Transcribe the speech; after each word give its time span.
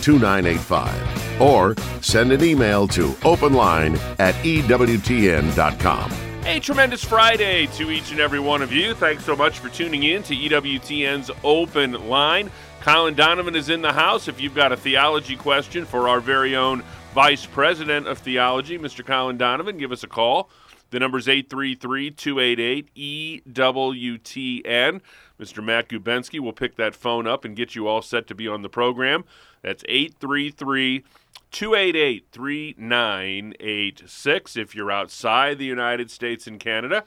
2985 0.00 1.40
or 1.40 1.74
send 2.02 2.32
an 2.32 2.42
email 2.42 2.88
to 2.88 3.08
openline 3.22 3.98
at 4.18 4.34
EWTN.com. 4.44 6.12
A 6.46 6.58
tremendous 6.58 7.04
Friday 7.04 7.66
to 7.66 7.90
each 7.90 8.10
and 8.10 8.20
every 8.20 8.40
one 8.40 8.62
of 8.62 8.72
you. 8.72 8.94
Thanks 8.94 9.24
so 9.24 9.36
much 9.36 9.58
for 9.58 9.68
tuning 9.68 10.02
in 10.04 10.22
to 10.24 10.34
EWTN's 10.34 11.30
Open 11.44 12.08
Line. 12.08 12.50
Colin 12.80 13.14
Donovan 13.14 13.54
is 13.54 13.68
in 13.68 13.82
the 13.82 13.92
house. 13.92 14.26
If 14.26 14.40
you've 14.40 14.54
got 14.54 14.72
a 14.72 14.76
theology 14.76 15.36
question 15.36 15.84
for 15.84 16.08
our 16.08 16.18
very 16.18 16.56
own 16.56 16.82
Vice 17.14 17.44
President 17.44 18.06
of 18.06 18.18
Theology, 18.18 18.78
Mr. 18.78 19.04
Colin 19.04 19.36
Donovan, 19.36 19.76
give 19.76 19.92
us 19.92 20.02
a 20.02 20.08
call. 20.08 20.48
The 20.88 20.98
number's 20.98 21.28
833 21.28 22.10
288 22.12 23.54
EWTN. 23.54 25.00
Mr. 25.40 25.64
Matt 25.64 25.88
Gubensky 25.88 26.38
will 26.38 26.52
pick 26.52 26.76
that 26.76 26.94
phone 26.94 27.26
up 27.26 27.46
and 27.46 27.56
get 27.56 27.74
you 27.74 27.88
all 27.88 28.02
set 28.02 28.26
to 28.26 28.34
be 28.34 28.46
on 28.46 28.60
the 28.62 28.68
program. 28.68 29.24
That's 29.62 29.82
833 29.88 31.02
288 31.50 32.26
3986. 32.30 34.56
If 34.56 34.74
you're 34.74 34.90
outside 34.90 35.58
the 35.58 35.64
United 35.64 36.10
States 36.10 36.46
and 36.46 36.60
Canada, 36.60 37.04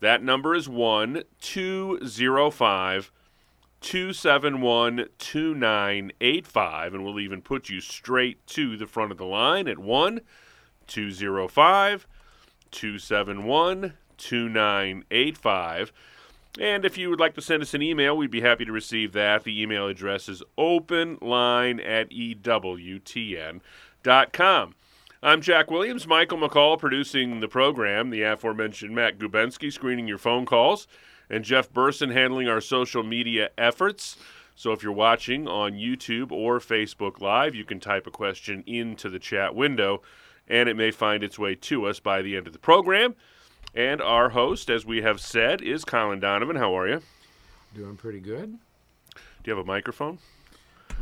that 0.00 0.22
number 0.22 0.54
is 0.54 0.68
1 0.68 1.24
205 1.40 3.10
271 3.80 5.08
2985. 5.18 6.94
And 6.94 7.04
we'll 7.04 7.18
even 7.20 7.42
put 7.42 7.68
you 7.68 7.80
straight 7.80 8.46
to 8.48 8.76
the 8.76 8.86
front 8.86 9.12
of 9.12 9.18
the 9.18 9.26
line 9.26 9.68
at 9.68 9.78
1 9.78 10.20
205 10.86 12.06
271 12.70 13.94
2985. 14.16 15.92
And 16.60 16.84
if 16.84 16.96
you 16.96 17.10
would 17.10 17.18
like 17.18 17.34
to 17.34 17.42
send 17.42 17.62
us 17.62 17.74
an 17.74 17.82
email, 17.82 18.16
we'd 18.16 18.30
be 18.30 18.40
happy 18.40 18.64
to 18.64 18.70
receive 18.70 19.12
that. 19.12 19.42
The 19.42 19.60
email 19.60 19.88
address 19.88 20.28
is 20.28 20.40
openline 20.56 21.84
at 21.84 22.10
EWTN.com. 22.10 23.60
I'm 25.20 25.40
Jack 25.40 25.70
Williams, 25.70 26.06
Michael 26.06 26.38
McCall 26.38 26.78
producing 26.78 27.40
the 27.40 27.48
program, 27.48 28.10
the 28.10 28.22
aforementioned 28.22 28.94
Matt 28.94 29.18
Gubensky 29.18 29.72
screening 29.72 30.06
your 30.06 30.18
phone 30.18 30.46
calls, 30.46 30.86
and 31.28 31.42
Jeff 31.42 31.72
Burson 31.72 32.10
handling 32.10 32.46
our 32.46 32.60
social 32.60 33.02
media 33.02 33.50
efforts. 33.58 34.16
So 34.54 34.70
if 34.70 34.84
you're 34.84 34.92
watching 34.92 35.48
on 35.48 35.72
YouTube 35.72 36.30
or 36.30 36.60
Facebook 36.60 37.20
Live, 37.20 37.56
you 37.56 37.64
can 37.64 37.80
type 37.80 38.06
a 38.06 38.12
question 38.12 38.62
into 38.64 39.08
the 39.08 39.18
chat 39.18 39.56
window, 39.56 40.02
and 40.46 40.68
it 40.68 40.76
may 40.76 40.92
find 40.92 41.24
its 41.24 41.36
way 41.36 41.56
to 41.56 41.86
us 41.86 41.98
by 41.98 42.22
the 42.22 42.36
end 42.36 42.46
of 42.46 42.52
the 42.52 42.60
program. 42.60 43.16
And 43.74 44.00
our 44.00 44.30
host, 44.30 44.70
as 44.70 44.86
we 44.86 45.02
have 45.02 45.20
said, 45.20 45.60
is 45.60 45.84
Colin 45.84 46.20
Donovan. 46.20 46.56
How 46.56 46.76
are 46.78 46.88
you? 46.88 47.02
Doing 47.74 47.96
pretty 47.96 48.20
good. 48.20 48.58
Do 49.14 49.50
you 49.50 49.56
have 49.56 49.64
a 49.64 49.66
microphone? 49.66 50.18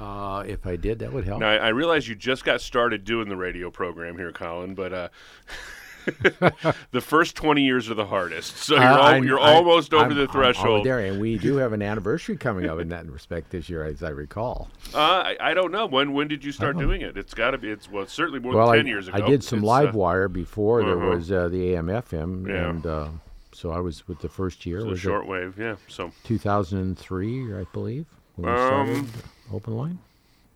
Uh, 0.01 0.43
if 0.47 0.67
I 0.67 0.77
did, 0.77 1.01
that 1.01 1.13
would 1.13 1.25
help. 1.25 1.41
Now, 1.41 1.51
I, 1.51 1.57
I 1.57 1.69
realize 1.69 2.09
you 2.09 2.15
just 2.15 2.45
got 2.45 2.63
started 2.63 3.05
doing 3.05 3.29
the 3.29 3.37
radio 3.37 3.71
program 3.71 4.17
here, 4.17 4.33
Colin, 4.33 4.75
but 4.75 4.93
uh, 4.93 5.09
the 6.91 7.01
first 7.01 7.37
20 7.37 7.63
years 7.63 7.91
are 7.91 7.95
the 7.95 8.07
hardest. 8.07 8.57
So 8.57 8.75
you're, 8.75 8.83
Uh, 8.85 8.87
al- 8.97 9.03
I'm- 9.03 9.25
you're 9.25 9.41
I'm- 9.41 9.57
almost 9.57 9.93
over 9.95 10.05
I'm- 10.07 10.15
the 10.15 10.23
I'm 10.23 10.29
threshold. 10.29 10.87
there, 10.87 10.99
and 11.01 11.21
we 11.21 11.39
do 11.39 11.57
have 11.57 11.73
an 11.73 11.83
anniversary 11.83 12.37
coming 12.37 12.69
up 12.69 12.79
in 12.81 12.89
that 12.91 13.07
respect 13.11 13.51
this 13.51 13.69
year, 13.69 13.85
as 13.85 14.03
I 14.03 14.11
recall. 14.11 14.69
Uh, 14.95 14.99
I, 14.99 15.37
I 15.41 15.55
don't 15.55 15.73
know. 15.73 15.87
When 15.87 16.13
when 16.13 16.29
did 16.29 16.45
you 16.45 16.53
start 16.53 16.79
doing 16.79 17.01
it? 17.03 17.17
It's 17.17 17.35
got 17.35 17.53
to 17.53 17.59
be, 17.59 17.71
it's 17.71 17.91
well, 17.91 18.07
certainly 18.07 18.41
more 18.41 18.55
well, 18.55 18.67
than 18.67 18.75
I, 18.75 18.79
10 18.79 18.87
years 18.87 19.09
ago. 19.09 19.23
I 19.25 19.27
did 19.29 19.43
some 19.45 19.61
It's, 19.61 19.67
live 19.67 19.95
uh, 19.95 19.99
wire 19.99 20.29
before 20.29 20.83
there 20.85 20.97
uh-huh. 20.99 21.17
was 21.17 21.31
uh, 21.33 21.49
the 21.49 21.75
AM/FM, 21.75 22.49
Yeah. 22.49 22.69
and 22.71 22.87
uh, 22.87 23.09
so 23.53 23.71
I 23.71 23.81
was 23.81 24.07
with 24.09 24.21
the 24.21 24.29
first 24.29 24.65
year. 24.67 24.81
the 24.81 24.87
was 24.87 25.05
it 25.05 25.09
shortwave, 25.09 25.57
yeah. 25.59 25.77
So 25.89 26.11
2003, 26.25 27.55
I 27.55 27.65
believe, 27.73 28.07
when 28.37 28.53
we 28.53 28.59
Um, 28.61 28.67
started 28.67 29.05
Open 29.53 29.77
Line. 29.77 29.99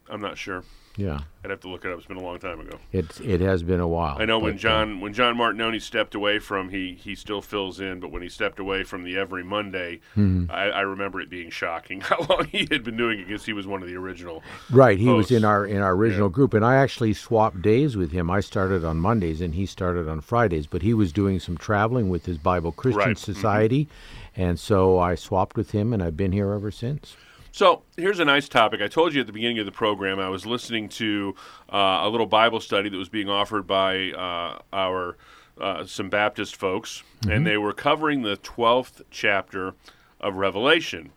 I'm 0.09 0.21
not 0.21 0.39
sure. 0.39 0.63
Yeah, 0.97 1.21
I'd 1.45 1.51
have 1.51 1.61
to 1.61 1.69
look 1.69 1.85
it 1.85 1.93
up. 1.93 1.99
It's 1.99 2.07
been 2.07 2.17
a 2.17 2.23
long 2.23 2.39
time 2.39 2.59
ago. 2.61 2.79
it 2.93 3.21
it 3.21 3.41
has 3.41 3.63
been 3.63 3.81
a 3.81 3.89
while. 3.89 4.17
I 4.19 4.25
know 4.25 4.39
when 4.39 4.55
uh, 4.55 4.59
John 4.59 5.01
when 5.01 5.13
John 5.13 5.37
Martignoni 5.37 5.81
stepped 5.83 6.15
away 6.15 6.39
from 6.39 6.71
he 6.71 6.95
he 6.95 7.15
still 7.15 7.43
fills 7.43 7.81
in, 7.81 8.01
but 8.01 8.11
when 8.11 8.23
he 8.23 8.29
stepped 8.29 8.59
away 8.59 8.83
from 8.83 9.05
the 9.05 9.17
every 9.19 9.45
Monday, 9.45 10.01
Mm-hmm. 10.17 10.51
I, 10.51 10.71
I 10.71 10.81
remember 10.81 11.21
it 11.21 11.29
being 11.29 11.51
shocking 11.51 12.01
how 12.03 12.25
long 12.29 12.47
he 12.47 12.67
had 12.71 12.83
been 12.83 12.97
doing 12.97 13.21
it 13.21 13.27
because 13.29 13.45
he 13.45 13.53
was 13.53 13.67
one 13.67 13.83
of 13.83 13.89
the 13.89 13.97
original. 13.97 14.43
Right, 14.71 14.99
he 14.99 15.09
was 15.09 15.31
in 15.31 15.45
our 15.45 15.67
in 15.67 15.83
our 15.83 15.93
original 15.93 16.29
group, 16.29 16.55
and 16.55 16.65
I 16.65 16.77
actually 16.77 17.13
swapped 17.13 17.61
days 17.63 17.97
with 17.97 18.13
him. 18.13 18.31
I 18.31 18.41
started 18.41 18.85
on 18.85 18.99
Mondays, 18.99 19.41
and 19.41 19.55
he 19.55 19.67
started 19.67 20.09
on 20.09 20.21
Fridays. 20.21 20.67
But 20.67 20.83
he 20.83 20.95
was 20.95 21.13
doing 21.13 21.41
some 21.41 21.57
traveling 21.59 22.09
with 22.09 22.25
his 22.27 22.39
Bible 22.39 22.73
Christian 22.73 22.99
Right, 22.99 23.17
mhm. 23.17 23.19
Society, 23.19 23.89
and 24.35 24.59
so 24.59 24.99
I 24.99 25.15
swapped 25.15 25.57
with 25.57 25.73
him, 25.73 25.93
and 25.93 26.03
I've 26.03 26.17
been 26.17 26.33
here 26.33 26.53
ever 26.53 26.71
since. 26.71 27.17
So 27.57 27.85
here's 27.97 28.19
a 28.19 28.25
nice 28.27 28.51
topic. 28.51 28.83
I 28.83 28.87
told 28.87 29.15
you 29.15 29.23
at 29.23 29.27
the 29.27 29.33
beginning 29.33 29.59
of 29.61 29.65
the 29.65 29.73
program 29.73 30.21
I 30.21 30.29
was 30.29 30.45
listening 30.45 30.91
to 30.91 31.35
uh, 31.73 32.01
a 32.03 32.09
little 32.11 32.27
Bible 32.27 32.61
study 32.61 32.91
that 32.91 32.97
was 32.99 33.09
being 33.09 33.31
offered 33.31 33.67
by 33.67 34.11
uh, 34.11 34.59
our 34.75 35.17
uh, 35.59 35.87
some 35.87 36.11
Baptist 36.11 36.55
folks, 36.55 37.03
and 37.27 37.47
they 37.47 37.57
were 37.57 37.73
covering 37.73 38.21
the 38.21 38.37
twelfth 38.37 39.01
chapter 39.11 39.73
of 40.21 40.35
Revelation, 40.35 41.13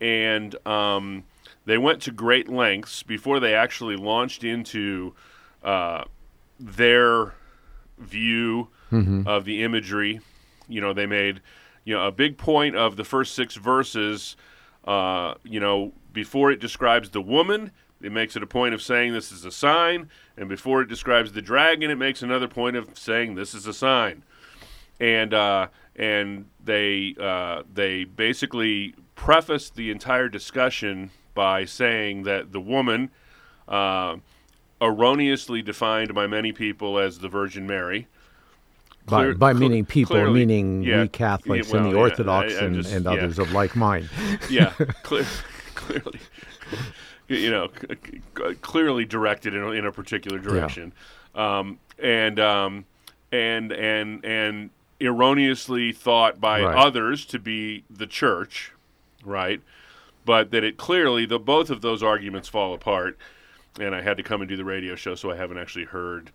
and 0.00 0.54
um, 0.68 1.24
they 1.64 1.78
went 1.78 2.00
to 2.02 2.12
great 2.12 2.48
lengths 2.48 3.02
before 3.02 3.40
they 3.40 3.52
actually 3.52 3.96
launched 3.96 4.44
into 4.44 5.14
uh, 5.64 6.04
their 6.60 7.34
view 7.98 8.68
of 9.26 9.44
the 9.44 9.64
imagery. 9.64 10.20
You 10.68 10.80
know, 10.80 10.92
they 10.92 11.06
made 11.06 11.40
you 11.84 11.92
know 11.92 12.06
a 12.06 12.12
big 12.12 12.38
point 12.38 12.76
of 12.76 12.94
the 12.94 13.02
first 13.02 13.34
six 13.34 13.56
verses. 13.56 14.36
Uh, 14.86 15.34
you 15.42 15.60
know, 15.60 15.92
before 16.12 16.50
it 16.50 16.60
describes 16.60 17.10
the 17.10 17.20
woman, 17.20 17.72
it 18.00 18.12
makes 18.12 18.36
it 18.36 18.42
a 18.42 18.46
point 18.46 18.74
of 18.74 18.82
saying 18.82 19.12
this 19.12 19.32
is 19.32 19.44
a 19.44 19.50
sign, 19.50 20.10
and 20.36 20.48
before 20.48 20.82
it 20.82 20.88
describes 20.88 21.32
the 21.32 21.42
dragon, 21.42 21.90
it 21.90 21.96
makes 21.96 22.22
another 22.22 22.46
point 22.46 22.76
of 22.76 22.96
saying 22.98 23.34
this 23.34 23.54
is 23.54 23.66
a 23.66 23.72
sign. 23.72 24.22
And 25.00 25.34
uh, 25.34 25.68
and 25.94 26.46
they 26.62 27.14
uh, 27.18 27.62
they 27.72 28.04
basically 28.04 28.94
preface 29.14 29.70
the 29.70 29.90
entire 29.90 30.28
discussion 30.28 31.10
by 31.34 31.64
saying 31.64 32.22
that 32.24 32.52
the 32.52 32.60
woman, 32.60 33.10
uh, 33.68 34.16
erroneously 34.80 35.62
defined 35.62 36.14
by 36.14 36.26
many 36.26 36.52
people 36.52 36.98
as 36.98 37.18
the 37.18 37.28
Virgin 37.28 37.66
Mary, 37.66 38.08
Clear- 39.06 39.34
by 39.34 39.52
cl- 39.52 39.60
meaning 39.60 39.84
people, 39.84 40.16
clearly- 40.16 40.40
meaning 40.40 40.82
yeah, 40.82 41.02
we 41.02 41.08
Catholics 41.08 41.68
yeah, 41.68 41.72
well, 41.74 41.82
and 41.84 41.92
the 41.92 41.96
yeah, 41.96 42.02
Orthodox 42.02 42.54
I- 42.54 42.56
I 42.58 42.64
and, 42.64 42.74
just- 42.76 42.92
and 42.92 43.04
yeah. 43.04 43.10
others 43.12 43.38
of 43.38 43.52
like 43.52 43.76
mind. 43.76 44.08
yeah, 44.50 44.70
clear, 45.02 45.24
clearly, 45.74 46.20
you 47.28 47.50
know, 47.50 47.68
clearly 48.62 49.04
directed 49.04 49.54
in 49.54 49.62
a, 49.62 49.70
in 49.70 49.86
a 49.86 49.92
particular 49.92 50.38
direction, 50.38 50.92
um, 51.34 51.78
and 51.98 52.38
um, 52.40 52.84
and 53.32 53.72
and 53.72 54.24
and 54.24 54.70
erroneously 55.00 55.92
thought 55.92 56.40
by 56.40 56.62
Right. 56.62 56.76
others 56.76 57.24
to 57.26 57.38
be 57.38 57.84
the 57.90 58.06
church, 58.06 58.72
right? 59.24 59.60
But 60.24 60.50
that 60.50 60.64
it 60.64 60.76
clearly 60.76 61.26
the 61.26 61.38
both 61.38 61.70
of 61.70 61.80
those 61.82 62.02
arguments 62.02 62.48
fall 62.48 62.74
apart, 62.74 63.18
and 63.78 63.94
I 63.94 64.00
had 64.00 64.16
to 64.16 64.22
come 64.22 64.40
and 64.40 64.48
do 64.48 64.56
the 64.56 64.64
radio 64.64 64.94
show, 64.96 65.14
so 65.14 65.30
I 65.30 65.36
haven't 65.36 65.58
actually 65.58 65.84
heard 65.84 66.30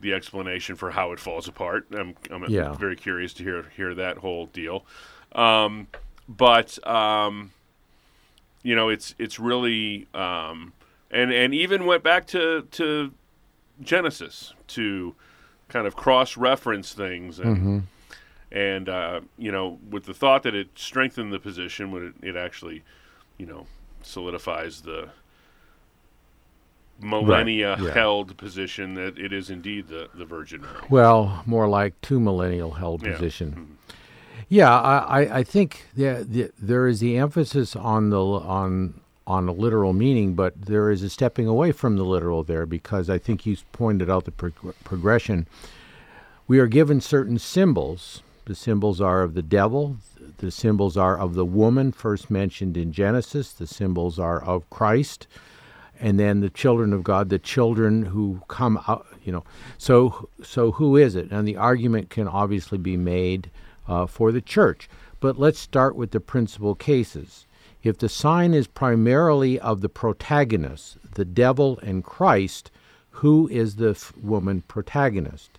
the 0.00 0.12
explanation 0.12 0.76
for 0.76 0.90
how 0.90 1.12
it 1.12 1.20
falls 1.20 1.48
apart. 1.48 1.86
I'm, 1.96 2.14
I'm 2.30 2.44
Yeah. 2.50 2.74
very 2.74 2.96
curious 2.96 3.32
to 3.34 3.42
hear 3.42 3.62
hear 3.76 3.94
that 3.94 4.18
whole 4.18 4.46
deal. 4.46 4.84
Um, 5.32 5.88
but 6.28 6.84
um, 6.86 7.52
you 8.62 8.74
know, 8.74 8.88
it's 8.88 9.14
it's 9.18 9.38
really 9.38 10.06
um, 10.14 10.72
and 11.10 11.32
and 11.32 11.54
even 11.54 11.86
went 11.86 12.02
back 12.02 12.26
to 12.28 12.62
to 12.72 13.12
Genesis 13.80 14.54
to 14.68 15.14
kind 15.68 15.86
of 15.86 15.96
cross 15.96 16.36
reference 16.36 16.92
things 16.92 17.38
and 17.40 17.86
and 18.52 18.88
uh, 18.88 19.20
you 19.36 19.50
know 19.52 19.78
with 19.90 20.04
the 20.04 20.14
thought 20.14 20.42
that 20.44 20.54
it 20.54 20.68
strengthened 20.76 21.32
the 21.32 21.38
position 21.40 21.90
when 21.90 22.14
it, 22.22 22.28
it 22.28 22.36
actually 22.36 22.82
you 23.38 23.46
know 23.46 23.66
solidifies 24.02 24.82
the 24.82 25.08
millennia 27.00 27.76
yeah. 27.80 27.92
held 27.92 28.36
position 28.36 28.94
that 28.94 29.18
it 29.18 29.32
is 29.32 29.50
indeed 29.50 29.88
the, 29.88 30.08
the 30.14 30.24
Virgin 30.24 30.62
Mary. 30.62 30.74
Well, 30.88 31.42
more 31.46 31.68
like 31.68 32.00
two 32.00 32.20
millennial 32.20 32.72
held 32.72 33.04
Yeah. 33.04 33.12
position. 33.12 33.50
Mm-hmm. 33.50 33.72
Yeah, 34.48 34.72
I, 34.72 35.38
I, 35.38 35.42
think 35.42 35.86
the, 35.96 36.24
the, 36.28 36.50
there 36.56 36.86
is 36.86 37.00
the 37.00 37.16
emphasis 37.18 37.74
on 37.74 38.10
the 38.10 38.20
on 38.22 39.00
on 39.26 39.48
a 39.48 39.52
literal 39.52 39.92
meaning, 39.92 40.34
but 40.34 40.54
there 40.66 40.88
is 40.88 41.02
a 41.02 41.10
stepping 41.10 41.48
away 41.48 41.72
from 41.72 41.96
the 41.96 42.04
literal 42.04 42.44
there 42.44 42.64
because 42.64 43.10
I 43.10 43.18
think 43.18 43.44
you 43.44 43.56
pointed 43.72 44.08
out 44.08 44.24
the 44.24 44.30
prog- 44.30 44.74
progression. 44.84 45.48
We 46.46 46.60
are 46.60 46.68
given 46.68 47.00
certain 47.00 47.40
symbols. 47.40 48.22
The 48.44 48.54
symbols 48.54 49.00
are 49.00 49.22
of 49.22 49.34
the 49.34 49.42
devil, 49.42 49.96
the 50.38 50.52
symbols 50.52 50.96
are 50.96 51.18
of 51.18 51.34
the 51.34 51.44
woman 51.44 51.90
first 51.90 52.30
mentioned 52.30 52.76
in 52.76 52.92
Genesis, 52.92 53.52
the 53.52 53.66
symbols 53.66 54.18
are 54.20 54.40
of 54.40 54.70
Christ, 54.70 55.26
and 56.00 56.18
then 56.18 56.40
the 56.40 56.50
children 56.50 56.92
of 56.92 57.02
God, 57.02 57.28
the 57.28 57.38
children 57.38 58.06
who 58.06 58.42
come 58.48 58.78
out, 58.88 59.06
you 59.24 59.32
know. 59.32 59.44
So, 59.78 60.28
so 60.42 60.72
who 60.72 60.96
is 60.96 61.16
it? 61.16 61.30
And 61.30 61.46
the 61.46 61.56
argument 61.56 62.10
can 62.10 62.28
obviously 62.28 62.78
be 62.78 62.96
made 62.96 63.50
uh, 63.88 64.06
for 64.06 64.32
the 64.32 64.40
church. 64.40 64.88
But 65.20 65.38
let's 65.38 65.58
start 65.58 65.96
with 65.96 66.10
the 66.10 66.20
principal 66.20 66.74
cases. 66.74 67.46
If 67.82 67.98
the 67.98 68.08
sign 68.08 68.52
is 68.52 68.66
primarily 68.66 69.58
of 69.60 69.80
the 69.80 69.88
protagonist, 69.88 70.98
the 71.14 71.24
devil 71.24 71.78
and 71.82 72.04
Christ, 72.04 72.70
who 73.10 73.48
is 73.48 73.76
the 73.76 73.90
f- 73.90 74.12
woman 74.20 74.62
protagonist? 74.62 75.58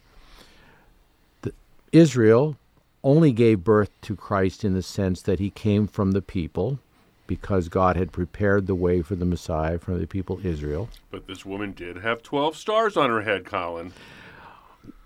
The, 1.42 1.54
Israel 1.92 2.58
only 3.04 3.32
gave 3.32 3.64
birth 3.64 3.90
to 4.02 4.16
Christ 4.16 4.66
in 4.66 4.74
the 4.74 4.84
sense 4.84 5.22
that 5.22 5.40
he 5.40 5.50
came 5.50 5.88
from 5.88 6.12
the 6.12 6.22
people 6.22 6.80
because 7.28 7.70
God 7.70 7.96
had 7.96 8.12
prepared 8.12 8.68
the 8.68 8.76
way 8.76 9.02
for 9.02 9.16
the 9.16 9.26
Messiah 9.26 9.78
for 9.78 9.98
the 9.98 10.08
people 10.08 10.40
Israel. 10.44 10.90
But 11.12 11.28
this 11.28 11.46
woman 11.46 11.74
did 11.74 11.98
have 11.98 12.24
12 12.24 12.56
stars 12.56 12.98
on 12.98 13.10
her 13.10 13.22
head, 13.22 13.46
Colin. 13.46 13.94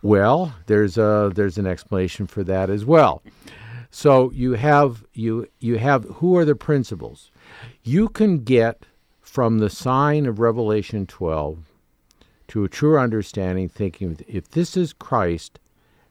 Well, 0.01 0.55
there's 0.65 0.97
a 0.97 1.31
there's 1.33 1.57
an 1.57 1.67
explanation 1.67 2.27
for 2.27 2.43
that 2.43 2.69
as 2.69 2.85
well. 2.85 3.21
So 3.91 4.31
you 4.31 4.53
have 4.53 5.03
you 5.13 5.47
you 5.59 5.77
have 5.77 6.05
who 6.05 6.37
are 6.37 6.45
the 6.45 6.55
principles? 6.55 7.29
You 7.83 8.09
can 8.09 8.43
get 8.43 8.85
from 9.21 9.59
the 9.59 9.69
sign 9.69 10.25
of 10.25 10.39
Revelation 10.39 11.05
12 11.05 11.59
to 12.47 12.63
a 12.63 12.69
true 12.69 12.97
understanding 12.97 13.69
thinking 13.69 14.17
if 14.27 14.49
this 14.51 14.75
is 14.75 14.93
Christ, 14.93 15.59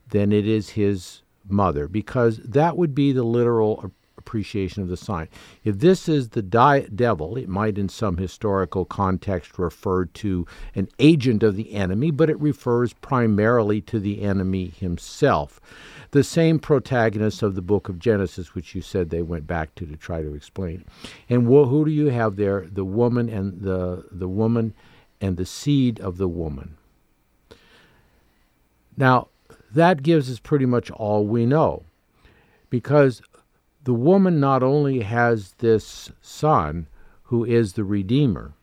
then 0.09 0.33
it 0.33 0.47
is 0.47 0.71
his 0.71 1.23
mother 1.49 1.89
because 1.89 2.39
that 2.39 2.77
would 2.77 2.95
be 2.95 3.13
the 3.13 3.23
literal 3.25 3.91
appreciation 4.21 4.83
of 4.83 4.89
the 4.89 4.97
sign. 4.97 5.29
If 5.65 5.81
this 5.81 6.09
is 6.09 6.29
the 6.29 6.43
di- 6.43 6.87
devil, 6.95 7.37
it 7.37 7.49
might 7.49 7.79
in 7.79 7.89
some 7.89 8.17
historical 8.17 8.85
context 8.85 9.59
refer 9.59 10.05
to 10.05 10.47
an 10.75 10.89
agent 10.99 11.43
of 11.43 11.57
the 11.57 11.75
enemy, 11.75 12.11
but 12.13 12.31
it 12.31 12.41
refers 12.41 12.93
primarily 12.93 13.81
to 13.83 13.99
the 13.99 14.23
enemy 14.23 14.69
himself. 14.69 15.61
The 16.13 16.23
same 16.25 16.59
protagonist 16.59 17.43
of 17.43 17.55
the 17.55 17.63
book 17.63 17.89
of 17.89 17.99
Genesis, 17.99 18.55
which 18.55 18.75
you 18.75 18.83
said 18.83 19.11
they 19.11 19.23
went 19.23 19.47
back 19.47 19.75
to 19.77 19.87
to 19.87 19.97
try 19.97 20.23
to 20.23 20.35
explain. 20.35 20.85
And 21.29 21.47
wh- 21.47 21.69
who 21.69 21.85
do 21.85 21.91
you 21.91 22.07
have 22.07 22.37
there? 22.37 22.67
The 22.71 22.85
woman 22.85 23.29
and 23.29 23.61
the 23.63 24.05
the 24.11 24.29
woman 24.29 24.75
and 25.21 25.37
the 25.37 25.47
seed 25.47 26.01
of 26.01 26.17
the 26.17 26.29
woman. 26.29 26.77
Now, 28.97 29.29
that 29.73 30.03
gives 30.03 30.31
us 30.31 30.41
pretty 30.41 30.67
much 30.67 30.91
all 30.91 31.27
we 31.27 31.47
know. 31.47 31.85
Because 32.71 33.23
the 33.85 33.95
woman 33.95 34.41
not 34.41 34.63
only 34.63 35.01
has 35.01 35.53
this 35.59 36.11
son 36.21 36.87
who 37.25 37.45
is 37.45 37.73
the 37.75 37.85
Redeemer, 37.85 38.55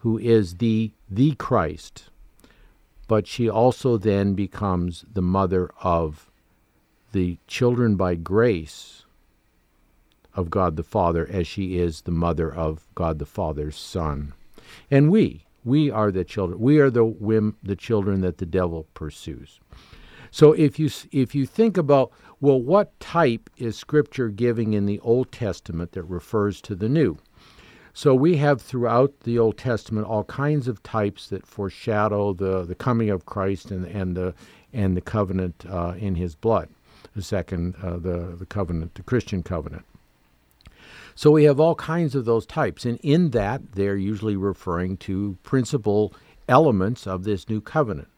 who 0.00 0.18
is 0.18 0.56
the, 0.56 0.92
the 1.08 1.34
Christ, 1.34 2.10
but 3.08 3.26
she 3.26 3.48
also 3.48 3.96
then 3.96 4.34
becomes 4.34 5.04
the 5.12 5.22
mother 5.22 5.70
of 5.82 6.30
the 7.12 7.38
children 7.46 7.96
by 7.96 8.14
grace 8.14 9.04
of 10.34 10.50
God 10.50 10.76
the 10.76 10.82
Father, 10.82 11.26
as 11.30 11.46
she 11.46 11.78
is 11.78 12.02
the 12.02 12.10
mother 12.10 12.52
of 12.52 12.86
God 12.94 13.18
the 13.18 13.26
Father's 13.26 13.76
Son. 13.76 14.34
And 14.90 15.10
we, 15.10 15.46
we 15.64 15.90
are 15.90 16.10
the 16.10 16.24
children. 16.24 16.60
We 16.60 16.78
are 16.78 16.90
the 16.90 17.04
whim, 17.04 17.56
the 17.62 17.76
children 17.76 18.20
that 18.20 18.38
the 18.38 18.46
devil 18.46 18.86
pursues. 18.94 19.60
So 20.30 20.52
if 20.52 20.78
you 20.78 20.90
if 21.12 21.34
you 21.34 21.46
think 21.46 21.76
about 21.76 22.12
well, 22.40 22.60
what 22.60 22.98
type 23.00 23.48
is 23.56 23.76
Scripture 23.76 24.28
giving 24.28 24.74
in 24.74 24.86
the 24.86 25.00
Old 25.00 25.32
Testament 25.32 25.92
that 25.92 26.02
refers 26.04 26.60
to 26.62 26.74
the 26.74 26.88
New? 26.88 27.18
So 27.94 28.14
we 28.14 28.36
have 28.36 28.60
throughout 28.60 29.20
the 29.20 29.38
Old 29.38 29.56
Testament 29.56 30.06
all 30.06 30.24
kinds 30.24 30.68
of 30.68 30.82
types 30.82 31.28
that 31.30 31.46
foreshadow 31.46 32.34
the, 32.34 32.62
the 32.64 32.74
coming 32.74 33.08
of 33.08 33.24
Christ 33.24 33.70
and, 33.70 33.86
and 33.86 34.14
the 34.16 34.34
and 34.72 34.94
the 34.94 35.00
covenant 35.00 35.64
uh, 35.66 35.94
in 35.98 36.16
His 36.16 36.34
blood, 36.34 36.68
the 37.14 37.22
second 37.22 37.74
uh, 37.82 37.96
the 37.96 38.36
the 38.38 38.44
covenant, 38.44 38.96
the 38.96 39.02
Christian 39.02 39.42
covenant. 39.42 39.84
So 41.14 41.30
we 41.30 41.44
have 41.44 41.58
all 41.58 41.74
kinds 41.74 42.14
of 42.14 42.26
those 42.26 42.44
types, 42.44 42.84
and 42.84 42.98
in 43.02 43.30
that 43.30 43.72
they're 43.72 43.96
usually 43.96 44.36
referring 44.36 44.98
to 44.98 45.38
principal 45.42 46.12
elements 46.50 47.06
of 47.06 47.24
this 47.24 47.48
new 47.48 47.62
covenant. 47.62 48.08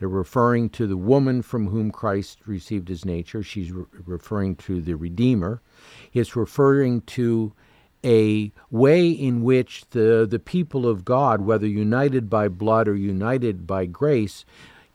They're 0.00 0.08
referring 0.08 0.70
to 0.70 0.86
the 0.86 0.96
woman 0.96 1.42
from 1.42 1.68
whom 1.68 1.90
Christ 1.90 2.38
received 2.46 2.88
his 2.88 3.04
nature. 3.04 3.42
She's 3.42 3.70
re- 3.70 3.84
referring 4.06 4.56
to 4.56 4.80
the 4.80 4.94
Redeemer. 4.94 5.60
It's 6.14 6.34
referring 6.34 7.02
to 7.02 7.52
a 8.02 8.50
way 8.70 9.10
in 9.10 9.42
which 9.42 9.84
the, 9.90 10.26
the 10.28 10.38
people 10.38 10.88
of 10.88 11.04
God, 11.04 11.42
whether 11.42 11.66
united 11.66 12.30
by 12.30 12.48
blood 12.48 12.88
or 12.88 12.96
united 12.96 13.66
by 13.66 13.84
grace, 13.84 14.46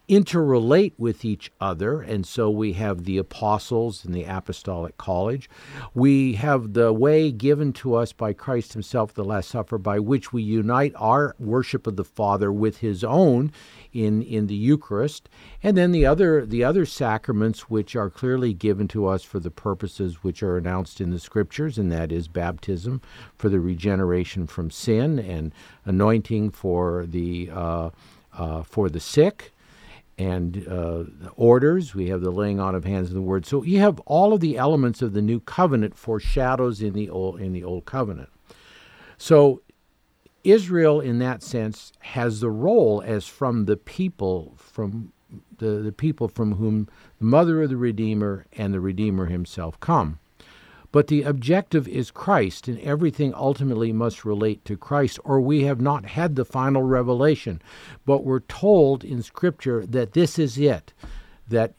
interrelate 0.07 0.93
with 0.97 1.25
each 1.25 1.51
other. 1.59 2.01
And 2.01 2.25
so 2.25 2.49
we 2.49 2.73
have 2.73 3.03
the 3.03 3.17
apostles 3.17 4.05
and 4.05 4.13
the 4.13 4.23
apostolic 4.23 4.97
college. 4.97 5.49
We 5.93 6.33
have 6.33 6.73
the 6.73 6.93
way 6.93 7.31
given 7.31 7.73
to 7.73 7.95
us 7.95 8.13
by 8.13 8.33
Christ 8.33 8.73
Himself, 8.73 9.13
the 9.13 9.23
Last 9.23 9.49
Supper, 9.49 9.77
by 9.77 9.99
which 9.99 10.31
we 10.31 10.43
unite 10.43 10.93
our 10.95 11.35
worship 11.39 11.87
of 11.87 11.95
the 11.95 12.03
Father 12.03 12.51
with 12.51 12.77
His 12.77 13.03
own 13.03 13.51
in, 13.93 14.21
in 14.21 14.47
the 14.47 14.55
Eucharist. 14.55 15.29
And 15.63 15.77
then 15.77 15.91
the 15.91 16.05
other 16.05 16.45
the 16.45 16.63
other 16.63 16.85
sacraments 16.85 17.69
which 17.69 17.95
are 17.95 18.09
clearly 18.09 18.53
given 18.53 18.87
to 18.89 19.07
us 19.07 19.23
for 19.23 19.39
the 19.39 19.51
purposes 19.51 20.23
which 20.23 20.43
are 20.43 20.57
announced 20.57 21.01
in 21.01 21.11
the 21.11 21.19
scriptures, 21.19 21.77
and 21.77 21.91
that 21.91 22.11
is 22.11 22.27
baptism 22.27 23.01
for 23.37 23.49
the 23.49 23.59
regeneration 23.59 24.47
from 24.47 24.69
sin 24.69 25.17
and 25.17 25.53
anointing 25.85 26.51
for 26.51 27.05
the 27.05 27.49
uh, 27.51 27.89
uh, 28.33 28.63
for 28.63 28.89
the 28.89 28.99
sick 28.99 29.53
and 30.17 30.65
uh, 30.67 31.03
orders. 31.35 31.93
We 31.93 32.09
have 32.09 32.21
the 32.21 32.31
laying 32.31 32.59
on 32.59 32.75
of 32.75 32.85
hands 32.85 33.09
of 33.09 33.15
the 33.15 33.21
word. 33.21 33.45
So 33.45 33.63
you 33.63 33.79
have 33.79 33.99
all 34.01 34.33
of 34.33 34.39
the 34.39 34.57
elements 34.57 35.01
of 35.01 35.13
the 35.13 35.21
new 35.21 35.39
covenant 35.39 35.95
foreshadows 35.95 36.81
in 36.81 36.93
the 36.93 37.09
old 37.09 37.41
in 37.41 37.53
the 37.53 37.63
old 37.63 37.85
covenant. 37.85 38.29
So 39.17 39.61
Israel, 40.43 40.99
in 40.99 41.19
that 41.19 41.41
sense, 41.41 41.91
has 41.99 42.39
the 42.39 42.51
role 42.51 43.01
as 43.05 43.27
from 43.27 43.65
the 43.65 43.77
people 43.77 44.53
from 44.57 45.11
the, 45.57 45.81
the 45.81 45.91
people 45.91 46.27
from 46.27 46.55
whom 46.55 46.87
the 47.19 47.25
mother 47.25 47.63
of 47.63 47.69
the 47.69 47.77
Redeemer 47.77 48.45
and 48.53 48.73
the 48.73 48.79
Redeemer 48.79 49.25
himself 49.25 49.79
come. 49.79 50.19
But 50.95 51.07
the 51.07 51.23
objective 51.23 51.89
is 51.89 52.09
Christ, 52.09 52.69
and 52.69 52.79
everything 52.79 53.33
ultimately 53.35 53.91
must 53.91 54.23
relate 54.23 54.63
to 54.63 54.77
Christ, 54.77 55.19
or 55.25 55.41
we 55.41 55.63
have 55.63 55.81
not 55.81 56.05
had 56.05 56.37
the 56.37 56.45
final 56.45 56.83
revelation. 56.83 57.61
But 58.05 58.23
we're 58.23 58.39
told 58.39 59.03
in 59.03 59.21
Scripture 59.21 59.85
that 59.87 60.13
this 60.13 60.39
is 60.39 60.57
it, 60.57 60.93
that 61.49 61.73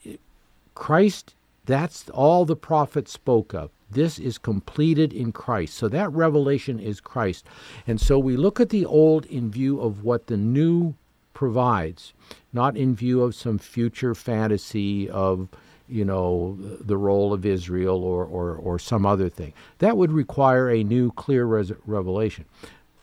Christ, 0.74 1.34
that's 1.64 2.10
all 2.10 2.44
the 2.44 2.56
prophets 2.56 3.10
spoke 3.10 3.54
of. 3.54 3.70
This 3.90 4.18
is 4.18 4.36
completed 4.36 5.14
in 5.14 5.32
Christ. 5.32 5.78
So 5.78 5.88
that 5.88 6.12
revelation 6.12 6.78
is 6.78 7.00
Christ. 7.00 7.46
And 7.86 7.98
so 7.98 8.18
we 8.18 8.36
look 8.36 8.60
at 8.60 8.68
the 8.68 8.84
old 8.84 9.24
in 9.24 9.50
view 9.50 9.80
of 9.80 10.04
what 10.04 10.26
the 10.26 10.36
new 10.36 10.94
provides, 11.32 12.12
not 12.52 12.76
in 12.76 12.94
view 12.94 13.22
of 13.22 13.34
some 13.34 13.56
future 13.56 14.14
fantasy 14.14 15.08
of 15.08 15.48
you 15.88 16.04
know, 16.04 16.56
the 16.60 16.96
role 16.96 17.32
of 17.32 17.46
Israel 17.46 18.02
or, 18.02 18.24
or, 18.24 18.54
or 18.54 18.78
some 18.78 19.06
other 19.06 19.28
thing. 19.28 19.52
That 19.78 19.96
would 19.96 20.12
require 20.12 20.68
a 20.68 20.82
new, 20.82 21.12
clear 21.12 21.44
res- 21.44 21.72
revelation. 21.86 22.44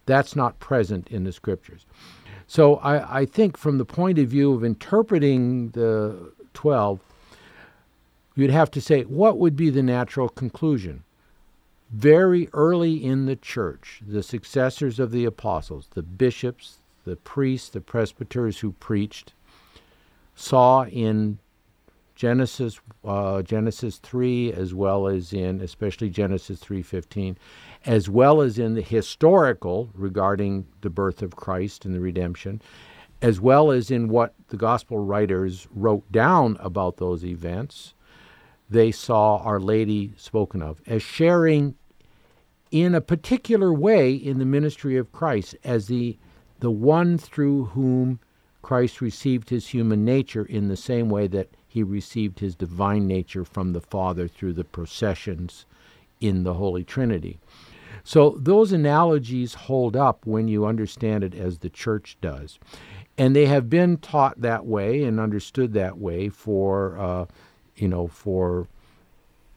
That's 0.05 0.35
not 0.35 0.59
present 0.59 1.07
in 1.09 1.23
the 1.23 1.31
scriptures. 1.31 1.85
So 2.47 2.75
I, 2.77 3.21
I 3.21 3.25
think, 3.25 3.57
from 3.57 3.77
the 3.77 3.85
point 3.85 4.19
of 4.19 4.27
view 4.27 4.53
of 4.53 4.63
interpreting 4.63 5.69
the 5.69 6.33
12, 6.53 6.99
you'd 8.35 8.49
have 8.49 8.71
to 8.71 8.81
say, 8.81 9.03
what 9.03 9.37
would 9.37 9.55
be 9.55 9.69
the 9.69 9.83
natural 9.83 10.29
conclusion? 10.29 11.03
Very 11.89 12.49
early 12.53 13.03
in 13.03 13.27
the 13.27 13.35
church, 13.35 14.01
the 14.05 14.23
successors 14.23 14.99
of 14.99 15.11
the 15.11 15.25
apostles, 15.25 15.87
the 15.93 16.01
bishops, 16.01 16.79
the 17.05 17.15
priests, 17.15 17.69
the 17.69 17.81
presbyters 17.81 18.59
who 18.59 18.71
preached, 18.73 19.33
saw 20.35 20.85
in 20.85 21.37
Genesis 22.15 22.79
uh, 23.03 23.41
Genesis 23.41 23.97
3 23.97 24.53
as 24.53 24.73
well 24.73 25.07
as 25.07 25.33
in 25.33 25.61
especially 25.61 26.09
Genesis 26.09 26.59
3:15 26.59 27.35
as 27.85 28.09
well 28.09 28.41
as 28.41 28.59
in 28.59 28.75
the 28.75 28.81
historical 28.81 29.89
regarding 29.93 30.65
the 30.81 30.89
birth 30.89 31.21
of 31.21 31.35
Christ 31.35 31.85
and 31.85 31.95
the 31.95 31.99
redemption 31.99 32.61
as 33.21 33.39
well 33.39 33.71
as 33.71 33.89
in 33.89 34.09
what 34.09 34.33
the 34.49 34.57
gospel 34.57 34.99
writers 34.99 35.67
wrote 35.73 36.09
down 36.11 36.57
about 36.59 36.97
those 36.97 37.25
events 37.25 37.93
they 38.69 38.91
saw 38.91 39.37
our 39.37 39.59
lady 39.59 40.13
spoken 40.17 40.61
of 40.61 40.81
as 40.85 41.01
sharing 41.01 41.75
in 42.71 42.95
a 42.95 43.01
particular 43.01 43.73
way 43.73 44.13
in 44.13 44.39
the 44.39 44.45
ministry 44.45 44.97
of 44.97 45.11
Christ 45.11 45.55
as 45.63 45.87
the 45.87 46.17
the 46.59 46.71
one 46.71 47.17
through 47.17 47.65
whom 47.65 48.19
Christ 48.61 49.01
received 49.01 49.49
his 49.49 49.67
human 49.67 50.05
nature 50.05 50.45
in 50.45 50.69
the 50.69 50.77
same 50.77 51.09
way 51.09 51.27
that 51.27 51.49
he 51.73 51.81
received 51.81 52.37
his 52.37 52.53
divine 52.53 53.07
nature 53.07 53.43
from 53.43 53.73
the 53.73 53.81
Father 53.81 54.27
through 54.27 54.53
the 54.53 54.63
processions 54.63 55.65
in 56.21 56.43
the 56.43 56.53
Holy 56.53 56.83
Trinity. 56.83 57.39
So 58.03 58.37
those 58.39 58.71
analogies 58.71 59.55
hold 59.55 59.95
up 59.95 60.23
when 60.23 60.47
you 60.47 60.67
understand 60.67 61.23
it 61.23 61.33
as 61.33 61.57
the 61.57 61.71
church 61.71 62.15
does. 62.21 62.59
And 63.17 63.35
they 63.35 63.47
have 63.47 63.71
been 63.71 63.97
taught 63.97 64.39
that 64.41 64.67
way 64.67 65.03
and 65.03 65.19
understood 65.19 65.73
that 65.73 65.97
way 65.97 66.29
for, 66.29 66.95
uh, 66.99 67.25
you 67.75 67.87
know, 67.87 68.07
for 68.07 68.67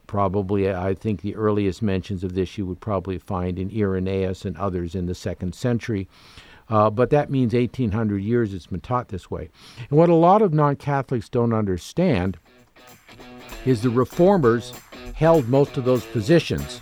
probably, 0.06 0.72
I 0.72 0.94
think 0.94 1.20
the 1.20 1.36
earliest 1.36 1.82
mentions 1.82 2.24
of 2.24 2.32
this 2.32 2.56
you 2.56 2.64
would 2.64 2.80
probably 2.80 3.18
find 3.18 3.58
in 3.58 3.70
Irenaeus 3.70 4.46
and 4.46 4.56
others 4.56 4.94
in 4.94 5.04
the 5.04 5.14
second 5.14 5.54
century. 5.54 6.08
Uh, 6.68 6.90
but 6.90 7.10
that 7.10 7.30
means 7.30 7.54
1800 7.54 8.22
years 8.22 8.52
it's 8.52 8.66
been 8.66 8.80
taught 8.80 9.08
this 9.08 9.30
way. 9.30 9.48
And 9.88 9.98
what 9.98 10.08
a 10.08 10.14
lot 10.14 10.42
of 10.42 10.52
non 10.52 10.76
Catholics 10.76 11.28
don't 11.28 11.52
understand 11.52 12.38
is 13.64 13.82
the 13.82 13.90
reformers 13.90 14.72
held 15.14 15.48
most 15.48 15.76
of 15.76 15.84
those 15.84 16.04
positions. 16.06 16.80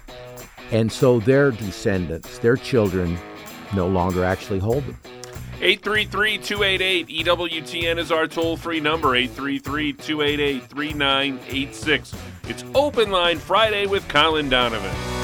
And 0.71 0.91
so 0.91 1.21
their 1.21 1.50
descendants, 1.50 2.38
their 2.38 2.57
children, 2.57 3.19
no 3.75 3.87
longer 3.87 4.25
actually 4.25 4.59
hold 4.59 4.85
them. 4.85 4.99
833 5.61 6.38
288 6.38 7.26
EWTN 7.26 7.99
is 7.99 8.11
our 8.11 8.26
toll 8.26 8.57
free 8.57 8.81
number 8.81 9.14
833 9.14 9.93
288 9.93 10.62
3986. 10.64 12.14
It's 12.49 12.64
Open 12.75 13.11
Line 13.11 13.38
Friday 13.38 13.87
with 13.87 14.07
Colin 14.09 14.49
Donovan. 14.49 15.24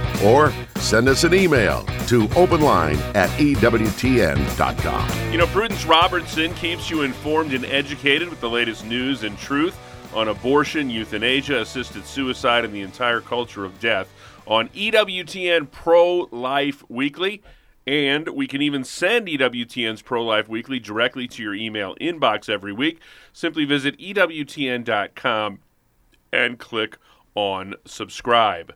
Or 0.23 0.53
send 0.77 1.07
us 1.09 1.23
an 1.23 1.33
email 1.33 1.83
to 2.07 2.27
openline 2.29 2.99
at 3.15 3.29
EWTN.com. 3.39 5.31
You 5.31 5.37
know, 5.37 5.47
Prudence 5.47 5.85
Robertson 5.85 6.53
keeps 6.55 6.89
you 6.89 7.01
informed 7.01 7.53
and 7.53 7.65
educated 7.65 8.29
with 8.29 8.41
the 8.41 8.49
latest 8.49 8.85
news 8.85 9.23
and 9.23 9.37
truth 9.37 9.77
on 10.13 10.27
abortion, 10.27 10.89
euthanasia, 10.89 11.61
assisted 11.61 12.05
suicide, 12.05 12.65
and 12.65 12.73
the 12.73 12.81
entire 12.81 13.21
culture 13.21 13.63
of 13.63 13.79
death 13.79 14.13
on 14.45 14.67
EWTN 14.69 15.71
Pro 15.71 16.27
Life 16.31 16.83
Weekly. 16.89 17.41
And 17.87 18.27
we 18.29 18.47
can 18.47 18.61
even 18.61 18.83
send 18.83 19.27
EWTN's 19.27 20.01
Pro 20.01 20.23
Life 20.23 20.47
Weekly 20.47 20.79
directly 20.79 21.27
to 21.29 21.41
your 21.41 21.55
email 21.55 21.95
inbox 21.95 22.47
every 22.47 22.73
week. 22.73 22.99
Simply 23.33 23.65
visit 23.65 23.97
EWTN.com 23.97 25.59
and 26.31 26.59
click 26.59 26.97
on 27.33 27.75
subscribe. 27.85 28.73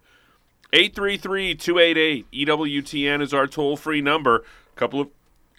833 0.75 1.55
288 1.55 2.31
EWTN 2.33 3.21
is 3.21 3.33
our 3.33 3.47
toll 3.47 3.77
free 3.77 4.01
number. 4.01 4.43
A 4.75 4.75
couple 4.75 4.99
of 4.99 5.07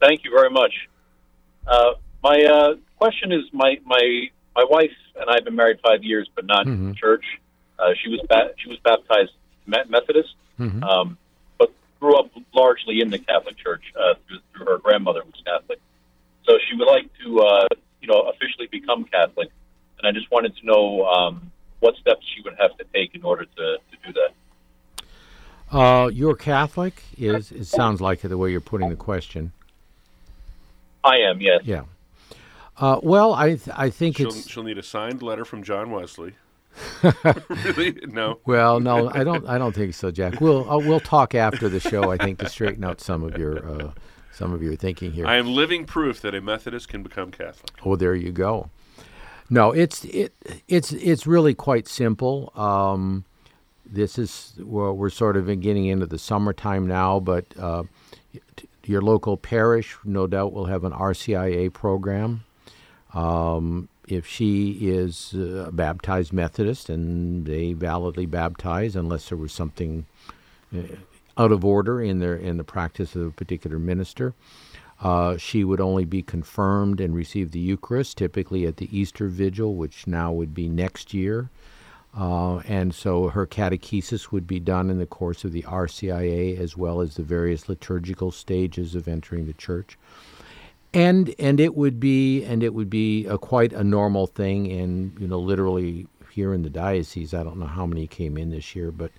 Thank 0.00 0.22
you 0.24 0.30
very 0.30 0.50
much. 0.50 0.72
Uh, 1.66 1.94
my 2.22 2.40
uh, 2.44 2.74
question 2.98 3.32
is 3.32 3.42
my, 3.54 3.78
my 3.86 4.28
my 4.54 4.64
wife 4.68 4.92
and 5.18 5.28
I 5.30 5.34
have 5.36 5.44
been 5.44 5.56
married 5.56 5.78
five 5.82 6.04
years, 6.04 6.28
but 6.36 6.44
not 6.46 6.66
Mhm. 6.66 6.90
in 6.90 6.94
church. 6.94 7.24
Uh, 7.78 7.94
she 8.02 8.10
was 8.10 8.20
ba- 8.28 8.50
she 8.58 8.68
was 8.68 8.78
baptized 8.84 9.32
Methodist, 9.66 10.34
Mhm. 10.58 10.82
um, 10.82 11.18
but 11.58 11.70
grew 12.00 12.16
up 12.18 12.30
largely 12.54 13.00
in 13.00 13.10
the 13.10 13.18
Catholic 13.18 13.56
Church 13.56 13.82
uh, 13.98 14.14
through, 14.26 14.38
through 14.52 14.66
her 14.66 14.78
grandmother 14.78 15.22
was 15.24 15.40
Catholic. 15.44 15.80
So 16.44 16.58
she 16.68 16.76
would 16.76 16.88
like 16.88 17.08
to 17.24 17.40
uh, 17.40 17.68
you 18.00 18.08
know 18.08 18.22
officially 18.30 18.66
become 18.66 19.04
Catholic, 19.04 19.50
and 19.98 20.06
I 20.08 20.12
just 20.12 20.30
wanted 20.30 20.56
to 20.56 20.66
know 20.66 21.04
um, 21.06 21.52
what 21.80 21.96
steps 21.96 22.24
she 22.34 22.42
would 22.42 22.56
have 22.58 22.76
to 22.78 22.84
take 22.92 23.14
in 23.14 23.22
order 23.22 23.44
to, 23.44 23.76
to 23.90 23.96
do 24.06 24.12
that. 24.12 24.34
Uh, 25.70 26.08
you're 26.08 26.34
Catholic? 26.34 27.02
Is 27.16 27.52
it 27.52 27.66
sounds 27.66 28.00
like 28.00 28.24
it 28.24 28.28
the 28.28 28.38
way 28.38 28.50
you're 28.50 28.60
putting 28.60 28.88
the 28.88 28.96
question. 28.96 29.52
I 31.04 31.18
am 31.18 31.40
yes. 31.40 31.62
Yeah. 31.64 31.82
Uh, 32.78 33.00
well, 33.02 33.34
I 33.34 33.56
th- 33.56 33.76
I 33.76 33.90
think 33.90 34.16
She'll, 34.16 34.28
it's 34.28 34.48
she'll 34.48 34.62
need 34.62 34.78
a 34.78 34.82
signed 34.82 35.20
letter 35.22 35.44
from 35.44 35.62
John 35.62 35.90
Wesley. 35.90 36.34
really? 37.48 37.98
No. 38.06 38.38
well, 38.46 38.80
no, 38.80 39.10
I 39.10 39.24
don't 39.24 39.46
I 39.46 39.58
don't 39.58 39.74
think 39.74 39.94
so, 39.94 40.10
Jack. 40.10 40.40
We'll 40.40 40.70
uh, 40.70 40.78
we'll 40.78 41.00
talk 41.00 41.34
after 41.34 41.68
the 41.68 41.80
show. 41.80 42.10
I 42.10 42.16
think 42.16 42.38
to 42.40 42.48
straighten 42.48 42.84
out 42.84 43.00
some 43.00 43.22
of 43.22 43.36
your 43.36 43.66
uh, 43.68 43.92
some 44.32 44.52
of 44.52 44.62
your 44.62 44.76
thinking 44.76 45.12
here. 45.12 45.26
I 45.26 45.36
am 45.36 45.46
living 45.48 45.84
proof 45.84 46.20
that 46.22 46.34
a 46.34 46.40
Methodist 46.40 46.88
can 46.88 47.02
become 47.02 47.30
Catholic. 47.30 47.72
Oh, 47.84 47.96
there 47.96 48.14
you 48.14 48.32
go. 48.32 48.70
No, 49.50 49.72
it's 49.72 50.04
it 50.04 50.32
it's 50.68 50.92
it's 50.92 51.26
really 51.26 51.54
quite 51.54 51.88
simple. 51.88 52.52
Um, 52.54 53.24
this 53.86 54.18
is 54.18 54.54
well, 54.58 54.92
we're 54.94 55.10
sort 55.10 55.36
of 55.36 55.46
getting 55.60 55.86
into 55.86 56.06
the 56.06 56.18
summertime 56.18 56.86
now, 56.86 57.18
but 57.18 57.46
uh, 57.58 57.84
your 58.84 59.02
local 59.02 59.36
parish, 59.36 59.96
no 60.04 60.26
doubt, 60.26 60.52
will 60.52 60.66
have 60.66 60.84
an 60.84 60.92
RCIA 60.92 61.72
program. 61.72 62.44
Um, 63.14 63.88
if 64.08 64.26
she 64.26 64.72
is 64.80 65.34
uh, 65.34 65.66
a 65.68 65.72
baptized 65.72 66.32
Methodist 66.32 66.88
and 66.88 67.46
they 67.46 67.72
validly 67.72 68.26
baptize, 68.26 68.96
unless 68.96 69.28
there 69.28 69.38
was 69.38 69.52
something 69.52 70.06
uh, 70.76 70.82
out 71.36 71.52
of 71.52 71.64
order 71.64 72.00
in 72.00 72.18
their 72.18 72.34
in 72.34 72.56
the 72.56 72.64
practice 72.64 73.14
of 73.14 73.22
a 73.22 73.30
particular 73.30 73.78
minister, 73.78 74.34
uh, 75.00 75.36
she 75.36 75.62
would 75.62 75.80
only 75.80 76.04
be 76.04 76.22
confirmed 76.22 77.00
and 77.00 77.14
receive 77.14 77.52
the 77.52 77.60
Eucharist, 77.60 78.18
typically 78.18 78.66
at 78.66 78.78
the 78.78 78.96
Easter 78.96 79.28
Vigil, 79.28 79.74
which 79.76 80.06
now 80.06 80.32
would 80.32 80.54
be 80.54 80.68
next 80.68 81.14
year. 81.14 81.50
Uh, 82.16 82.58
and 82.60 82.94
so 82.94 83.28
her 83.28 83.46
catechesis 83.46 84.32
would 84.32 84.46
be 84.46 84.58
done 84.58 84.90
in 84.90 84.98
the 84.98 85.06
course 85.06 85.44
of 85.44 85.52
the 85.52 85.62
RCIA 85.62 86.58
as 86.58 86.76
well 86.76 87.00
as 87.00 87.14
the 87.14 87.22
various 87.22 87.68
liturgical 87.68 88.32
stages 88.32 88.94
of 88.94 89.06
entering 89.06 89.46
the 89.46 89.52
church. 89.52 89.96
And 90.94 91.34
and 91.38 91.60
it 91.60 91.74
would 91.74 92.00
be 92.00 92.44
and 92.44 92.62
it 92.62 92.72
would 92.74 92.88
be 92.88 93.26
a 93.26 93.36
quite 93.36 93.72
a 93.72 93.84
normal 93.84 94.26
thing 94.26 94.72
and 94.72 95.18
you 95.20 95.28
know 95.28 95.38
literally 95.38 96.06
here 96.30 96.54
in 96.54 96.62
the 96.62 96.70
diocese 96.70 97.34
I 97.34 97.42
don't 97.42 97.58
know 97.58 97.66
how 97.66 97.84
many 97.84 98.06
came 98.06 98.38
in 98.38 98.50
this 98.50 98.74
year 98.74 98.90
but 98.90 99.10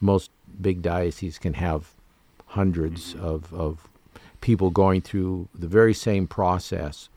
most 0.00 0.30
big 0.60 0.82
dioceses 0.82 1.38
can 1.38 1.54
have 1.54 1.94
hundreds 2.46 3.14
of, 3.14 3.52
of 3.52 3.88
people 4.40 4.70
going 4.70 5.00
through 5.00 5.48
the 5.54 5.66
very 5.66 5.94
same 5.94 6.26
process. 6.26 7.08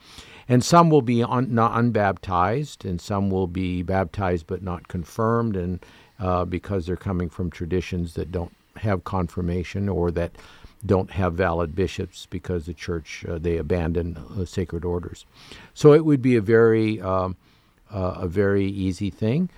And 0.49 0.63
some 0.63 0.89
will 0.89 1.01
be 1.01 1.21
un, 1.21 1.53
not 1.53 1.73
unbaptized, 1.73 2.85
and 2.85 3.01
some 3.01 3.29
will 3.29 3.47
be 3.47 3.83
baptized 3.83 4.47
but 4.47 4.63
not 4.63 4.87
confirmed, 4.87 5.57
and 5.57 5.85
uh, 6.19 6.45
because 6.45 6.85
they're 6.85 6.95
coming 6.95 7.29
from 7.29 7.51
traditions 7.51 8.13
that 8.13 8.31
don't 8.31 8.55
have 8.77 9.03
confirmation 9.03 9.89
or 9.89 10.09
that 10.11 10.31
don't 10.87 11.11
have 11.11 11.33
valid 11.33 11.75
bishops 11.75 12.27
because 12.29 12.65
the 12.65 12.73
church 12.73 13.25
uh, 13.27 13.37
they 13.37 13.57
abandon 13.57 14.17
uh, 14.17 14.45
sacred 14.45 14.83
orders. 14.85 15.25
So 15.73 15.93
it 15.93 16.05
would 16.05 16.21
be 16.21 16.35
a 16.35 16.41
very 16.41 16.99
um, 17.01 17.35
uh, 17.91 18.15
a 18.17 18.27
very 18.27 18.65
easy 18.65 19.09
thing. 19.09 19.49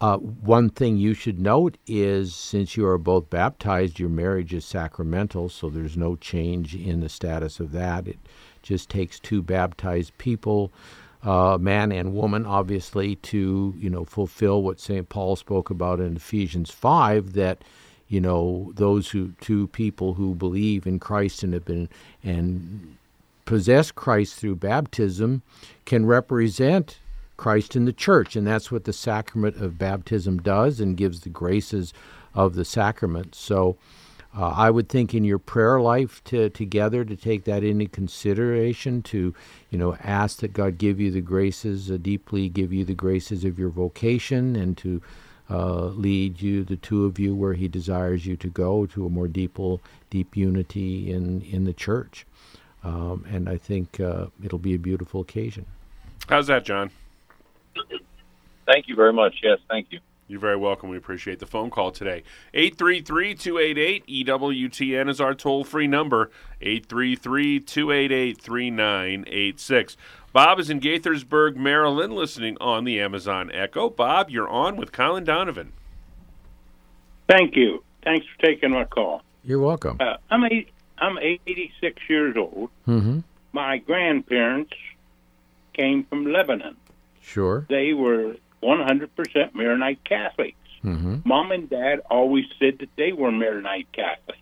Uh, 0.00 0.18
one 0.18 0.68
thing 0.68 0.96
you 0.96 1.14
should 1.14 1.38
note 1.38 1.78
is 1.86 2.34
since 2.34 2.76
you 2.76 2.86
are 2.86 2.98
both 2.98 3.30
baptized, 3.30 3.98
your 3.98 4.08
marriage 4.08 4.52
is 4.52 4.64
sacramental, 4.64 5.48
so 5.48 5.70
there's 5.70 5.96
no 5.96 6.16
change 6.16 6.74
in 6.74 7.00
the 7.00 7.08
status 7.08 7.60
of 7.60 7.72
that. 7.72 8.06
It 8.06 8.18
just 8.62 8.90
takes 8.90 9.18
two 9.20 9.40
baptized 9.40 10.16
people, 10.18 10.72
uh, 11.22 11.56
man 11.60 11.92
and 11.92 12.12
woman, 12.12 12.44
obviously, 12.44 13.16
to 13.16 13.74
you 13.78 13.88
know 13.88 14.04
fulfill 14.04 14.62
what 14.62 14.80
St. 14.80 15.08
Paul 15.08 15.36
spoke 15.36 15.70
about 15.70 16.00
in 16.00 16.16
Ephesians 16.16 16.70
five 16.70 17.32
that 17.32 17.62
you 18.08 18.20
know 18.20 18.72
those 18.76 19.10
who 19.10 19.32
two 19.40 19.66
people 19.68 20.14
who 20.14 20.34
believe 20.34 20.86
in 20.86 20.98
Christ 20.98 21.42
and 21.42 21.52
have 21.54 21.64
been 21.64 21.88
and 22.22 22.96
possess 23.44 23.90
Christ 23.90 24.36
through 24.36 24.56
baptism 24.56 25.42
can 25.84 26.06
represent 26.06 26.98
Christ 27.36 27.76
in 27.76 27.84
the 27.84 27.92
church, 27.92 28.36
and 28.36 28.46
that's 28.46 28.70
what 28.70 28.84
the 28.84 28.92
sacrament 28.92 29.56
of 29.56 29.78
baptism 29.78 30.38
does 30.38 30.80
and 30.80 30.96
gives 30.96 31.20
the 31.20 31.28
graces 31.30 31.92
of 32.34 32.54
the 32.54 32.64
sacrament. 32.64 33.34
So, 33.34 33.76
Uh, 34.36 34.52
I 34.66 34.68
would 34.68 34.88
think 34.88 35.14
in 35.14 35.22
your 35.22 35.38
prayer 35.38 35.80
life 35.80 36.20
to, 36.24 36.50
together 36.50 37.04
to 37.04 37.14
take 37.14 37.44
that 37.44 37.62
into 37.62 37.86
consideration, 37.86 39.00
to 39.02 39.32
you 39.70 39.78
know 39.78 39.94
ask 40.02 40.40
that 40.40 40.52
God 40.52 40.76
give 40.76 40.98
you 40.98 41.12
the 41.12 41.20
graces, 41.20 41.88
uh, 41.88 41.98
deeply 42.02 42.48
give 42.48 42.72
you 42.72 42.84
the 42.84 42.96
graces 42.96 43.44
of 43.44 43.60
your 43.60 43.70
vocation, 43.70 44.56
and 44.56 44.76
to 44.78 45.00
uh, 45.50 45.86
lead 45.86 46.40
you, 46.40 46.64
the 46.64 46.76
two 46.76 47.04
of 47.04 47.18
you, 47.18 47.34
where 47.34 47.54
He 47.54 47.68
desires 47.68 48.26
you 48.26 48.36
to 48.36 48.48
go 48.48 48.86
to 48.86 49.06
a 49.06 49.10
more 49.10 49.28
deep, 49.28 49.58
deep 50.10 50.36
unity 50.36 51.12
in 51.12 51.42
in 51.42 51.64
the 51.64 51.72
church. 51.72 52.26
Um, 52.82 53.24
and 53.30 53.48
I 53.48 53.56
think 53.56 53.98
uh, 53.98 54.26
it'll 54.42 54.58
be 54.58 54.74
a 54.74 54.78
beautiful 54.78 55.20
occasion. 55.22 55.64
How's 56.28 56.46
that, 56.48 56.64
John? 56.64 56.90
Thank 58.66 58.88
you 58.88 58.94
very 58.94 59.12
much. 59.12 59.36
Yes, 59.42 59.58
thank 59.68 59.88
you. 59.90 60.00
You're 60.26 60.40
very 60.40 60.56
welcome. 60.56 60.88
We 60.88 60.96
appreciate 60.96 61.38
the 61.38 61.46
phone 61.46 61.70
call 61.70 61.90
today. 61.90 62.22
833 62.54 63.34
288 63.34 64.26
EWTN 64.26 65.10
is 65.10 65.20
our 65.20 65.34
toll 65.34 65.64
free 65.64 65.86
number. 65.86 66.30
833 66.62 67.60
288 67.60 68.40
3986. 68.40 69.96
Bob 70.34 70.58
is 70.58 70.68
in 70.68 70.80
Gaithersburg, 70.80 71.54
Maryland, 71.54 72.12
listening 72.12 72.56
on 72.60 72.82
the 72.82 73.00
Amazon 73.00 73.52
Echo. 73.54 73.88
Bob, 73.88 74.30
you're 74.30 74.48
on 74.48 74.76
with 74.76 74.90
Colin 74.90 75.22
Donovan. 75.22 75.72
Thank 77.28 77.54
you. 77.54 77.84
Thanks 78.02 78.26
for 78.26 78.44
taking 78.44 78.72
my 78.72 78.84
call. 78.84 79.22
You're 79.44 79.60
welcome. 79.60 79.98
Uh, 80.00 80.16
I'm 80.32 80.44
eight, 80.46 80.70
I'm 80.98 81.18
86 81.18 82.02
years 82.08 82.36
old. 82.36 82.70
Mm-hmm. 82.88 83.20
My 83.52 83.78
grandparents 83.78 84.74
came 85.72 86.02
from 86.02 86.26
Lebanon. 86.26 86.74
Sure. 87.20 87.64
They 87.68 87.92
were 87.92 88.34
100% 88.60 89.54
Maronite 89.54 90.02
Catholics. 90.02 90.56
Mm-hmm. 90.82 91.18
Mom 91.24 91.52
and 91.52 91.70
Dad 91.70 92.00
always 92.10 92.46
said 92.58 92.80
that 92.80 92.90
they 92.96 93.12
were 93.12 93.30
Maronite 93.30 93.92
Catholics. 93.92 94.40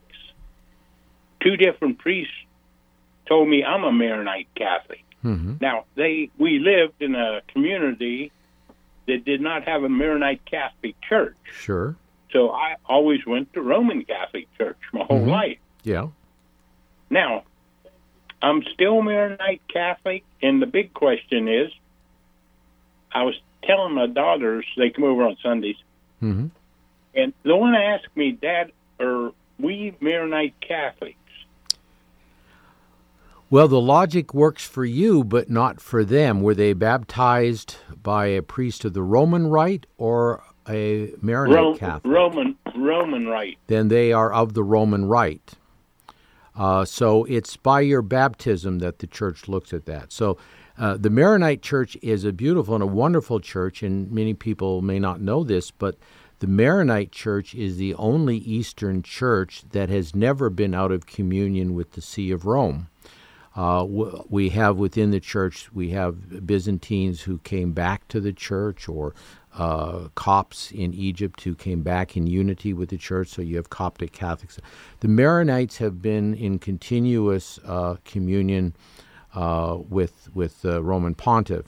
Two 1.42 1.58
different 1.58 1.99
priests 1.99 2.32
told 3.26 3.46
me 3.46 3.62
I'm 3.62 3.84
a 3.84 3.92
Maronite 3.92 4.49
Catholic. 4.54 5.04
Mm-hmm. 5.24 5.54
Now 5.60 5.84
they 5.94 6.30
we 6.38 6.58
lived 6.58 7.00
in 7.00 7.14
a 7.14 7.40
community 7.48 8.32
that 9.06 9.24
did 9.24 9.40
not 9.40 9.64
have 9.68 9.82
a 9.84 9.88
Maronite 9.88 10.44
Catholic 10.44 10.94
church, 11.00 11.36
Sure. 11.52 11.96
so 12.32 12.50
I 12.50 12.76
always 12.86 13.24
went 13.26 13.52
to 13.54 13.60
Roman 13.62 14.04
Catholic 14.04 14.46
Church 14.58 14.78
my 14.92 15.04
whole 15.04 15.20
Mhm. 15.26 15.28
life. 15.28 15.58
Yeah. 15.84 16.08
Now, 17.10 17.42
I'm 18.40 18.62
still 18.74 19.02
Maronite 19.02 19.60
Catholic, 19.68 20.24
and 20.42 20.60
the 20.62 20.66
big 20.66 20.94
question 20.94 21.48
is, 21.48 21.70
I 23.12 23.22
was 23.24 23.34
telling 23.64 23.94
my 23.94 24.06
daughters 24.06 24.64
they 24.76 24.90
come 24.90 25.04
over 25.04 25.24
on 25.24 25.36
Sundays, 25.42 25.76
Mm-hmm. 26.22 26.46
and 27.14 27.32
the 27.42 27.56
one 27.56 27.74
asked 27.74 28.16
me, 28.16 28.32
"Dad, 28.32 28.72
are 29.00 29.32
we 29.58 29.94
Maronite 30.00 30.54
Catholics?" 30.60 31.18
Well, 33.52 33.68
the 33.68 33.82
logic 33.82 34.32
works 34.32 34.64
for 34.64 34.82
you, 34.82 35.25
but 35.25 35.50
not 35.50 35.78
for 35.78 36.06
them. 36.06 36.40
Were 36.40 36.54
they 36.54 36.73
baptized 36.73 37.76
by 38.02 38.28
a 38.28 38.40
priest 38.40 38.82
of 38.87 38.94
the 38.94 39.02
Roman 39.02 39.47
rite 39.49 39.85
or 39.99 40.42
a 40.66 41.12
Maronite 41.21 41.56
Ro- 41.56 41.75
Catholic? 41.75 42.11
Roman, 42.11 42.56
Roman 42.75 43.26
rite. 43.26 43.59
then 43.66 43.88
they 43.88 44.11
are 44.11 44.32
of 44.32 44.54
the 44.54 44.64
Roman 44.64 45.04
rite. 45.04 45.52
Uh, 46.56 46.87
so 46.87 47.25
it's 47.25 47.59
by 47.59 47.82
your 47.82 48.00
baptism 48.00 48.78
that 48.78 49.00
the 49.00 49.06
church 49.06 49.47
looks 49.49 49.75
at 49.75 49.85
that. 49.85 50.12
So 50.12 50.38
uh, 50.78 50.97
the 50.97 51.11
Maronite 51.11 51.61
Church 51.61 51.99
is 52.00 52.25
a 52.25 52.32
beautiful 52.32 52.73
and 52.73 52.82
a 52.82 52.87
wonderful 52.87 53.38
church, 53.38 53.82
and 53.82 54.11
many 54.11 54.32
people 54.32 54.80
may 54.80 54.99
not 54.99 55.21
know 55.21 55.44
this, 55.44 55.71
but 55.71 55.99
the 56.38 56.47
Maronite 56.47 57.12
Church 57.12 57.54
is 57.54 57.76
the 57.76 57.92
only 57.97 58.38
Eastern 58.38 59.02
church 59.02 59.64
that 59.73 59.90
has 59.90 60.14
never 60.14 60.49
been 60.49 60.73
out 60.73 60.90
of 60.90 61.04
communion 61.04 61.75
with 61.75 61.92
the 61.92 62.00
See 62.00 62.30
of 62.30 62.47
Rome. 62.47 62.88
Uh, 63.54 63.85
we 64.28 64.49
have 64.49 64.78
within 64.78 65.11
the 65.11 65.21
church, 65.21 65.71
we 65.75 65.90
have 65.90 66.47
Byzantines 66.47 67.21
who 67.23 67.38
came 67.38 67.73
back 67.73 68.09
to 68.09 68.21
the 68.21 68.32
church, 68.32 68.88
or 68.88 69.14
uh, 69.54 70.09
Copts 70.14 70.71
in 70.73 70.94
Egypt 70.94 71.42
who 71.42 71.54
came 71.54 71.82
back 71.82 72.16
in 72.16 72.26
unity 72.26 72.72
with 72.72 72.88
the 72.88 72.96
church. 72.96 73.29
So 73.29 73.42
you 73.42 73.57
have 73.57 73.68
Coptic 73.68 74.12
Catholics. 74.12 74.59
The 75.00 75.09
Maronites 75.09 75.76
have 75.76 76.00
been 76.00 76.35
in 76.35 76.59
continuous 76.59 77.59
uh, 77.64 77.96
communion 78.05 78.74
uh, 79.35 79.79
with 79.88 80.31
with 80.35 80.62
the 80.62 80.83
Roman 80.83 81.14
Pontiff, 81.14 81.66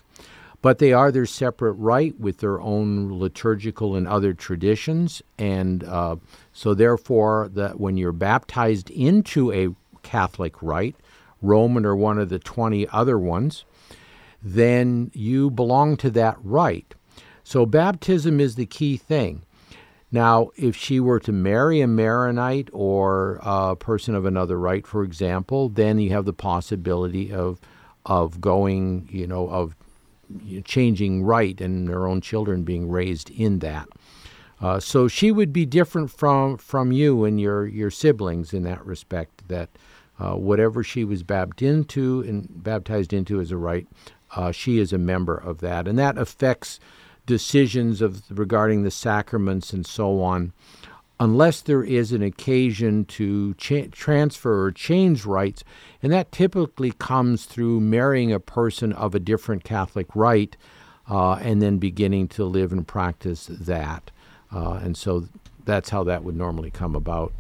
but 0.63 0.79
they 0.79 0.93
are 0.95 1.13
their 1.13 1.27
separate 1.27 1.73
rite 1.73 2.19
with 2.19 2.39
their 2.39 2.61
own 2.61 3.13
liturgical 3.19 3.97
and 3.97 4.09
other 4.09 4.33
traditions, 4.33 5.23
and 5.39 5.85
uh, 5.85 6.17
so 6.53 6.73
therefore 6.73 7.51
that 7.53 7.79
when 7.79 7.99
you're 7.99 8.13
baptized 8.13 8.89
into 8.91 9.53
a 9.53 9.69
Catholic 10.03 10.63
rite, 10.63 10.97
Roman 11.45 11.85
or 11.87 11.95
one 11.95 12.19
of 12.19 12.29
the 12.29 12.39
twenty 12.39 12.89
other 12.89 13.19
ones, 13.19 13.65
then 14.43 15.11
you 15.15 15.51
belong 15.51 15.97
to 15.99 16.11
that 16.11 16.37
rite. 16.43 16.95
So 17.43 17.67
baptism 17.67 18.41
is 18.41 18.55
the 18.55 18.67
key 18.67 18.97
thing. 18.97 19.43
Now, 20.11 20.51
if 20.57 20.77
she 20.77 21.01
were 21.01 21.21
to 21.21 21.33
marry 21.33 21.81
a 21.81 21.87
Maronite 21.87 22.71
or 22.73 23.41
a 23.43 23.75
person 23.75 24.15
of 24.15 24.25
another 24.25 24.59
rite, 24.59 24.87
for 24.87 25.03
example, 25.03 25.69
then 25.69 25.99
you 25.99 26.11
have 26.11 26.25
the 26.25 26.33
possibility 26.33 27.33
of 27.33 27.61
of 28.07 28.41
going, 28.41 29.09
you 29.11 29.27
know, 29.27 29.49
of 29.49 29.75
changing 30.65 31.23
rite 31.25 31.61
and 31.61 31.89
their 31.89 32.07
own 32.07 32.21
children 32.21 32.63
being 32.63 32.89
raised 32.89 33.31
in 33.31 33.59
that. 33.59 33.89
Uh, 34.61 34.79
so 34.81 35.09
she 35.09 35.33
would 35.33 35.53
be 35.53 35.67
different 35.67 36.11
from 36.11 36.57
from 36.59 36.93
you 36.93 37.25
and 37.25 37.41
your 37.41 37.67
your 37.67 37.91
siblings 37.91 38.55
in 38.55 38.63
that 38.63 38.85
respect. 38.87 39.49
That 39.49 39.69
uh, 40.19 40.35
whatever 40.35 40.83
she 40.83 41.05
was 41.05 41.23
baptized 41.23 41.63
into 41.63 42.21
and 42.23 42.49
baptized 42.63 43.13
into 43.13 43.41
as 43.41 43.51
a 43.51 43.57
rite, 43.57 43.89
uh, 44.37 44.53
she 44.53 44.79
is 44.79 44.93
a 44.93 44.99
member 44.99 45.37
of 45.37 45.59
that, 45.61 45.89
and 45.89 45.99
that 45.99 46.19
affects 46.19 46.81
decisions 47.27 48.01
of 48.01 48.23
regarding 48.31 48.83
the 48.83 48.91
sacraments 48.91 49.73
and 49.73 49.87
so 49.87 50.21
on, 50.23 50.53
unless 51.21 51.61
there 51.61 51.83
is 51.83 52.13
an 52.13 52.23
occasion 52.23 53.05
to 53.05 53.55
cha- 53.55 53.87
transfer 53.93 54.65
or 54.65 54.73
change 54.73 55.25
rites, 55.25 55.65
and 56.03 56.13
that 56.13 56.33
typically 56.33 56.93
comes 56.93 57.45
through 57.47 57.81
marrying 57.81 58.33
a 58.33 58.41
person 58.41 58.93
of 58.93 59.15
a 59.15 59.21
different 59.21 59.65
Catholic 59.65 60.15
rite, 60.15 60.57
uh, 61.09 61.35
and 61.35 61.63
then 61.63 61.79
beginning 61.79 62.29
to 62.29 62.45
live 62.45 62.73
and 62.73 62.87
practice 62.87 63.47
that, 63.51 64.11
uh, 64.53 64.81
and 64.83 64.97
so 64.97 65.29
that's 65.65 65.91
how 65.91 66.05
that 66.05 66.25
would 66.25 66.37
normally 66.37 66.71
come 66.71 66.95
about. 66.95 67.33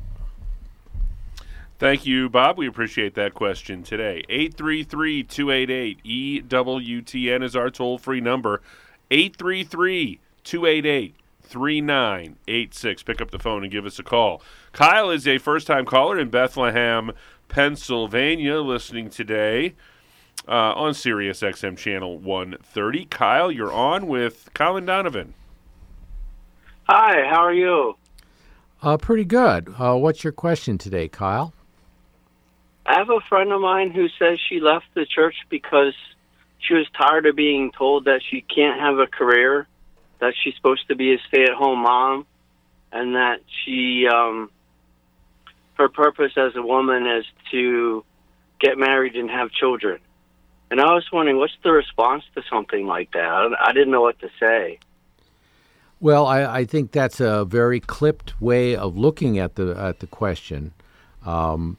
Thank 1.78 2.06
you, 2.06 2.28
Bob. 2.28 2.56
We 2.56 2.68
appreciate 2.68 3.14
that 3.14 3.34
question 3.34 3.82
today. 3.82 4.22
833 4.28 5.24
288 5.24 6.48
EWTN 6.48 7.42
is 7.42 7.56
our 7.56 7.70
toll 7.70 7.98
free 7.98 8.20
number. 8.20 8.62
833 9.10 10.20
288 10.44 11.14
3986. 11.42 13.02
Pick 13.02 13.20
up 13.20 13.30
the 13.30 13.38
phone 13.38 13.62
and 13.64 13.72
give 13.72 13.86
us 13.86 13.98
a 13.98 14.02
call. 14.02 14.40
Kyle 14.72 15.10
is 15.10 15.26
a 15.26 15.38
first 15.38 15.66
time 15.66 15.84
caller 15.84 16.18
in 16.18 16.30
Bethlehem, 16.30 17.12
Pennsylvania, 17.48 18.60
listening 18.60 19.10
today 19.10 19.74
uh, 20.48 20.72
on 20.74 20.94
Sirius 20.94 21.40
XM 21.40 21.76
Channel 21.76 22.18
130. 22.18 23.04
Kyle, 23.06 23.50
you're 23.50 23.72
on 23.72 24.06
with 24.06 24.48
Colin 24.54 24.86
Donovan. 24.86 25.34
Hi, 26.88 27.26
how 27.28 27.40
are 27.40 27.54
you? 27.54 27.96
Uh, 28.82 28.96
pretty 28.96 29.24
good. 29.24 29.74
Uh, 29.78 29.96
what's 29.96 30.22
your 30.22 30.32
question 30.32 30.76
today, 30.76 31.08
Kyle? 31.08 31.54
I 32.86 32.98
have 32.98 33.10
a 33.10 33.20
friend 33.28 33.52
of 33.52 33.60
mine 33.60 33.90
who 33.90 34.08
says 34.18 34.38
she 34.48 34.60
left 34.60 34.86
the 34.94 35.06
church 35.06 35.36
because 35.48 35.94
she 36.58 36.74
was 36.74 36.86
tired 36.96 37.26
of 37.26 37.36
being 37.36 37.72
told 37.72 38.04
that 38.04 38.20
she 38.28 38.42
can't 38.42 38.80
have 38.80 38.98
a 38.98 39.06
career, 39.06 39.66
that 40.20 40.34
she's 40.42 40.54
supposed 40.56 40.86
to 40.88 40.96
be 40.96 41.14
a 41.14 41.18
stay-at-home 41.28 41.80
mom, 41.80 42.26
and 42.92 43.14
that 43.14 43.40
she 43.64 44.06
um 44.06 44.50
her 45.74 45.88
purpose 45.88 46.32
as 46.36 46.54
a 46.54 46.62
woman 46.62 47.06
is 47.06 47.24
to 47.50 48.04
get 48.60 48.78
married 48.78 49.16
and 49.16 49.28
have 49.30 49.50
children. 49.50 50.00
And 50.70 50.80
I 50.80 50.94
was 50.94 51.04
wondering, 51.12 51.36
what's 51.36 51.56
the 51.62 51.72
response 51.72 52.24
to 52.34 52.42
something 52.50 52.86
like 52.86 53.12
that? 53.12 53.56
I, 53.60 53.72
didn't 53.72 53.90
know 53.90 54.00
what 54.00 54.18
to 54.20 54.30
say. 54.40 54.78
Well, 56.00 56.26
I, 56.26 56.60
I 56.60 56.64
think 56.64 56.92
that's 56.92 57.20
a 57.20 57.44
very 57.44 57.80
clipped 57.80 58.40
way 58.40 58.74
of 58.76 58.96
looking 58.96 59.38
at 59.38 59.56
the 59.56 59.74
at 59.76 60.00
the 60.00 60.06
question. 60.06 60.72
Um, 61.24 61.76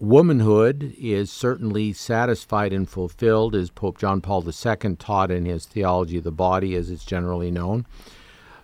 womanhood 0.00 0.94
is 0.98 1.30
certainly 1.30 1.92
satisfied 1.92 2.72
and 2.72 2.88
fulfilled, 2.88 3.54
as 3.54 3.70
Pope 3.70 3.98
John 3.98 4.20
Paul 4.20 4.44
II 4.44 4.96
taught 4.96 5.30
in 5.30 5.44
his 5.44 5.66
Theology 5.66 6.18
of 6.18 6.24
the 6.24 6.32
Body, 6.32 6.74
as 6.74 6.90
it's 6.90 7.04
generally 7.04 7.50
known. 7.50 7.86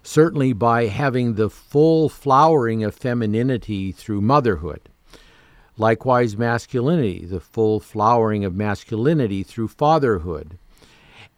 Certainly 0.02 0.54
by 0.54 0.86
having 0.86 1.34
the 1.34 1.50
full 1.50 2.08
flowering 2.08 2.82
of 2.82 2.94
femininity 2.94 3.92
through 3.92 4.20
motherhood. 4.22 4.88
Likewise, 5.76 6.38
masculinity, 6.38 7.26
the 7.26 7.40
full 7.40 7.80
flowering 7.80 8.44
of 8.44 8.54
masculinity 8.54 9.42
through 9.42 9.68
fatherhood. 9.68 10.58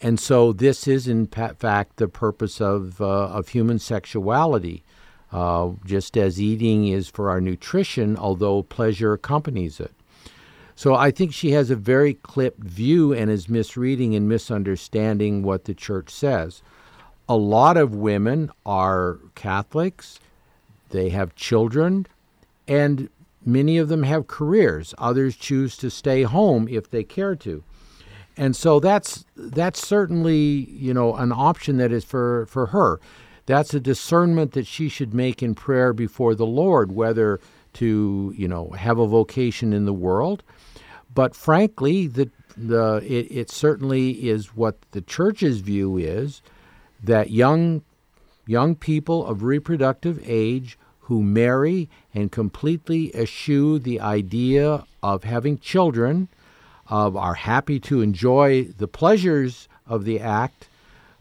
And 0.00 0.20
so, 0.20 0.52
this 0.52 0.86
is 0.86 1.08
in 1.08 1.26
fact 1.26 1.96
the 1.96 2.06
purpose 2.06 2.60
of, 2.60 3.00
uh, 3.00 3.26
of 3.26 3.48
human 3.48 3.80
sexuality 3.80 4.84
uh, 5.32 5.70
just 5.84 6.16
as 6.16 6.40
eating 6.40 6.88
is 6.88 7.08
for 7.08 7.30
our 7.30 7.40
nutrition, 7.40 8.16
although 8.16 8.62
pleasure 8.62 9.12
accompanies 9.12 9.80
it. 9.80 9.92
So 10.74 10.94
I 10.94 11.10
think 11.10 11.32
she 11.32 11.50
has 11.52 11.70
a 11.70 11.76
very 11.76 12.14
clipped 12.14 12.62
view 12.62 13.12
and 13.12 13.30
is 13.30 13.48
misreading 13.48 14.14
and 14.14 14.28
misunderstanding 14.28 15.42
what 15.42 15.64
the 15.64 15.74
church 15.74 16.10
says. 16.10 16.62
A 17.28 17.36
lot 17.36 17.76
of 17.76 17.94
women 17.94 18.50
are 18.64 19.18
Catholics, 19.34 20.20
they 20.90 21.08
have 21.10 21.34
children, 21.34 22.06
and 22.66 23.10
many 23.44 23.76
of 23.76 23.88
them 23.88 24.04
have 24.04 24.28
careers. 24.28 24.94
Others 24.98 25.36
choose 25.36 25.76
to 25.78 25.90
stay 25.90 26.22
home 26.22 26.68
if 26.68 26.88
they 26.88 27.02
care 27.02 27.34
to. 27.36 27.64
And 28.36 28.54
so 28.54 28.78
that's 28.78 29.24
that's 29.36 29.84
certainly, 29.84 30.36
you 30.70 30.94
know, 30.94 31.16
an 31.16 31.32
option 31.32 31.78
that 31.78 31.90
is 31.90 32.04
for, 32.04 32.46
for 32.46 32.66
her. 32.66 33.00
That's 33.48 33.72
a 33.72 33.80
discernment 33.80 34.52
that 34.52 34.66
she 34.66 34.90
should 34.90 35.14
make 35.14 35.42
in 35.42 35.54
prayer 35.54 35.94
before 35.94 36.34
the 36.34 36.44
Lord, 36.44 36.92
whether 36.92 37.40
to, 37.72 38.34
you 38.36 38.46
know, 38.46 38.72
have 38.72 38.98
a 38.98 39.06
vocation 39.06 39.72
in 39.72 39.86
the 39.86 39.94
world. 39.94 40.42
But 41.14 41.34
frankly, 41.34 42.06
the 42.08 42.30
the 42.58 42.96
it, 42.96 43.26
it 43.30 43.50
certainly 43.50 44.28
is 44.28 44.54
what 44.54 44.76
the 44.90 45.00
church's 45.00 45.60
view 45.60 45.96
is 45.96 46.42
that 47.02 47.30
young 47.30 47.80
young 48.46 48.74
people 48.74 49.24
of 49.24 49.42
reproductive 49.42 50.20
age 50.24 50.78
who 51.00 51.22
marry 51.22 51.88
and 52.12 52.30
completely 52.30 53.16
eschew 53.16 53.78
the 53.78 53.98
idea 53.98 54.84
of 55.02 55.24
having 55.24 55.58
children, 55.58 56.28
of 56.88 57.16
are 57.16 57.32
happy 57.32 57.80
to 57.80 58.02
enjoy 58.02 58.64
the 58.64 58.88
pleasures 58.88 59.70
of 59.86 60.04
the 60.04 60.20
act, 60.20 60.68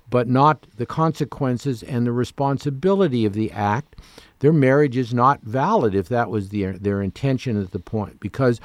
but 0.09 0.27
not 0.27 0.65
the 0.77 0.85
consequences 0.85 1.83
and 1.83 2.05
the 2.05 2.11
responsibility 2.11 3.25
of 3.25 3.33
the 3.33 3.51
act. 3.51 3.95
Their 4.39 4.53
marriage 4.53 4.95
is 4.95 5.13
not 5.13 5.41
valid 5.41 5.95
if 5.95 6.07
that 6.09 6.29
was 6.29 6.49
the, 6.49 6.65
their 6.65 7.01
intention 7.01 7.61
at 7.61 7.71
the 7.71 7.79
point. 7.79 8.19
Because 8.19 8.61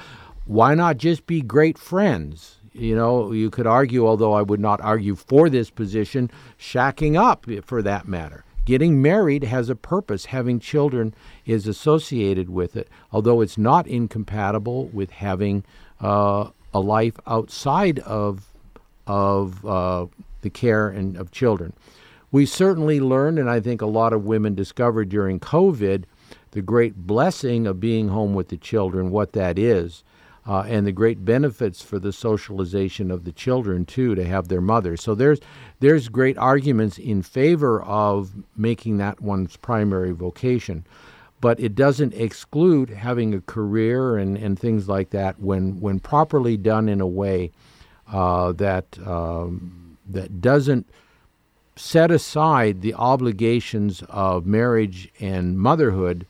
why 0.46 0.74
not 0.74 0.98
just 0.98 1.26
be 1.26 1.40
great 1.40 1.78
friends? 1.78 2.56
You 2.72 2.96
know, 2.96 3.32
you 3.32 3.50
could 3.50 3.66
argue, 3.66 4.06
although 4.06 4.32
I 4.32 4.42
would 4.42 4.60
not 4.60 4.80
argue 4.80 5.14
for 5.14 5.50
this 5.50 5.70
position, 5.70 6.30
shacking 6.58 7.16
up 7.20 7.46
for 7.64 7.82
that 7.82 8.08
matter. 8.08 8.44
Getting 8.64 9.02
married 9.02 9.44
has 9.44 9.68
a 9.68 9.74
purpose. 9.74 10.26
Having 10.26 10.60
children 10.60 11.14
is 11.44 11.66
associated 11.66 12.48
with 12.48 12.76
it, 12.76 12.88
although 13.10 13.40
it's 13.40 13.58
not 13.58 13.88
incompatible 13.88 14.86
with 14.88 15.10
having 15.10 15.64
uh, 16.00 16.50
a 16.72 16.80
life 16.80 17.18
outside 17.26 17.98
of 18.00 18.48
of 19.04 19.66
uh, 19.66 20.06
the 20.42 20.50
care 20.50 20.88
and 20.88 21.16
of 21.16 21.30
children. 21.30 21.72
We 22.30 22.46
certainly 22.46 23.00
learned, 23.00 23.38
and 23.38 23.50
I 23.50 23.60
think 23.60 23.82
a 23.82 23.86
lot 23.86 24.12
of 24.12 24.24
women 24.24 24.54
discovered 24.54 25.08
during 25.08 25.40
COVID, 25.40 26.04
the 26.52 26.62
great 26.62 27.06
blessing 27.06 27.66
of 27.66 27.80
being 27.80 28.08
home 28.08 28.34
with 28.34 28.48
the 28.48 28.56
children, 28.56 29.10
what 29.10 29.32
that 29.32 29.58
is 29.58 30.04
uh, 30.46 30.64
and 30.66 30.86
the 30.86 30.92
great 30.92 31.24
benefits 31.24 31.82
for 31.82 31.98
the 31.98 32.12
socialization 32.12 33.10
of 33.10 33.24
the 33.24 33.32
children 33.32 33.84
too 33.84 34.14
to 34.14 34.24
have 34.24 34.48
their 34.48 34.60
mother. 34.60 34.96
So 34.96 35.14
there's 35.14 35.40
there's 35.80 36.08
great 36.08 36.36
arguments 36.38 36.98
in 36.98 37.22
favor 37.22 37.82
of 37.82 38.32
making 38.56 38.98
that 38.98 39.20
one's 39.20 39.56
primary 39.56 40.12
vocation, 40.12 40.84
but 41.40 41.60
it 41.60 41.74
doesn't 41.74 42.14
exclude 42.14 42.90
having 42.90 43.34
a 43.34 43.40
career 43.40 44.16
and, 44.16 44.36
and 44.36 44.58
things 44.58 44.88
like 44.88 45.10
that 45.10 45.38
when 45.40 45.80
when 45.80 46.00
properly 46.00 46.56
done 46.56 46.88
in 46.88 47.00
a 47.00 47.06
way 47.06 47.52
uh, 48.12 48.52
that 48.52 48.98
um, 49.06 49.81
that 50.12 50.40
doesn't 50.40 50.88
set 51.76 52.10
aside 52.10 52.82
the 52.82 52.94
obligations 52.94 54.02
of 54.08 54.46
marriage 54.46 55.10
and 55.20 55.58
motherhood 55.58 56.26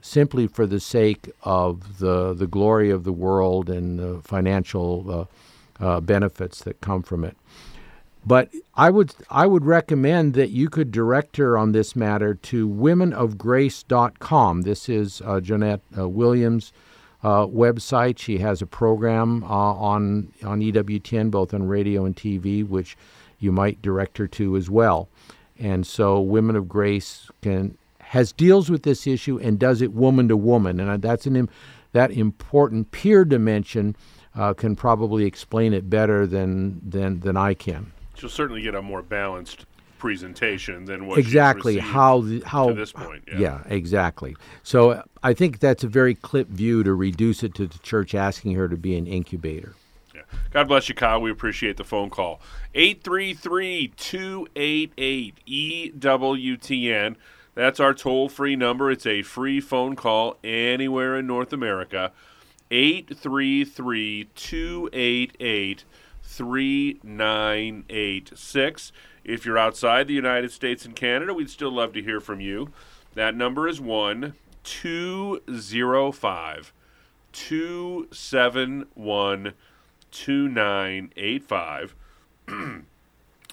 simply 0.00 0.46
for 0.46 0.66
the 0.66 0.80
sake 0.80 1.30
of 1.42 1.98
the, 1.98 2.32
the 2.32 2.46
glory 2.46 2.90
of 2.90 3.04
the 3.04 3.12
world 3.12 3.68
and 3.68 3.98
the 3.98 4.20
financial 4.22 5.28
uh, 5.80 5.84
uh, 5.84 6.00
benefits 6.00 6.62
that 6.62 6.80
come 6.80 7.02
from 7.02 7.24
it. 7.24 7.36
But 8.26 8.50
I 8.74 8.90
would 8.90 9.14
I 9.30 9.46
would 9.46 9.64
recommend 9.64 10.34
that 10.34 10.50
you 10.50 10.68
could 10.68 10.90
direct 10.90 11.36
her 11.38 11.56
on 11.56 11.72
this 11.72 11.96
matter 11.96 12.34
to 12.34 12.68
womenofgrace.com. 12.68 14.62
This 14.62 14.88
is 14.88 15.22
uh, 15.22 15.40
Johnnette 15.40 15.80
uh, 15.96 16.08
Williams' 16.08 16.72
uh, 17.22 17.46
website. 17.46 18.18
She 18.18 18.38
has 18.38 18.62
a 18.62 18.66
program 18.66 19.44
uh, 19.44 19.46
on 19.46 20.32
on 20.44 20.60
EWTN, 20.60 21.30
both 21.30 21.52
on 21.54 21.66
radio 21.66 22.04
and 22.04 22.14
TV, 22.14 22.66
which 22.66 22.96
you 23.38 23.52
might 23.52 23.80
direct 23.82 24.18
her 24.18 24.26
to 24.28 24.56
as 24.56 24.70
well. 24.70 25.08
And 25.58 25.86
so, 25.86 26.20
Women 26.20 26.56
of 26.56 26.68
Grace 26.68 27.30
can 27.42 27.76
has 28.00 28.32
deals 28.32 28.70
with 28.70 28.84
this 28.84 29.06
issue 29.06 29.38
and 29.38 29.58
does 29.58 29.82
it 29.82 29.92
woman 29.92 30.28
to 30.28 30.36
woman, 30.36 30.80
and 30.80 31.02
that's 31.02 31.26
an 31.26 31.48
that 31.92 32.10
important 32.10 32.90
peer 32.90 33.24
dimension 33.24 33.96
uh, 34.34 34.54
can 34.54 34.76
probably 34.76 35.24
explain 35.24 35.72
it 35.72 35.90
better 35.90 36.26
than 36.26 36.80
than 36.88 37.20
than 37.20 37.36
I 37.36 37.54
can. 37.54 37.92
She'll 38.16 38.28
certainly 38.28 38.62
get 38.62 38.74
a 38.74 38.82
more 38.82 39.02
balanced 39.02 39.66
presentation 39.98 40.84
than 40.84 41.06
what 41.06 41.18
exactly 41.18 41.78
how 41.78 42.22
the, 42.22 42.42
how 42.44 42.68
to 42.68 42.74
this 42.74 42.92
point. 42.92 43.24
Yeah. 43.26 43.38
yeah. 43.38 43.62
exactly. 43.66 44.36
So 44.62 45.02
I 45.22 45.34
think 45.34 45.58
that's 45.58 45.84
a 45.84 45.88
very 45.88 46.14
clipped 46.14 46.50
view 46.50 46.82
to 46.84 46.94
reduce 46.94 47.42
it 47.42 47.54
to 47.54 47.66
the 47.66 47.78
church 47.78 48.14
asking 48.14 48.54
her 48.54 48.68
to 48.68 48.76
be 48.76 48.96
an 48.96 49.06
incubator. 49.06 49.74
Yeah. 50.14 50.22
God 50.50 50.68
bless 50.68 50.88
you, 50.88 50.94
Kyle. 50.94 51.20
We 51.20 51.30
appreciate 51.30 51.76
the 51.76 51.84
phone 51.84 52.10
call. 52.10 52.40
833 52.74 53.92
288 53.96 55.34
EWTN. 55.46 57.16
That's 57.54 57.80
our 57.80 57.92
toll 57.92 58.28
free 58.28 58.54
number. 58.54 58.90
It's 58.90 59.06
a 59.06 59.22
free 59.22 59.60
phone 59.60 59.96
call 59.96 60.36
anywhere 60.44 61.18
in 61.18 61.26
North 61.26 61.52
America. 61.52 62.12
833 62.70 64.28
288 64.34 65.84
3986. 66.22 68.92
If 69.28 69.44
you're 69.44 69.58
outside 69.58 70.08
the 70.08 70.14
United 70.14 70.50
States 70.52 70.86
and 70.86 70.96
Canada, 70.96 71.34
we'd 71.34 71.50
still 71.50 71.70
love 71.70 71.92
to 71.92 72.02
hear 72.02 72.18
from 72.18 72.40
you. 72.40 72.70
That 73.14 73.36
number 73.36 73.68
is 73.68 73.78
1 73.78 74.32
205 74.64 76.72
271 77.32 79.52
2985. 80.10 81.94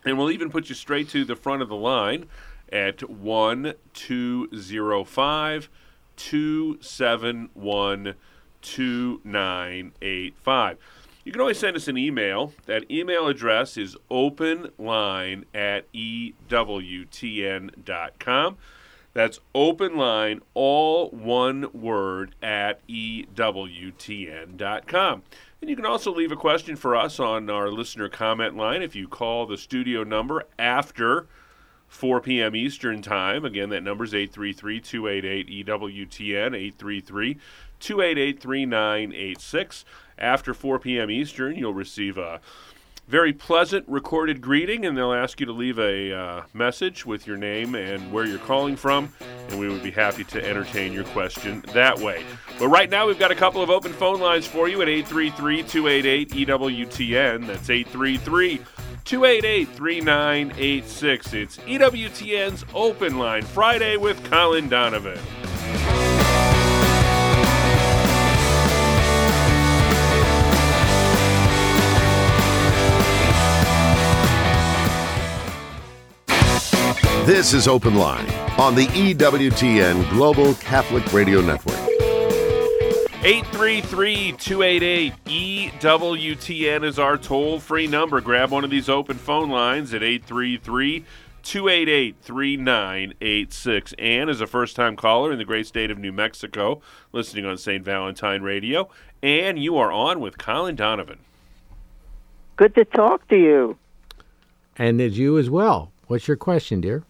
And 0.07 0.19
we'll 0.19 0.29
even 0.29 0.51
put 0.51 0.69
you 0.69 0.75
straight 0.75 1.09
to 1.09 1.25
the 1.25 1.35
front 1.35 1.63
of 1.63 1.67
the 1.67 1.75
line 1.75 2.27
at 2.71 3.09
1205 3.09 5.69
271 6.15 8.13
2985. 8.61 10.77
You 11.25 11.31
can 11.31 11.41
always 11.41 11.57
send 11.57 11.75
us 11.75 11.87
an 11.87 11.97
email. 11.97 12.53
That 12.67 12.89
email 12.89 13.27
address 13.27 13.77
is 13.77 13.97
openline 14.11 15.45
at 15.55 15.91
ewtn.com. 15.91 16.27
That's 19.13 19.39
openline, 19.55 20.41
all 20.53 21.09
one 21.09 21.67
word, 21.73 22.35
at 22.43 22.85
ewtn.com. 22.87 23.23
And 25.61 25.69
you 25.69 25.75
can 25.75 25.85
also 25.85 26.13
leave 26.13 26.31
a 26.31 26.35
question 26.35 26.75
for 26.75 26.95
us 26.95 27.19
on 27.19 27.49
our 27.49 27.69
listener 27.69 28.07
comment 28.07 28.55
line 28.55 28.83
if 28.83 28.95
you 28.95 29.07
call 29.07 29.47
the 29.47 29.57
studio 29.57 30.03
number 30.03 30.43
after 30.59 31.25
4 31.87 32.21
p.m. 32.21 32.55
Eastern 32.55 33.01
Time. 33.01 33.45
Again, 33.45 33.69
that 33.69 33.81
number 33.81 34.03
is 34.03 34.13
833 34.13 34.79
288 34.81 35.65
EWTN, 35.65 36.55
833 36.55 37.37
288 37.85 38.41
3986. 38.41 39.85
After 40.17 40.55
4 40.55 40.79
p.m. 40.79 41.11
Eastern, 41.11 41.55
you'll 41.55 41.73
receive 41.75 42.17
a 42.17 42.41
very 43.07 43.31
pleasant 43.31 43.87
recorded 43.87 44.41
greeting, 44.41 44.87
and 44.87 44.97
they'll 44.97 45.13
ask 45.13 45.39
you 45.39 45.45
to 45.45 45.51
leave 45.51 45.77
a 45.77 46.11
uh, 46.11 46.41
message 46.51 47.05
with 47.05 47.27
your 47.27 47.37
name 47.37 47.75
and 47.75 48.11
where 48.11 48.25
you're 48.25 48.39
calling 48.39 48.75
from, 48.75 49.13
and 49.49 49.59
we 49.59 49.69
would 49.69 49.83
be 49.83 49.91
happy 49.91 50.23
to 50.23 50.43
entertain 50.43 50.93
your 50.93 51.03
question 51.03 51.63
that 51.73 51.99
way. 51.99 52.23
But 52.57 52.69
right 52.69 52.89
now, 52.89 53.05
we've 53.05 53.19
got 53.19 53.29
a 53.29 53.35
couple 53.35 53.61
of 53.61 53.69
open 53.69 53.93
phone 53.93 54.19
lines 54.19 54.47
for 54.47 54.67
you 54.67 54.81
at 54.81 54.89
833 54.89 55.61
288 55.61 56.29
EWTN. 56.47 57.45
That's 57.45 57.69
833 57.69 58.61
288 59.03 59.69
3986. 59.75 61.33
It's 61.33 61.57
EWTN's 61.57 62.65
Open 62.73 63.19
Line 63.19 63.43
Friday 63.43 63.97
with 63.97 64.23
Colin 64.31 64.69
Donovan. 64.69 65.19
This 77.25 77.55
is 77.55 77.67
Open 77.67 77.95
Line 77.95 78.29
on 78.59 78.75
the 78.75 78.85
EWTN 78.85 80.07
Global 80.11 80.53
Catholic 80.53 81.11
Radio 81.11 81.41
Network. 81.41 81.75
833 83.23 84.33
288 84.33 85.13
EWTN 85.25 86.83
is 86.83 86.99
our 86.99 87.17
toll 87.17 87.59
free 87.59 87.87
number. 87.87 88.21
Grab 88.21 88.51
one 88.51 88.63
of 88.63 88.69
these 88.69 88.89
open 88.89 89.17
phone 89.17 89.49
lines 89.49 89.91
at 89.95 90.03
833 90.03 91.03
288 91.41 92.15
3986. 92.21 93.93
Ann 93.93 94.29
is 94.29 94.39
a 94.39 94.45
first 94.45 94.75
time 94.75 94.95
caller 94.95 95.31
in 95.31 95.39
the 95.39 95.45
great 95.45 95.65
state 95.65 95.89
of 95.89 95.97
New 95.97 96.11
Mexico, 96.11 96.79
listening 97.11 97.47
on 97.47 97.57
St. 97.57 97.83
Valentine 97.83 98.43
Radio. 98.43 98.87
Ann, 99.23 99.57
you 99.57 99.77
are 99.77 99.91
on 99.91 100.19
with 100.19 100.37
Colin 100.37 100.75
Donovan. 100.75 101.17
Good 102.55 102.75
to 102.75 102.85
talk 102.85 103.27
to 103.29 103.35
you. 103.35 103.79
And 104.77 105.01
it's 105.01 105.17
you 105.17 105.39
as 105.39 105.49
well. 105.49 105.91
What's 106.05 106.27
your 106.27 106.37
question, 106.37 106.81
dear? 106.81 107.03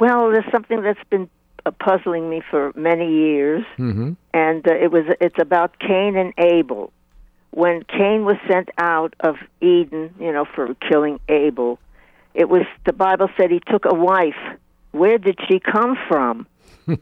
Well, 0.00 0.30
there's 0.30 0.50
something 0.52 0.82
that's 0.82 1.02
been 1.10 1.28
uh, 1.66 1.70
puzzling 1.72 2.30
me 2.30 2.42
for 2.50 2.72
many 2.76 3.10
years, 3.12 3.64
Mm-hmm. 3.78 4.12
and 4.32 4.66
uh, 4.68 4.74
it 4.74 4.90
was 4.92 5.04
it's 5.20 5.38
about 5.40 5.78
Cain 5.78 6.16
and 6.16 6.32
Abel. 6.38 6.92
When 7.50 7.82
Cain 7.84 8.24
was 8.24 8.36
sent 8.50 8.68
out 8.78 9.14
of 9.20 9.36
Eden, 9.60 10.14
you 10.20 10.32
know, 10.32 10.44
for 10.44 10.74
killing 10.88 11.18
Abel, 11.28 11.78
it 12.34 12.48
was 12.48 12.64
the 12.86 12.92
Bible 12.92 13.28
said 13.36 13.50
he 13.50 13.60
took 13.66 13.84
a 13.86 13.94
wife. 13.94 14.36
Where 14.92 15.18
did 15.18 15.38
she 15.48 15.58
come 15.60 15.96
from? 16.08 16.46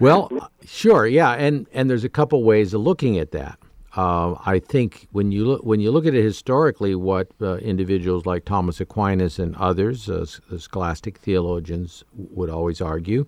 Well, 0.00 0.30
sure, 0.64 1.08
yeah, 1.08 1.32
and 1.32 1.66
and 1.72 1.90
there's 1.90 2.04
a 2.04 2.08
couple 2.08 2.44
ways 2.44 2.72
of 2.72 2.80
looking 2.82 3.18
at 3.18 3.32
that. 3.32 3.58
Uh, 3.96 4.34
I 4.44 4.58
think 4.58 5.08
when 5.12 5.32
you 5.32 5.46
look 5.46 5.64
when 5.64 5.80
you 5.80 5.90
look 5.90 6.06
at 6.06 6.14
it 6.14 6.22
historically, 6.22 6.94
what 6.94 7.30
uh, 7.40 7.56
individuals 7.56 8.26
like 8.26 8.44
Thomas 8.44 8.80
Aquinas 8.80 9.38
and 9.38 9.56
others, 9.56 10.10
uh, 10.10 10.26
scholastic 10.58 11.18
theologians, 11.18 12.04
would 12.12 12.50
always 12.50 12.80
argue, 12.80 13.26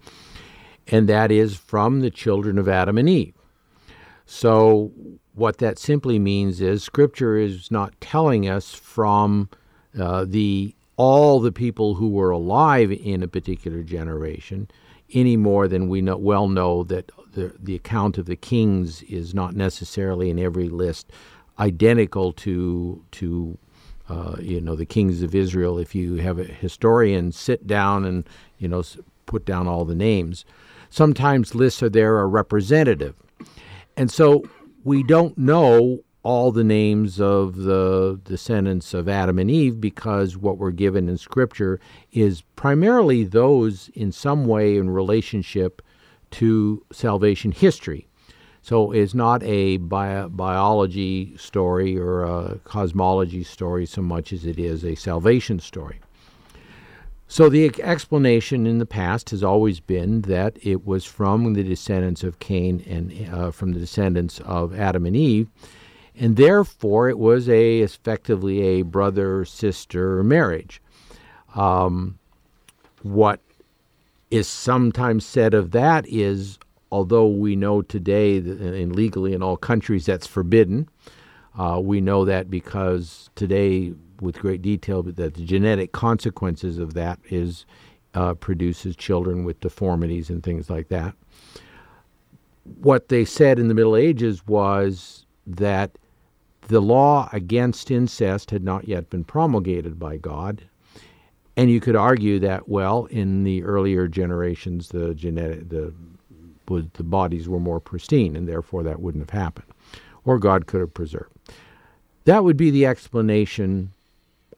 and 0.88 1.08
that 1.08 1.32
is 1.32 1.56
from 1.56 2.00
the 2.00 2.10
children 2.10 2.58
of 2.58 2.68
Adam 2.68 2.98
and 2.98 3.08
Eve. 3.08 3.34
So, 4.26 4.92
what 5.34 5.58
that 5.58 5.78
simply 5.78 6.18
means 6.18 6.60
is 6.60 6.84
Scripture 6.84 7.36
is 7.36 7.70
not 7.70 7.98
telling 8.00 8.48
us 8.48 8.74
from 8.74 9.48
uh, 9.98 10.26
the 10.28 10.74
all 10.96 11.40
the 11.40 11.52
people 11.52 11.94
who 11.94 12.10
were 12.10 12.30
alive 12.30 12.92
in 12.92 13.22
a 13.22 13.28
particular 13.28 13.82
generation 13.82 14.68
any 15.12 15.36
more 15.36 15.66
than 15.66 15.88
we 15.88 16.02
know, 16.02 16.16
well 16.16 16.48
know 16.48 16.84
that 16.84 17.10
the, 17.32 17.54
the 17.58 17.74
account 17.74 18.18
of 18.18 18.26
the 18.26 18.36
kings 18.36 19.02
is 19.02 19.34
not 19.34 19.54
necessarily 19.54 20.30
in 20.30 20.38
every 20.38 20.68
list 20.68 21.10
identical 21.58 22.32
to 22.32 23.04
to 23.12 23.58
uh, 24.08 24.36
you 24.40 24.60
know 24.60 24.74
the 24.74 24.86
kings 24.86 25.22
of 25.22 25.34
Israel. 25.34 25.78
If 25.78 25.94
you 25.94 26.16
have 26.16 26.38
a 26.38 26.44
historian 26.44 27.32
sit 27.32 27.66
down 27.66 28.04
and 28.04 28.28
you 28.58 28.68
know 28.68 28.82
put 29.26 29.44
down 29.44 29.68
all 29.68 29.84
the 29.84 29.94
names, 29.94 30.44
sometimes 30.88 31.54
lists 31.54 31.82
are 31.82 31.90
there 31.90 32.16
are 32.16 32.28
representative, 32.28 33.14
and 33.96 34.10
so 34.10 34.44
we 34.82 35.02
don't 35.02 35.36
know 35.36 36.00
all 36.22 36.52
the 36.52 36.64
names 36.64 37.18
of 37.20 37.56
the 37.56 38.20
descendants 38.24 38.92
of 38.92 39.08
Adam 39.08 39.38
and 39.38 39.50
Eve 39.50 39.80
because 39.80 40.36
what 40.36 40.58
we're 40.58 40.70
given 40.70 41.08
in 41.08 41.16
Scripture 41.16 41.80
is 42.12 42.42
primarily 42.56 43.24
those 43.24 43.88
in 43.94 44.12
some 44.12 44.44
way 44.44 44.76
in 44.76 44.90
relationship 44.90 45.80
to 46.32 46.84
salvation 46.92 47.52
history. 47.52 48.06
So 48.62 48.92
it's 48.92 49.14
not 49.14 49.42
a 49.42 49.78
bio- 49.78 50.28
biology 50.28 51.36
story 51.36 51.98
or 51.98 52.24
a 52.24 52.58
cosmology 52.64 53.42
story 53.42 53.86
so 53.86 54.02
much 54.02 54.32
as 54.32 54.44
it 54.44 54.58
is 54.58 54.84
a 54.84 54.94
salvation 54.94 55.60
story. 55.60 56.00
So 57.26 57.48
the 57.48 57.70
explanation 57.80 58.66
in 58.66 58.78
the 58.78 58.86
past 58.86 59.30
has 59.30 59.44
always 59.44 59.78
been 59.78 60.22
that 60.22 60.58
it 60.62 60.84
was 60.84 61.04
from 61.04 61.54
the 61.54 61.62
descendants 61.62 62.24
of 62.24 62.40
Cain 62.40 62.84
and 62.88 63.32
uh, 63.32 63.50
from 63.52 63.72
the 63.72 63.78
descendants 63.78 64.40
of 64.40 64.76
Adam 64.76 65.06
and 65.06 65.16
Eve, 65.16 65.48
and 66.16 66.36
therefore 66.36 67.08
it 67.08 67.20
was 67.20 67.48
a 67.48 67.78
effectively 67.82 68.62
a 68.62 68.82
brother 68.82 69.44
sister 69.44 70.24
marriage. 70.24 70.82
Um, 71.54 72.18
what 73.02 73.40
is 74.30 74.46
sometimes 74.48 75.26
said 75.26 75.54
of 75.54 75.72
that 75.72 76.06
is, 76.08 76.58
although 76.92 77.26
we 77.26 77.56
know 77.56 77.82
today 77.82 78.38
and 78.38 78.94
legally 78.94 79.32
in 79.34 79.42
all 79.42 79.56
countries 79.56 80.06
that's 80.06 80.26
forbidden, 80.26 80.88
uh, 81.58 81.80
we 81.82 82.00
know 82.00 82.24
that 82.24 82.50
because 82.50 83.28
today, 83.34 83.92
with 84.20 84.38
great 84.38 84.62
detail, 84.62 85.02
that 85.02 85.16
the 85.16 85.30
genetic 85.30 85.92
consequences 85.92 86.78
of 86.78 86.94
that 86.94 87.18
is 87.30 87.66
uh, 88.14 88.34
produces 88.34 88.96
children 88.96 89.44
with 89.44 89.60
deformities 89.60 90.30
and 90.30 90.42
things 90.42 90.70
like 90.70 90.88
that. 90.88 91.14
What 92.80 93.08
they 93.08 93.24
said 93.24 93.58
in 93.58 93.68
the 93.68 93.74
Middle 93.74 93.96
Ages 93.96 94.46
was 94.46 95.26
that 95.46 95.98
the 96.68 96.80
law 96.80 97.28
against 97.32 97.90
incest 97.90 98.50
had 98.50 98.62
not 98.62 98.86
yet 98.86 99.10
been 99.10 99.24
promulgated 99.24 99.98
by 99.98 100.16
God, 100.18 100.62
and 101.56 101.70
you 101.70 101.80
could 101.80 101.96
argue 101.96 102.38
that 102.40 102.68
well, 102.68 103.06
in 103.06 103.44
the 103.44 103.62
earlier 103.64 104.08
generations, 104.08 104.88
the 104.88 105.14
genetic 105.14 105.68
the 105.68 105.92
the 106.66 107.02
bodies 107.02 107.48
were 107.48 107.58
more 107.58 107.80
pristine, 107.80 108.36
and 108.36 108.48
therefore 108.48 108.84
that 108.84 109.00
wouldn't 109.00 109.28
have 109.28 109.38
happened, 109.38 109.66
or 110.24 110.38
God 110.38 110.66
could 110.66 110.80
have 110.80 110.94
preserved. 110.94 111.32
That 112.24 112.44
would 112.44 112.56
be 112.56 112.70
the 112.70 112.86
explanation 112.86 113.92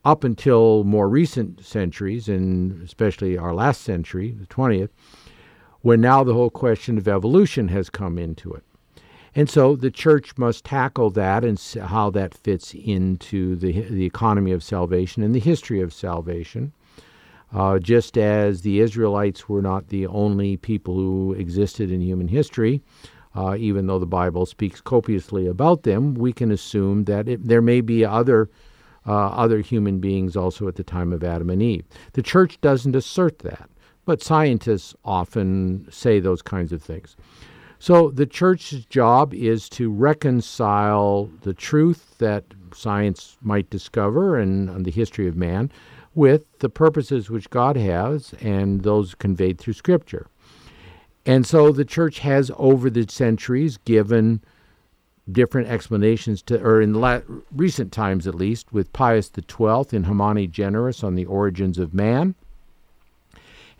up 0.05 0.25
until 0.25 0.85
more 0.85 1.09
recent 1.09 1.65
centuries, 1.65 2.29
and 2.29 2.83
especially 2.83 3.39
our 3.39 3.55
last 3.55 3.83
century, 3.83 4.33
the 4.33 4.47
20th, 4.47 4.91
when 5.81 6.01
now 6.01 6.25
the 6.25 6.35
whole 6.35 6.51
question 6.51 6.99
of 6.99 7.09
evolution 7.09 7.69
has 7.69 7.89
come 7.89 8.19
into 8.19 8.53
it. 8.53 8.65
And 9.35 9.49
so 9.49 9.77
the 9.77 9.91
church 9.91 10.37
must 10.37 10.65
tackle 10.65 11.11
that 11.11 11.45
and 11.45 11.59
how 11.81 12.11
that 12.11 12.35
fits 12.35 12.75
into 12.75 13.57
the, 13.57 13.81
the 13.83 14.05
economy 14.05 14.53
of 14.53 14.63
salvation 14.63 15.23
and 15.23 15.35
the 15.35 15.41
history 15.41 15.81
of 15.81 15.95
salvation. 15.95 16.73
Uh, 17.53 17.79
just 17.79 18.17
as 18.17 18.62
the 18.62 18.81
Israelites 18.81 19.49
were 19.49 19.62
not 19.62 19.88
the 19.88 20.07
only 20.07 20.57
people 20.57 20.95
who 20.95 21.35
existed 21.35 21.91
in 21.91 22.01
human 22.01 22.29
history, 22.29 22.83
uh, 23.35 23.57
even 23.59 23.87
though 23.87 23.99
the 23.99 24.07
Bible 24.07 24.47
speaks 24.47 24.81
copiously 24.81 25.47
about 25.47 25.83
them, 25.83 26.15
we 26.15 26.33
can 26.33 26.51
assume 26.51 27.05
that 27.05 27.29
it, 27.29 27.47
there 27.47 27.62
may 27.62 27.81
be 27.81 28.05
other 28.05 28.49
uh, 29.05 29.29
other 29.31 29.59
human 29.59 29.99
beings 29.99 30.37
also 30.37 30.69
at 30.69 30.77
the 30.77 30.85
time 30.85 31.12
of 31.12 31.25
Adam 31.25 31.51
and 31.51 31.61
Eve. 31.61 31.85
The 32.12 32.23
church 32.23 32.61
doesn't 32.61 32.95
assert 32.95 33.41
that, 33.41 33.69
but 34.05 34.23
scientists 34.23 34.95
often 35.05 35.88
say 35.91 36.21
those 36.21 36.41
kinds 36.41 36.73
of 36.73 36.81
things. 36.81 37.17
So 37.81 38.12
the 38.12 38.27
church's 38.27 38.87
job 38.87 39.35
is 39.35 39.69
to 39.71 39.91
reconcile 39.91 41.29
the 41.41 41.53
truth 41.53 42.17
that 42.19 42.45
science 42.73 43.37
might 43.43 43.71
discover 43.71 44.38
and, 44.38 44.71
and 44.71 44.85
the 44.85 44.93
history 44.93 45.27
of 45.27 45.35
man 45.35 45.73
with 46.14 46.59
the 46.59 46.68
purposes 46.68 47.31
which 47.31 47.51
God 47.51 47.77
has 47.77 48.35
and 48.40 48.83
those 48.83 49.14
conveyed 49.14 49.59
through 49.59 49.75
Scripture. 49.75 50.27
And 51.25 51.46
so 51.46 51.70
the 51.70 51.85
church 51.85 52.18
has, 52.20 52.51
over 52.57 52.90
the 52.90 53.07
centuries, 53.09 53.79
given 53.79 54.40
different 55.31 55.68
explanations 55.68 56.42
to, 56.42 56.61
or 56.61 56.81
in 56.81 56.94
la- 56.94 57.20
recent 57.55 57.92
times 57.92 58.27
at 58.27 58.35
least, 58.35 58.72
with 58.72 58.92
Pius 58.92 59.31
XII 59.35 59.96
in 59.96 60.05
Humani 60.05 60.48
Generis 60.48 61.05
on 61.05 61.14
the 61.14 61.27
origins 61.27 61.79
of 61.79 61.94
man, 61.94 62.35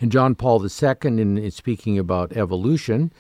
and 0.01 0.11
John 0.11 0.35
Paul 0.35 0.65
II 0.65 0.95
in, 1.05 1.39
in 1.39 1.51
speaking 1.51 1.99
about 1.99 2.33
evolution 2.33 3.13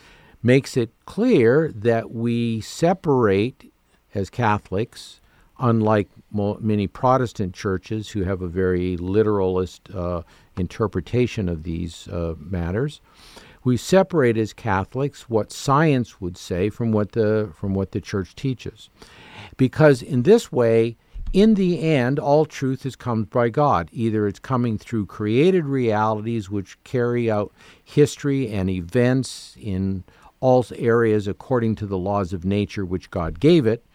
makes 0.42 0.76
it 0.76 0.90
clear 1.06 1.70
that 1.72 2.10
we 2.10 2.60
separate 2.60 3.72
as 4.14 4.28
Catholics, 4.30 5.20
unlike 5.58 6.08
mo- 6.30 6.58
many 6.60 6.86
Protestant 6.86 7.54
churches 7.54 8.10
who 8.10 8.24
have 8.24 8.42
a 8.42 8.48
very 8.48 8.96
literalist 8.96 9.90
uh, 9.94 10.22
interpretation 10.56 11.48
of 11.48 11.62
these 11.62 12.08
uh, 12.08 12.34
matters. 12.38 13.00
We 13.64 13.76
separate 13.76 14.36
as 14.36 14.52
Catholics 14.52 15.28
what 15.28 15.52
science 15.52 16.20
would 16.20 16.36
say 16.36 16.68
from 16.68 16.90
what 16.90 17.12
the 17.12 17.52
from 17.54 17.74
what 17.74 17.92
the 17.92 18.00
church 18.00 18.34
teaches, 18.34 18.90
because 19.56 20.02
in 20.02 20.24
this 20.24 20.50
way, 20.50 20.96
in 21.32 21.54
the 21.54 21.80
end, 21.80 22.18
all 22.18 22.44
truth 22.44 22.84
is 22.84 22.96
comes 22.96 23.26
by 23.26 23.48
God. 23.48 23.88
Either 23.92 24.26
it's 24.26 24.40
coming 24.40 24.78
through 24.78 25.06
created 25.06 25.64
realities 25.64 26.50
which 26.50 26.82
carry 26.84 27.30
out 27.30 27.52
history 27.84 28.50
and 28.52 28.68
events 28.68 29.56
in 29.60 30.04
all 30.40 30.66
areas 30.76 31.28
according 31.28 31.76
to 31.76 31.86
the 31.86 31.96
laws 31.96 32.32
of 32.32 32.44
nature 32.44 32.84
which 32.84 33.10
God 33.10 33.38
gave 33.38 33.64
it, 33.64 33.86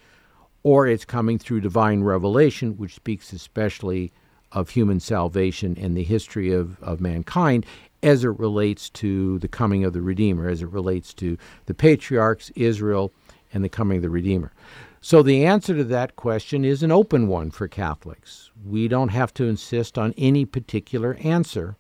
or 0.67 0.86
it's 0.86 1.06
coming 1.06 1.39
through 1.39 1.62
divine 1.62 2.03
revelation, 2.03 2.75
which 2.75 2.93
speaks 2.93 3.32
especially 3.32 4.12
of 4.51 4.71
human 4.71 4.99
salvation 4.99 5.77
and 5.80 5.95
the 5.95 6.03
history 6.03 6.51
of, 6.51 6.77
of 6.84 6.99
mankind 6.99 7.65
as 8.03 8.25
it 8.25 8.38
relates 8.38 8.89
to 8.89 9.39
the 9.39 9.47
coming 9.47 9.86
of 9.86 9.93
the 9.93 10.01
Redeemer, 10.01 10.49
as 10.49 10.62
it 10.62 10.67
relates 10.67 11.13
to 11.13 11.38
the 11.67 11.73
patriarchs, 11.73 12.51
Israel, 12.58 13.13
and 13.53 13.63
the 13.63 13.69
coming 13.69 13.99
of 13.99 14.01
the 14.01 14.10
Redeemer. 14.10 14.51
So 14.99 15.23
the 15.23 15.45
answer 15.45 15.73
to 15.73 15.86
that 15.86 16.17
question 16.17 16.65
is 16.65 16.84
an 16.84 16.91
open 16.91 17.30
one 17.30 17.49
for 17.49 17.69
Catholics. 17.69 18.51
We 18.65 18.89
don't 18.89 19.08
have 19.08 19.34
to 19.36 19.45
insist 19.45 19.97
on 19.97 20.13
any 20.17 20.43
particular 20.43 21.17
answer. 21.23 21.77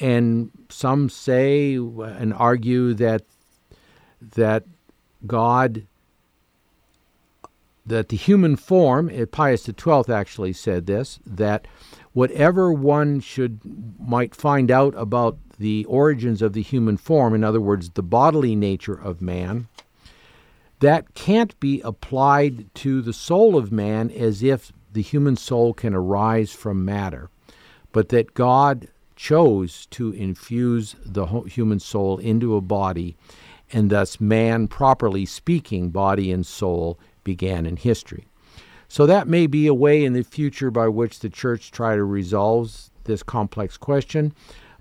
And 0.00 0.50
some 0.70 1.08
say 1.08 1.76
and 1.76 2.34
argue 2.34 2.94
that 2.94 3.22
that 4.34 4.64
God 5.24 5.86
that 7.84 8.08
the 8.08 8.16
human 8.16 8.56
form, 8.56 9.10
uh, 9.10 9.26
Pius 9.26 9.64
XII 9.64 10.12
actually 10.12 10.52
said 10.52 10.86
this, 10.86 11.18
that 11.26 11.66
whatever 12.12 12.72
one 12.72 13.20
should 13.20 13.60
might 13.98 14.34
find 14.34 14.70
out 14.70 14.94
about 14.96 15.38
the 15.58 15.84
origins 15.86 16.42
of 16.42 16.52
the 16.52 16.62
human 16.62 16.96
form, 16.96 17.34
in 17.34 17.44
other 17.44 17.60
words, 17.60 17.90
the 17.90 18.02
bodily 18.02 18.54
nature 18.54 18.94
of 18.94 19.20
man, 19.20 19.68
that 20.80 21.14
can't 21.14 21.58
be 21.60 21.80
applied 21.82 22.72
to 22.74 23.02
the 23.02 23.12
soul 23.12 23.56
of 23.56 23.70
man 23.70 24.10
as 24.10 24.42
if 24.42 24.72
the 24.92 25.02
human 25.02 25.36
soul 25.36 25.72
can 25.72 25.94
arise 25.94 26.52
from 26.52 26.84
matter, 26.84 27.30
but 27.92 28.08
that 28.08 28.34
God 28.34 28.88
chose 29.14 29.86
to 29.86 30.10
infuse 30.12 30.96
the 31.04 31.26
human 31.46 31.78
soul 31.78 32.18
into 32.18 32.56
a 32.56 32.60
body, 32.60 33.16
and 33.72 33.90
thus 33.90 34.20
man, 34.20 34.66
properly 34.66 35.24
speaking, 35.24 35.90
body 35.90 36.32
and 36.32 36.44
soul, 36.44 36.98
began 37.24 37.66
in 37.66 37.76
history. 37.76 38.26
So 38.88 39.06
that 39.06 39.26
may 39.26 39.46
be 39.46 39.66
a 39.66 39.74
way 39.74 40.04
in 40.04 40.12
the 40.12 40.22
future 40.22 40.70
by 40.70 40.88
which 40.88 41.20
the 41.20 41.30
church 41.30 41.70
try 41.70 41.96
to 41.96 42.04
resolve 42.04 42.90
this 43.04 43.22
complex 43.22 43.76
question. 43.76 44.34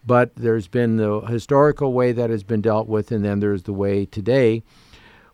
But 0.05 0.35
there's 0.35 0.67
been 0.67 0.97
the 0.97 1.21
historical 1.21 1.93
way 1.93 2.11
that 2.11 2.29
has 2.29 2.43
been 2.43 2.61
dealt 2.61 2.87
with, 2.87 3.11
and 3.11 3.23
then 3.23 3.39
there's 3.39 3.63
the 3.63 3.73
way 3.73 4.05
today. 4.05 4.63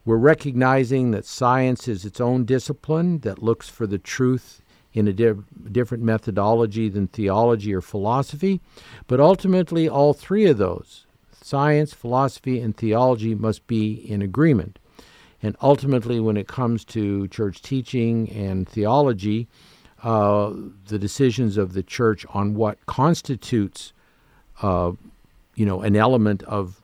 We're 0.05 0.17
recognizing 0.17 1.11
that 1.11 1.25
science 1.25 1.87
is 1.87 2.05
its 2.05 2.21
own 2.21 2.45
discipline 2.45 3.19
that 3.19 3.41
looks 3.41 3.67
for 3.67 3.87
the 3.87 3.97
truth 3.97 4.61
in 4.93 5.07
a 5.07 5.13
di- 5.13 5.33
different 5.71 6.03
methodology 6.03 6.89
than 6.89 7.07
theology 7.07 7.73
or 7.73 7.81
philosophy. 7.81 8.61
But 9.07 9.19
ultimately, 9.19 9.87
all 9.87 10.13
three 10.13 10.45
of 10.45 10.57
those 10.57 11.05
science, 11.41 11.93
philosophy, 11.93 12.59
and 12.59 12.75
theology 12.75 13.33
must 13.33 13.67
be 13.67 13.93
in 13.93 14.21
agreement. 14.21 14.79
And 15.41 15.55
ultimately, 15.61 16.19
when 16.19 16.37
it 16.37 16.47
comes 16.47 16.83
to 16.85 17.27
church 17.27 17.61
teaching 17.61 18.29
and 18.31 18.67
theology, 18.67 19.47
uh, 20.03 20.53
the 20.87 20.99
decisions 20.99 21.57
of 21.57 21.73
the 21.73 21.83
church 21.83 22.25
on 22.33 22.55
what 22.55 22.83
constitutes, 22.85 23.93
uh, 24.61 24.91
you 25.55 25.65
know, 25.65 25.81
an 25.81 25.95
element 25.95 26.43
of 26.43 26.81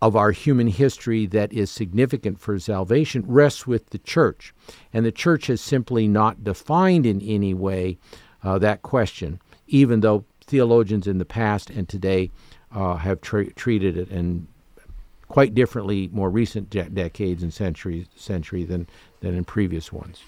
of 0.00 0.14
our 0.14 0.30
human 0.30 0.68
history 0.68 1.26
that 1.26 1.52
is 1.52 1.72
significant 1.72 2.38
for 2.38 2.56
salvation 2.60 3.24
rests 3.26 3.66
with 3.66 3.90
the 3.90 3.98
church, 3.98 4.54
and 4.92 5.04
the 5.04 5.10
church 5.10 5.48
has 5.48 5.60
simply 5.60 6.06
not 6.06 6.44
defined 6.44 7.04
in 7.04 7.20
any 7.20 7.52
way 7.52 7.98
uh, 8.44 8.56
that 8.58 8.82
question, 8.82 9.40
even 9.66 10.00
though 10.00 10.24
theologians 10.40 11.06
in 11.08 11.18
the 11.18 11.24
past 11.24 11.68
and 11.68 11.88
today 11.88 12.30
uh, 12.72 12.94
have 12.96 13.20
tra- 13.20 13.52
treated 13.54 13.96
it 13.96 14.08
and 14.10 14.46
quite 15.28 15.54
differently 15.54 16.08
more 16.12 16.30
recent 16.30 16.70
de- 16.70 16.88
decades 16.88 17.42
and 17.42 17.54
centuries 17.54 18.06
century 18.16 18.64
than 18.64 18.88
than 19.20 19.34
in 19.34 19.44
previous 19.44 19.92
ones. 19.92 20.22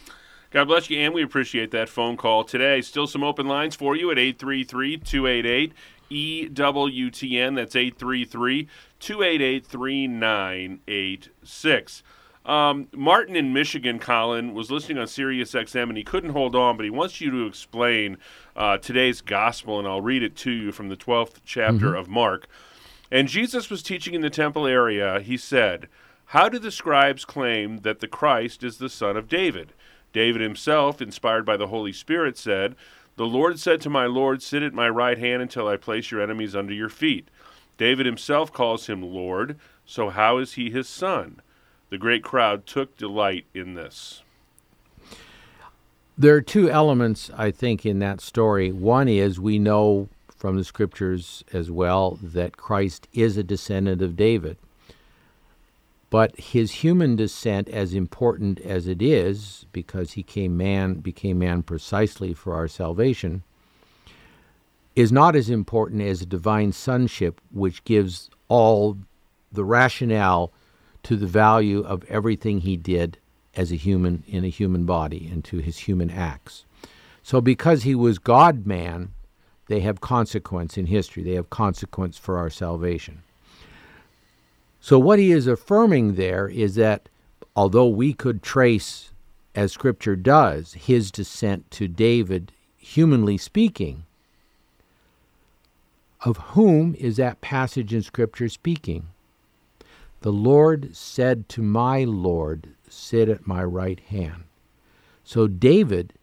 God 0.51 0.67
bless 0.67 0.91
you, 0.91 0.99
and 0.99 1.15
we 1.15 1.23
appreciate 1.23 1.71
that 1.71 1.89
phone 1.89 2.17
call 2.17 2.43
today. 2.43 2.81
Still 2.81 3.07
some 3.07 3.23
open 3.23 3.47
lines 3.47 3.77
for 3.77 3.95
you 3.95 4.11
at 4.11 4.19
833 4.19 4.99
288 4.99 5.73
EWTN. 6.11 7.55
That's 7.55 7.77
833 7.77 8.67
288 8.99 9.67
3986. 9.67 12.03
Um, 12.45 12.89
Martin 12.93 13.37
in 13.37 13.53
Michigan, 13.53 13.99
Colin, 13.99 14.55
was 14.55 14.71
listening 14.71 14.97
on 14.99 15.07
Sirius 15.07 15.53
XM 15.53 15.91
and 15.91 15.97
he 15.97 16.03
couldn't 16.03 16.31
hold 16.31 16.57
on, 16.57 16.77
but 16.77 16.85
he 16.85 16.91
wants 16.91 17.21
you 17.21 17.31
to 17.31 17.47
explain 17.47 18.17
uh, 18.57 18.79
today's 18.79 19.21
gospel, 19.21 19.79
and 19.79 19.87
I'll 19.87 20.01
read 20.01 20.23
it 20.23 20.37
to 20.37 20.51
you 20.51 20.73
from 20.73 20.89
the 20.89 20.97
12th 20.97 21.41
chapter 21.45 21.91
mm-hmm. 21.91 21.97
of 21.97 22.09
Mark. 22.09 22.49
And 23.11 23.29
Jesus 23.29 23.71
was 23.71 23.83
teaching 23.83 24.15
in 24.15 24.21
the 24.21 24.31
temple 24.31 24.67
area. 24.67 25.21
He 25.21 25.37
said, 25.37 25.89
How 26.27 26.49
do 26.49 26.59
the 26.59 26.71
scribes 26.71 27.25
claim 27.25 27.79
that 27.79 28.01
the 28.01 28.09
Christ 28.09 28.63
is 28.63 28.79
the 28.79 28.89
son 28.89 29.17
of 29.17 29.29
David? 29.29 29.73
David 30.13 30.41
himself, 30.41 31.01
inspired 31.01 31.45
by 31.45 31.57
the 31.57 31.69
Holy 31.69 31.93
Spirit, 31.93 32.37
said, 32.37 32.77
The 33.17 33.27
Lord 33.27 33.59
said 33.59 33.81
to 33.83 33.91
my 33.91 34.07
Lord, 34.07 34.43
Sit 34.43 34.63
at 34.63 34.75
my 34.75 34.89
right 34.89 35.19
hand 35.19 35.43
until 35.43 35.69
I 35.69 35.77
place 35.77 36.11
your 36.11 36.21
enemies 36.21 36.55
under 36.55 36.73
your 36.73 36.89
feet. 36.89 37.29
David 37.79 38.07
himself 38.07 38.53
calls 38.53 38.87
him 38.87 39.03
Lord, 39.03 39.59
so 39.87 40.11
how 40.11 40.39
is 40.39 40.53
he 40.53 40.71
his 40.71 40.89
son? 40.89 41.41
The 41.89 41.99
great 41.99 42.23
crowd 42.23 42.67
took 42.67 42.97
delight 42.97 43.47
in 43.55 43.75
this. 43.75 44.23
There 46.17 46.35
are 46.35 46.43
two 46.43 46.71
elements, 46.71 47.31
I 47.35 47.51
think, 47.51 47.87
in 47.87 47.99
that 48.01 48.21
story. 48.21 48.71
One 48.71 49.09
is 49.09 49.41
we 49.41 49.59
know 49.59 50.09
from 50.41 50.57
the 50.57 50.65
scriptures 50.65 51.45
as 51.53 51.71
well 51.71 52.19
that 52.23 52.57
Christ 52.57 53.07
is 53.13 53.37
a 53.37 53.45
descendant 53.45 54.01
of 54.01 54.17
David. 54.17 54.57
But 56.09 56.35
his 56.41 56.73
human 56.73 57.15
descent, 57.15 57.69
as 57.69 57.93
important 57.93 58.59
as 58.61 58.89
it 58.89 59.03
is, 59.03 59.67
because 59.71 60.13
he 60.13 60.23
came 60.23 60.57
man, 60.57 60.95
became 60.95 61.39
man 61.39 61.63
precisely 61.63 62.33
for 62.33 62.55
our 62.55 62.69
salvation, 62.69 63.43
is 64.97 65.13
not 65.13 65.37
as 65.37 65.51
important 65.51 66.01
as 66.01 66.25
divine 66.25 66.73
sonship, 66.73 67.39
which 67.53 67.85
gives 67.85 68.31
all 68.49 68.97
the 69.53 69.63
rationale 69.63 70.53
to 71.03 71.17
the 71.17 71.27
value 71.27 71.83
of 71.83 72.03
everything 72.05 72.61
he 72.61 72.79
did 72.79 73.19
as 73.55 73.71
a 73.71 73.77
human 73.77 74.25
in 74.27 74.43
a 74.43 74.49
human 74.49 74.87
body 74.87 75.29
and 75.31 75.45
to 75.45 75.59
his 75.59 75.81
human 75.81 76.11
acts. 76.11 76.65
So, 77.23 77.43
because 77.43 77.83
he 77.83 77.95
was 77.95 78.19
God 78.19 78.67
man, 78.67 79.11
they 79.71 79.81
have 79.81 80.01
consequence 80.01 80.77
in 80.77 80.87
history. 80.87 81.23
They 81.23 81.35
have 81.35 81.49
consequence 81.49 82.19
for 82.19 82.37
our 82.39 82.51
salvation. 82.51 83.23
So, 84.81 84.99
what 84.99 85.21
he 85.21 85.31
is 85.31 85.47
affirming 85.47 86.17
there 86.17 86.49
is 86.49 86.75
that 86.75 87.09
although 87.55 87.87
we 87.87 88.13
could 88.13 88.43
trace, 88.43 89.13
as 89.55 89.71
Scripture 89.71 90.17
does, 90.17 90.73
his 90.73 91.13
descent 91.13 91.71
to 91.71 91.87
David, 91.87 92.51
humanly 92.79 93.39
speaking, 93.39 94.03
of 96.25 96.37
whom 96.39 96.97
is 96.97 97.17
that 97.19 97.41
passage 97.41 97.95
in 97.95 98.03
Scripture 98.03 98.49
speaking? 98.49 99.07
The 100.23 100.33
Lord 100.33 100.97
said 100.97 101.49
to 101.51 101.63
my 101.63 102.03
Lord, 102.03 102.71
Sit 102.89 103.29
at 103.29 103.47
my 103.47 103.63
right 103.63 104.01
hand. 104.01 104.43
So 105.23 105.47
David 105.47 106.15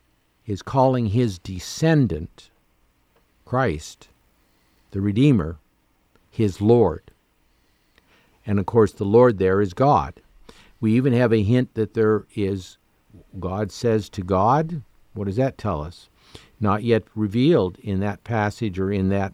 is 0.46 0.62
calling 0.62 1.08
his 1.08 1.40
descendant 1.40 2.50
Christ, 3.48 4.10
the 4.92 5.00
Redeemer, 5.00 5.58
his 6.30 6.60
Lord. 6.60 7.12
And 8.46 8.60
of 8.60 8.66
course, 8.66 8.92
the 8.92 9.06
Lord 9.06 9.38
there 9.38 9.62
is 9.62 9.74
God. 9.74 10.16
We 10.82 10.94
even 10.96 11.14
have 11.14 11.32
a 11.32 11.44
hint 11.44 11.74
that 11.76 11.94
there 11.94 12.26
is, 12.36 12.78
God 13.40 13.72
says 13.72 14.10
to 14.10 14.22
God. 14.22 14.82
What 15.14 15.28
does 15.28 15.38
that 15.38 15.58
tell 15.58 15.82
us? 15.82 16.10
Not 16.60 16.84
yet 16.84 17.04
revealed 17.16 17.78
in 17.80 18.02
that 18.02 18.26
passage 18.26 18.78
or 18.80 18.92
in 18.92 19.08
that 19.10 19.34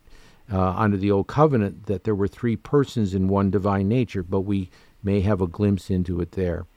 uh, 0.52 0.74
under 0.78 0.98
the 0.98 1.10
Old 1.10 1.26
Covenant 1.26 1.88
that 1.88 2.04
there 2.04 2.14
were 2.14 2.28
three 2.28 2.56
persons 2.56 3.16
in 3.16 3.28
one 3.28 3.50
divine 3.50 3.88
nature, 3.88 4.22
but 4.22 4.42
we 4.42 4.70
may 5.02 5.22
have 5.22 5.42
a 5.42 5.48
glimpse 5.48 5.90
into 5.90 6.22
it 6.22 6.34
there. 6.34 6.68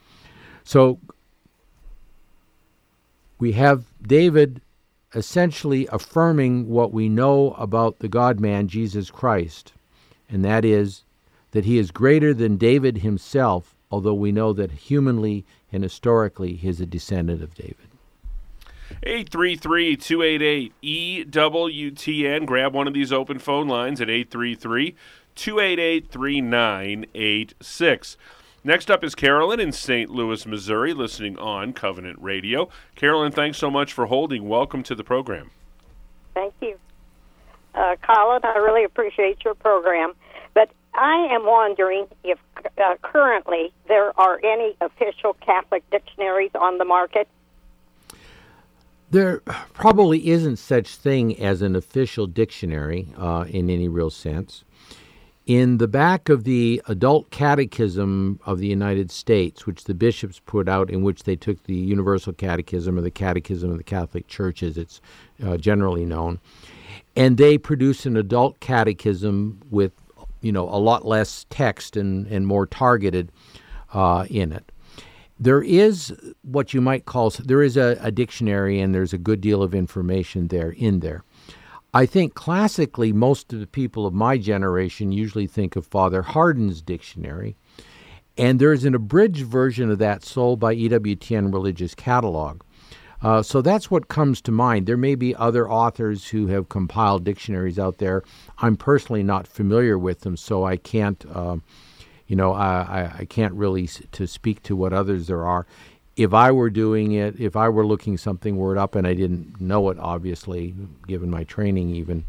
So 0.64 0.98
we 3.38 3.52
have 3.52 3.84
David 4.02 4.62
essentially 5.14 5.88
affirming 5.92 6.68
what 6.68 6.92
we 6.92 7.08
know 7.08 7.52
about 7.52 7.98
the 7.98 8.08
God 8.08 8.40
man, 8.40 8.68
Jesus 8.68 9.10
Christ, 9.10 9.72
and 10.28 10.44
that 10.44 10.64
is 10.64 11.04
that 11.52 11.64
he 11.64 11.78
is 11.78 11.90
greater 11.90 12.34
than 12.34 12.56
David 12.56 12.98
himself, 12.98 13.74
although 13.90 14.14
we 14.14 14.32
know 14.32 14.52
that 14.52 14.72
humanly 14.72 15.44
and 15.72 15.82
historically 15.82 16.54
he 16.54 16.68
is 16.68 16.80
a 16.80 16.86
descendant 16.86 17.42
of 17.42 17.54
David. 17.54 17.76
833 19.02 19.96
288 19.96 21.30
EWTN. 21.32 22.46
Grab 22.46 22.74
one 22.74 22.86
of 22.86 22.94
these 22.94 23.12
open 23.12 23.38
phone 23.38 23.68
lines 23.68 24.00
at 24.00 24.10
833 24.10 24.94
288 25.34 26.10
3986. 26.10 28.16
Next 28.66 28.90
up 28.90 29.04
is 29.04 29.14
Carolyn 29.14 29.60
in 29.60 29.70
St. 29.70 30.10
Louis, 30.10 30.44
Missouri, 30.44 30.92
listening 30.92 31.38
on 31.38 31.72
Covenant 31.72 32.18
Radio. 32.20 32.68
Carolyn, 32.96 33.30
thanks 33.30 33.58
so 33.58 33.70
much 33.70 33.92
for 33.92 34.06
holding. 34.06 34.48
Welcome 34.48 34.82
to 34.82 34.96
the 34.96 35.04
program. 35.04 35.52
Thank 36.34 36.52
you. 36.60 36.76
Uh, 37.76 37.94
Colin, 38.02 38.40
I 38.42 38.58
really 38.58 38.82
appreciate 38.82 39.44
your 39.44 39.54
program. 39.54 40.14
But 40.52 40.72
I 40.94 41.28
am 41.30 41.46
wondering 41.46 42.08
if 42.24 42.40
uh, 42.76 42.96
currently 43.02 43.72
there 43.86 44.18
are 44.18 44.40
any 44.42 44.76
official 44.80 45.34
Catholic 45.34 45.88
dictionaries 45.92 46.50
on 46.56 46.78
the 46.78 46.84
market. 46.84 47.28
There 49.12 49.42
probably 49.74 50.30
isn't 50.30 50.56
such 50.56 50.96
thing 50.96 51.40
as 51.40 51.62
an 51.62 51.76
official 51.76 52.26
dictionary 52.26 53.14
uh, 53.16 53.44
in 53.48 53.70
any 53.70 53.86
real 53.86 54.10
sense. 54.10 54.64
In 55.46 55.78
the 55.78 55.86
back 55.86 56.28
of 56.28 56.42
the 56.42 56.82
Adult 56.88 57.30
Catechism 57.30 58.40
of 58.44 58.58
the 58.58 58.66
United 58.66 59.12
States, 59.12 59.64
which 59.64 59.84
the 59.84 59.94
bishops 59.94 60.40
put 60.44 60.68
out, 60.68 60.90
in 60.90 61.04
which 61.04 61.22
they 61.22 61.36
took 61.36 61.62
the 61.62 61.74
Universal 61.76 62.32
Catechism 62.32 62.98
or 62.98 63.00
the 63.00 63.12
Catechism 63.12 63.70
of 63.70 63.76
the 63.76 63.84
Catholic 63.84 64.26
Church, 64.26 64.64
as 64.64 64.76
it's 64.76 65.00
uh, 65.44 65.56
generally 65.56 66.04
known, 66.04 66.40
and 67.14 67.36
they 67.36 67.58
produced 67.58 68.06
an 68.06 68.16
adult 68.16 68.58
catechism 68.58 69.60
with, 69.70 69.92
you 70.40 70.50
know, 70.50 70.68
a 70.68 70.80
lot 70.80 71.06
less 71.06 71.46
text 71.48 71.96
and, 71.96 72.26
and 72.26 72.48
more 72.48 72.66
targeted 72.66 73.30
uh, 73.94 74.26
in 74.28 74.50
it. 74.50 74.72
There 75.38 75.62
is 75.62 76.12
what 76.42 76.74
you 76.74 76.80
might 76.80 77.04
call 77.04 77.30
there 77.30 77.62
is 77.62 77.76
a, 77.76 77.96
a 78.00 78.10
dictionary, 78.10 78.80
and 78.80 78.92
there's 78.92 79.12
a 79.12 79.18
good 79.18 79.40
deal 79.40 79.62
of 79.62 79.76
information 79.76 80.48
there 80.48 80.70
in 80.72 80.98
there. 80.98 81.22
I 81.96 82.04
think 82.04 82.34
classically, 82.34 83.10
most 83.10 83.54
of 83.54 83.60
the 83.60 83.66
people 83.66 84.04
of 84.04 84.12
my 84.12 84.36
generation 84.36 85.12
usually 85.12 85.46
think 85.46 85.76
of 85.76 85.86
Father 85.86 86.20
Hardon's 86.20 86.82
dictionary, 86.82 87.56
and 88.36 88.60
there's 88.60 88.84
an 88.84 88.94
abridged 88.94 89.46
version 89.46 89.90
of 89.90 89.96
that 90.00 90.22
sold 90.22 90.60
by 90.60 90.76
EWTN 90.76 91.50
Religious 91.54 91.94
Catalog. 91.94 92.60
Uh, 93.22 93.42
so 93.42 93.62
that's 93.62 93.90
what 93.90 94.08
comes 94.08 94.42
to 94.42 94.52
mind. 94.52 94.84
There 94.84 94.98
may 94.98 95.14
be 95.14 95.34
other 95.36 95.70
authors 95.70 96.28
who 96.28 96.48
have 96.48 96.68
compiled 96.68 97.24
dictionaries 97.24 97.78
out 97.78 97.96
there. 97.96 98.22
I'm 98.58 98.76
personally 98.76 99.22
not 99.22 99.46
familiar 99.46 99.98
with 99.98 100.20
them, 100.20 100.36
so 100.36 100.66
I 100.66 100.76
can't, 100.76 101.24
uh, 101.34 101.56
you 102.26 102.36
know, 102.36 102.52
I, 102.52 103.10
I 103.20 103.24
can't 103.24 103.54
really 103.54 103.86
to 103.86 104.26
speak 104.26 104.62
to 104.64 104.76
what 104.76 104.92
others 104.92 105.28
there 105.28 105.46
are. 105.46 105.66
If 106.16 106.32
I 106.32 106.50
were 106.50 106.70
doing 106.70 107.12
it, 107.12 107.38
if 107.38 107.56
I 107.56 107.68
were 107.68 107.86
looking 107.86 108.16
something 108.16 108.56
word 108.56 108.78
up 108.78 108.94
and 108.94 109.06
I 109.06 109.14
didn't 109.14 109.60
know 109.60 109.90
it, 109.90 109.98
obviously, 109.98 110.74
given 111.06 111.30
my 111.30 111.44
training 111.44 111.90
even, 111.94 112.24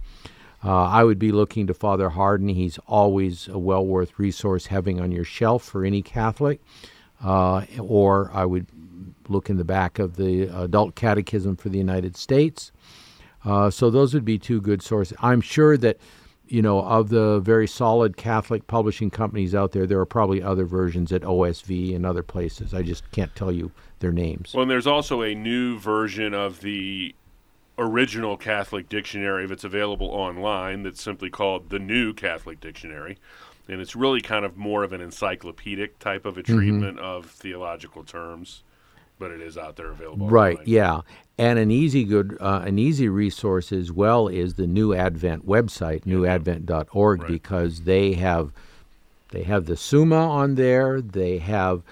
uh, 0.64 0.84
I 0.84 1.04
would 1.04 1.20
be 1.20 1.32
looking 1.32 1.68
to 1.68 1.74
Father 1.74 2.10
Hardon. 2.10 2.50
He's 2.50 2.78
always 2.88 3.48
a 3.48 3.58
well 3.58 3.86
worth 3.86 4.20
resource 4.20 4.66
having 4.68 5.00
on 5.00 5.12
your 5.12 5.24
shelf 5.24 5.64
for 5.64 5.86
any 5.86 6.02
Catholic. 6.02 6.62
Uh, 7.24 7.66
or 7.80 8.30
I 8.34 8.46
would 8.46 8.68
look 9.28 9.50
in 9.50 9.58
the 9.58 9.66
back 9.66 10.00
of 10.00 10.18
the 10.18 10.44
Adult 10.44 10.96
Catechism 10.96 11.56
for 11.56 11.70
the 11.70 11.78
United 11.78 12.16
States. 12.16 12.72
Uh, 13.44 13.70
so 13.70 13.90
those 13.90 14.14
would 14.14 14.26
be 14.26 14.38
two 14.38 14.62
good 14.62 14.82
sources. 14.82 15.18
I'm 15.22 15.42
sure 15.42 15.78
that, 15.78 15.98
you 16.48 16.62
know, 16.62 16.82
of 16.82 17.10
the 17.10 17.40
very 17.40 17.68
solid 17.68 18.18
Catholic 18.18 18.68
publishing 18.68 19.10
companies 19.10 19.54
out 19.54 19.72
there, 19.72 19.86
there 19.86 20.00
are 20.00 20.06
probably 20.06 20.42
other 20.42 20.66
versions 20.66 21.12
at 21.12 21.22
OSV 21.22 21.96
and 21.96 22.06
other 22.06 22.24
places. 22.24 22.74
I 22.74 22.82
just 22.82 23.10
can't 23.12 23.36
tell 23.36 23.52
you 23.52 23.72
their 24.00 24.12
names. 24.12 24.54
Well, 24.54 24.64
and 24.64 24.72
there's 24.72 24.88
also 24.88 25.22
a 25.22 25.36
new 25.36 25.78
version 25.80 26.34
of 26.34 26.62
the 26.62 27.14
original 27.78 28.38
Catholic 28.38 28.90
Dictionary 28.90 29.46
that's 29.46 29.64
available 29.64 30.08
online 30.08 30.84
that's 30.84 31.02
simply 31.02 31.30
called 31.30 31.70
the 31.70 31.80
New 31.80 32.14
Catholic 32.14 32.60
Dictionary. 32.60 33.18
And 33.70 33.82
it's 33.82 33.96
really 33.96 34.22
kind 34.22 34.46
of 34.46 34.58
more 34.58 34.84
of 34.84 34.94
an 34.94 35.02
encyclopedic 35.02 36.00
type 36.00 36.26
of 36.26 36.38
a 36.38 36.44
Mm-hmm. 36.44 36.58
treatment 36.58 37.00
of 37.00 37.26
theological 37.26 38.04
terms, 38.04 38.64
but 39.20 39.32
it 39.32 39.42
is 39.42 39.58
out 39.58 39.76
there 39.76 39.92
available. 39.92 40.28
Right. 40.30 40.58
online. 40.58 40.68
Yeah. 40.70 41.02
And 41.40 41.60
an 41.60 41.70
easy 41.70 42.04
good, 42.04 42.38
uh, 42.40 42.64
an 42.66 42.80
easy 42.80 43.10
resource 43.10 43.72
as 43.72 43.92
well 43.92 44.28
is 44.28 44.56
the 44.56 44.66
New 44.68 44.94
Advent 44.96 45.46
website, 45.48 46.02
newadvent.org, 46.06 47.22
Right. 47.22 47.28
because 47.32 47.82
they 47.82 48.14
have, 48.14 48.52
they 49.30 49.44
have 49.44 49.66
the 49.66 49.78
Summa 49.78 50.16
on 50.30 50.56
there. 50.56 51.00
They 51.02 51.38
have, 51.38 51.84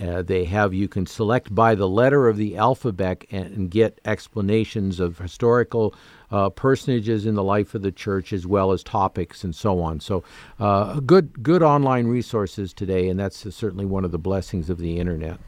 uh, 0.00 0.22
they 0.22 0.44
have 0.44 0.72
you 0.72 0.88
can 0.88 1.06
select 1.06 1.54
by 1.54 1.74
the 1.74 1.88
letter 1.88 2.28
of 2.28 2.36
the 2.38 2.56
alphabet 2.56 3.24
and, 3.30 3.54
and 3.54 3.70
get 3.70 4.00
explanations 4.06 5.00
of 5.00 5.18
historical 5.18 5.94
uh, 6.30 6.48
personages 6.50 7.26
in 7.26 7.34
the 7.34 7.44
life 7.44 7.74
of 7.74 7.82
the 7.82 7.92
church 7.92 8.32
as 8.32 8.46
well 8.46 8.72
as 8.72 8.82
topics 8.82 9.44
and 9.44 9.54
so 9.54 9.80
on. 9.80 10.00
So, 10.00 10.24
uh, 10.58 10.98
good 11.00 11.42
good 11.44 11.62
online 11.62 12.06
resources 12.08 12.72
today, 12.72 13.08
and 13.08 13.20
that's 13.20 13.54
certainly 13.54 13.84
one 13.84 14.04
of 14.04 14.10
the 14.10 14.18
blessings 14.18 14.68
of 14.70 14.78
the 14.78 14.98
internet. 14.98 15.38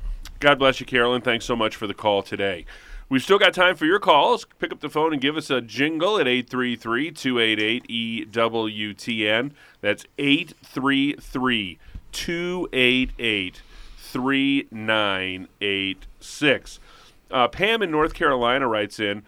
God 0.40 0.58
bless 0.58 0.80
you, 0.80 0.86
Carolyn. 0.86 1.22
Thanks 1.22 1.44
so 1.44 1.56
much 1.56 1.76
for 1.76 1.86
the 1.86 1.94
call 1.94 2.22
today. 2.22 2.64
We've 3.08 3.22
still 3.22 3.38
got 3.38 3.54
time 3.54 3.76
for 3.76 3.86
your 3.86 4.00
calls. 4.00 4.46
Pick 4.58 4.72
up 4.72 4.80
the 4.80 4.90
phone 4.90 5.12
and 5.12 5.22
give 5.22 5.36
us 5.36 5.48
a 5.48 5.60
jingle 5.60 6.18
at 6.18 6.26
833 6.26 7.12
288 7.12 8.32
EWTN. 8.32 9.52
That's 9.80 10.04
833 10.18 11.78
288 12.12 13.62
3986. 13.96 16.80
Uh, 17.30 17.48
Pam 17.48 17.82
in 17.82 17.90
North 17.90 18.14
Carolina 18.14 18.68
writes 18.68 18.98
in 18.98 19.22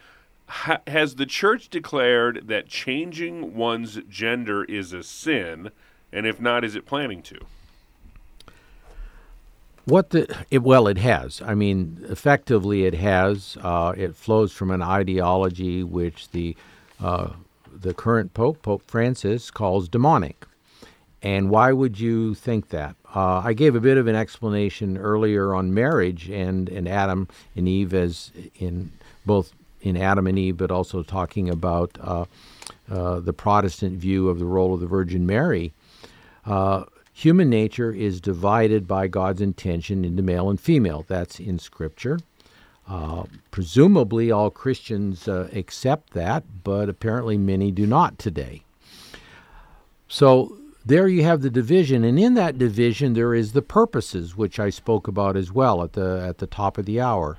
Has 0.86 1.14
the 1.14 1.26
church 1.26 1.68
declared 1.68 2.48
that 2.48 2.68
changing 2.68 3.54
one's 3.54 3.98
gender 4.08 4.64
is 4.64 4.92
a 4.92 5.02
sin? 5.02 5.70
And 6.12 6.26
if 6.26 6.40
not, 6.40 6.64
is 6.64 6.74
it 6.74 6.86
planning 6.86 7.22
to? 7.22 7.38
What 9.88 10.10
the 10.10 10.36
it, 10.50 10.62
well, 10.62 10.86
it 10.86 10.98
has. 10.98 11.40
I 11.40 11.54
mean, 11.54 12.04
effectively, 12.10 12.84
it 12.84 12.92
has. 12.92 13.56
Uh, 13.62 13.94
it 13.96 14.14
flows 14.14 14.52
from 14.52 14.70
an 14.70 14.82
ideology 14.82 15.82
which 15.82 16.30
the 16.30 16.56
uh, 17.00 17.30
the 17.72 17.94
current 17.94 18.34
pope, 18.34 18.60
Pope 18.60 18.82
Francis, 18.86 19.50
calls 19.50 19.88
demonic. 19.88 20.44
And 21.22 21.48
why 21.48 21.72
would 21.72 21.98
you 21.98 22.34
think 22.34 22.68
that? 22.68 22.96
Uh, 23.14 23.40
I 23.42 23.54
gave 23.54 23.74
a 23.74 23.80
bit 23.80 23.96
of 23.96 24.06
an 24.06 24.14
explanation 24.14 24.98
earlier 24.98 25.54
on 25.54 25.72
marriage 25.72 26.28
and, 26.28 26.68
and 26.68 26.86
Adam 26.86 27.26
and 27.56 27.66
Eve 27.66 27.94
as 27.94 28.30
in 28.56 28.92
both 29.24 29.52
in 29.80 29.96
Adam 29.96 30.26
and 30.26 30.38
Eve, 30.38 30.58
but 30.58 30.70
also 30.70 31.02
talking 31.02 31.48
about 31.48 31.96
uh, 32.00 32.26
uh, 32.90 33.20
the 33.20 33.32
Protestant 33.32 33.98
view 33.98 34.28
of 34.28 34.38
the 34.38 34.44
role 34.44 34.74
of 34.74 34.80
the 34.80 34.86
Virgin 34.86 35.24
Mary. 35.24 35.72
Uh, 36.44 36.84
human 37.18 37.50
nature 37.50 37.90
is 37.90 38.20
divided 38.20 38.86
by 38.86 39.08
God's 39.08 39.40
intention 39.40 40.04
into 40.04 40.22
male 40.22 40.48
and 40.48 40.60
female. 40.60 41.04
That's 41.08 41.40
in 41.40 41.58
Scripture. 41.58 42.20
Uh, 42.86 43.24
presumably, 43.50 44.30
all 44.30 44.50
Christians 44.50 45.26
uh, 45.26 45.48
accept 45.52 46.12
that, 46.12 46.44
but 46.62 46.88
apparently 46.88 47.36
many 47.36 47.72
do 47.72 47.86
not 47.86 48.20
today. 48.20 48.62
So 50.06 50.58
there 50.86 51.08
you 51.08 51.24
have 51.24 51.42
the 51.42 51.50
division, 51.50 52.04
and 52.04 52.20
in 52.20 52.34
that 52.34 52.56
division 52.56 53.14
there 53.14 53.34
is 53.34 53.52
the 53.52 53.62
purposes, 53.62 54.36
which 54.36 54.60
I 54.60 54.70
spoke 54.70 55.08
about 55.08 55.36
as 55.36 55.50
well 55.50 55.82
at 55.82 55.94
the 55.94 56.24
at 56.26 56.38
the 56.38 56.46
top 56.46 56.78
of 56.78 56.86
the 56.86 57.00
hour, 57.00 57.36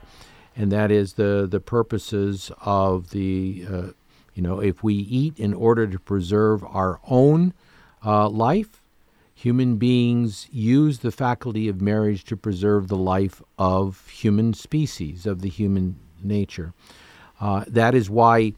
and 0.58 0.74
that 0.74 0.92
is 0.92 1.14
the 1.14 1.48
the 1.50 1.62
purposes 1.62 2.52
of 2.62 3.12
the 3.12 3.66
uh, 3.68 3.88
you 4.36 4.44
know 4.44 4.60
if 4.60 4.84
we 4.84 4.94
eat 4.94 5.40
in 5.40 5.54
order 5.54 5.88
to 5.88 6.00
preserve 6.00 6.66
our 6.66 7.00
own 7.08 7.54
uh, 8.06 8.28
life, 8.30 8.79
human 9.40 9.78
beings 9.78 10.50
use 10.52 11.00
the 11.00 11.14
faculty 11.14 11.70
of 11.70 11.80
marriage 11.80 12.26
to 12.26 12.36
preserve 12.36 12.90
the 12.90 12.98
life 12.98 13.42
of 13.58 14.06
human 14.10 14.54
species 14.54 15.26
of 15.26 15.40
the 15.42 15.48
human 15.48 15.98
nature. 16.22 16.74
Uh, 17.40 17.64
that 17.66 17.96
is 17.96 18.10
why 18.10 18.52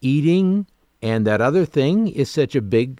eating 0.00 0.66
and 1.02 1.26
that 1.26 1.42
other 1.42 1.66
thing 1.66 2.08
is 2.08 2.30
such 2.30 2.54
a 2.54 2.62
big 2.62 2.98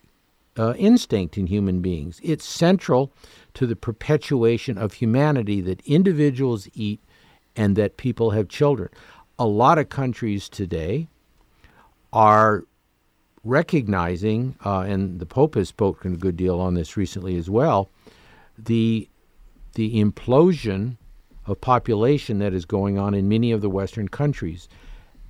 uh, 0.59 0.75
instinct 0.77 1.39
in 1.39 1.47
human 1.47 1.81
beings. 1.81 2.21
It's 2.23 2.45
central 2.45 3.11
to 3.55 3.67
the 3.67 3.77
perpetuation 3.77 4.77
of 4.77 4.93
humanity 4.93 5.63
that 5.63 5.81
individuals 5.87 6.69
eat 6.75 7.01
and 7.57 7.77
that 7.77 7.97
people 7.97 8.33
have 8.33 8.47
children. 8.51 8.91
A 9.39 9.47
lot 9.47 9.79
of 9.79 9.89
countries 9.89 10.51
today 10.51 11.09
are 12.13 12.65
recognizing, 13.47 14.57
uh, 14.65 14.81
and 14.81 15.21
the 15.21 15.27
Pope 15.27 15.55
has 15.55 15.69
spoken 15.69 16.15
a 16.15 16.17
good 16.17 16.37
deal 16.37 16.61
on 16.61 16.75
this 16.75 16.97
recently 16.97 17.37
as 17.37 17.49
well, 17.49 17.89
the 18.59 19.09
the 19.75 20.03
implosion 20.03 20.97
of 21.45 21.61
population 21.61 22.39
that 22.39 22.55
is 22.55 22.65
going 22.65 22.99
on 22.99 23.15
in 23.15 23.29
many 23.29 23.53
of 23.53 23.61
the 23.61 23.69
Western 23.69 24.09
countries 24.09 24.69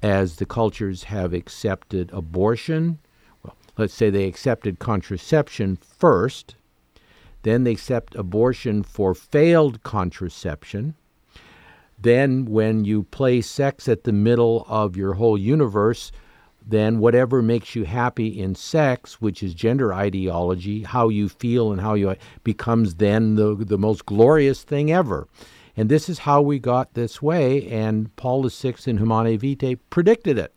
as 0.02 0.36
the 0.36 0.46
cultures 0.46 1.04
have 1.04 1.32
accepted 1.32 2.10
abortion. 2.12 2.98
Well, 3.42 3.56
let's 3.76 3.92
say 3.92 4.08
they 4.08 4.24
accepted 4.24 4.78
contraception 4.78 5.76
first, 5.76 6.54
then 7.42 7.64
they 7.64 7.72
accept 7.72 8.14
abortion 8.14 8.82
for 8.82 9.14
failed 9.14 9.82
contraception. 9.82 10.94
Then, 11.98 12.44
when 12.44 12.84
you 12.84 13.04
place 13.04 13.48
sex 13.48 13.88
at 13.88 14.04
the 14.04 14.12
middle 14.12 14.64
of 14.68 14.96
your 14.96 15.14
whole 15.14 15.38
universe, 15.38 16.12
then 16.66 16.98
whatever 16.98 17.42
makes 17.42 17.76
you 17.76 17.84
happy 17.84 18.26
in 18.26 18.54
sex, 18.54 19.20
which 19.20 19.42
is 19.42 19.54
gender 19.54 19.94
ideology, 19.94 20.82
how 20.82 21.08
you 21.08 21.28
feel 21.28 21.70
and 21.70 21.80
how 21.80 21.94
you 21.94 22.16
becomes 22.42 22.96
then 22.96 23.36
the, 23.36 23.54
the 23.54 23.78
most 23.78 24.04
glorious 24.04 24.64
thing 24.64 24.90
ever. 24.90 25.28
And 25.76 25.88
this 25.88 26.08
is 26.08 26.20
how 26.20 26.40
we 26.42 26.58
got 26.58 26.94
this 26.94 27.22
way, 27.22 27.68
and 27.68 28.14
Paul 28.16 28.48
VI 28.48 28.74
in 28.86 28.96
Humanae 28.96 29.36
Vitae 29.36 29.76
predicted 29.90 30.38
it. 30.38 30.52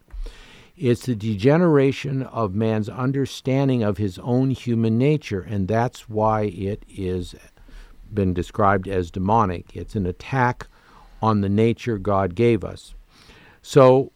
It's 0.78 1.06
the 1.06 1.16
degeneration 1.16 2.24
of 2.24 2.56
man's 2.56 2.88
understanding 2.88 3.84
of 3.84 3.98
his 3.98 4.18
own 4.20 4.52
human 4.52 4.98
nature, 4.98 5.42
and 5.42 5.68
that's 5.68 6.08
why 6.08 6.44
it 6.44 6.84
is 6.88 7.36
been 8.14 8.34
described 8.34 8.88
as 8.88 9.12
demonic. 9.12 9.76
It's 9.76 9.96
an 9.96 10.06
attack 10.06 10.68
on 11.22 11.42
the 11.42 11.50
nature 11.50 11.98
God 11.98 12.34
gave 12.34 12.64
us. 12.64 12.96
So 13.62 14.12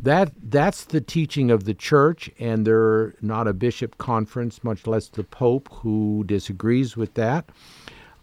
that 0.00 0.32
that's 0.42 0.84
the 0.84 1.00
teaching 1.00 1.50
of 1.50 1.64
the 1.64 1.74
church, 1.74 2.30
and 2.38 2.66
they're 2.66 3.14
not 3.20 3.48
a 3.48 3.52
bishop 3.52 3.98
conference, 3.98 4.62
much 4.62 4.86
less 4.86 5.08
the 5.08 5.24
pope, 5.24 5.68
who 5.72 6.24
disagrees 6.26 6.96
with 6.96 7.14
that. 7.14 7.50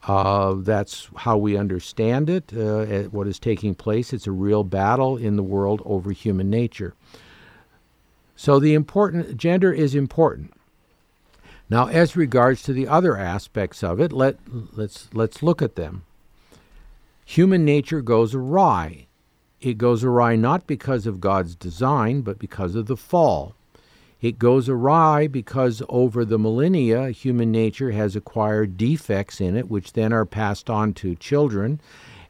Uh, 0.07 0.53
that's 0.59 1.09
how 1.15 1.35
we 1.37 1.57
understand 1.57 2.29
it. 2.29 2.53
Uh, 2.55 3.03
what 3.09 3.27
is 3.27 3.39
taking 3.39 3.73
place? 3.73 4.13
It's 4.13 4.27
a 4.27 4.31
real 4.31 4.63
battle 4.63 5.17
in 5.17 5.35
the 5.35 5.43
world 5.43 5.81
over 5.83 6.11
human 6.11 6.49
nature. 6.49 6.93
So 8.35 8.59
the 8.59 8.73
important 8.73 9.37
gender 9.37 9.73
is 9.73 9.95
important. 9.95 10.53
Now, 11.69 11.87
as 11.87 12.15
regards 12.15 12.61
to 12.63 12.73
the 12.73 12.87
other 12.87 13.17
aspects 13.17 13.83
of 13.83 13.99
it, 13.99 14.11
let 14.13 14.37
let's 14.73 15.09
let's 15.13 15.41
look 15.41 15.61
at 15.61 15.75
them. 15.75 16.03
Human 17.25 17.65
nature 17.65 18.01
goes 18.01 18.35
awry. 18.35 19.07
It 19.61 19.77
goes 19.77 20.03
awry 20.03 20.35
not 20.35 20.67
because 20.67 21.07
of 21.07 21.21
God's 21.21 21.55
design, 21.55 22.21
but 22.21 22.39
because 22.39 22.75
of 22.75 22.87
the 22.87 22.97
fall. 22.97 23.55
It 24.21 24.39
goes 24.39 24.69
awry 24.69 25.27
because 25.27 25.83
over 25.89 26.25
the 26.25 26.39
millennia, 26.39 27.09
human 27.11 27.51
nature 27.51 27.91
has 27.91 28.15
acquired 28.15 28.77
defects 28.77 29.39
in 29.39 29.55
it, 29.55 29.69
which 29.69 29.93
then 29.93 30.13
are 30.13 30.25
passed 30.25 30.69
on 30.69 30.93
to 30.95 31.15
children 31.15 31.79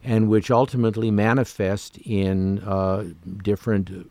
and 0.04 0.28
which 0.28 0.50
ultimately 0.50 1.10
manifest 1.10 1.98
in 1.98 2.60
uh, 2.60 3.04
different 3.42 4.10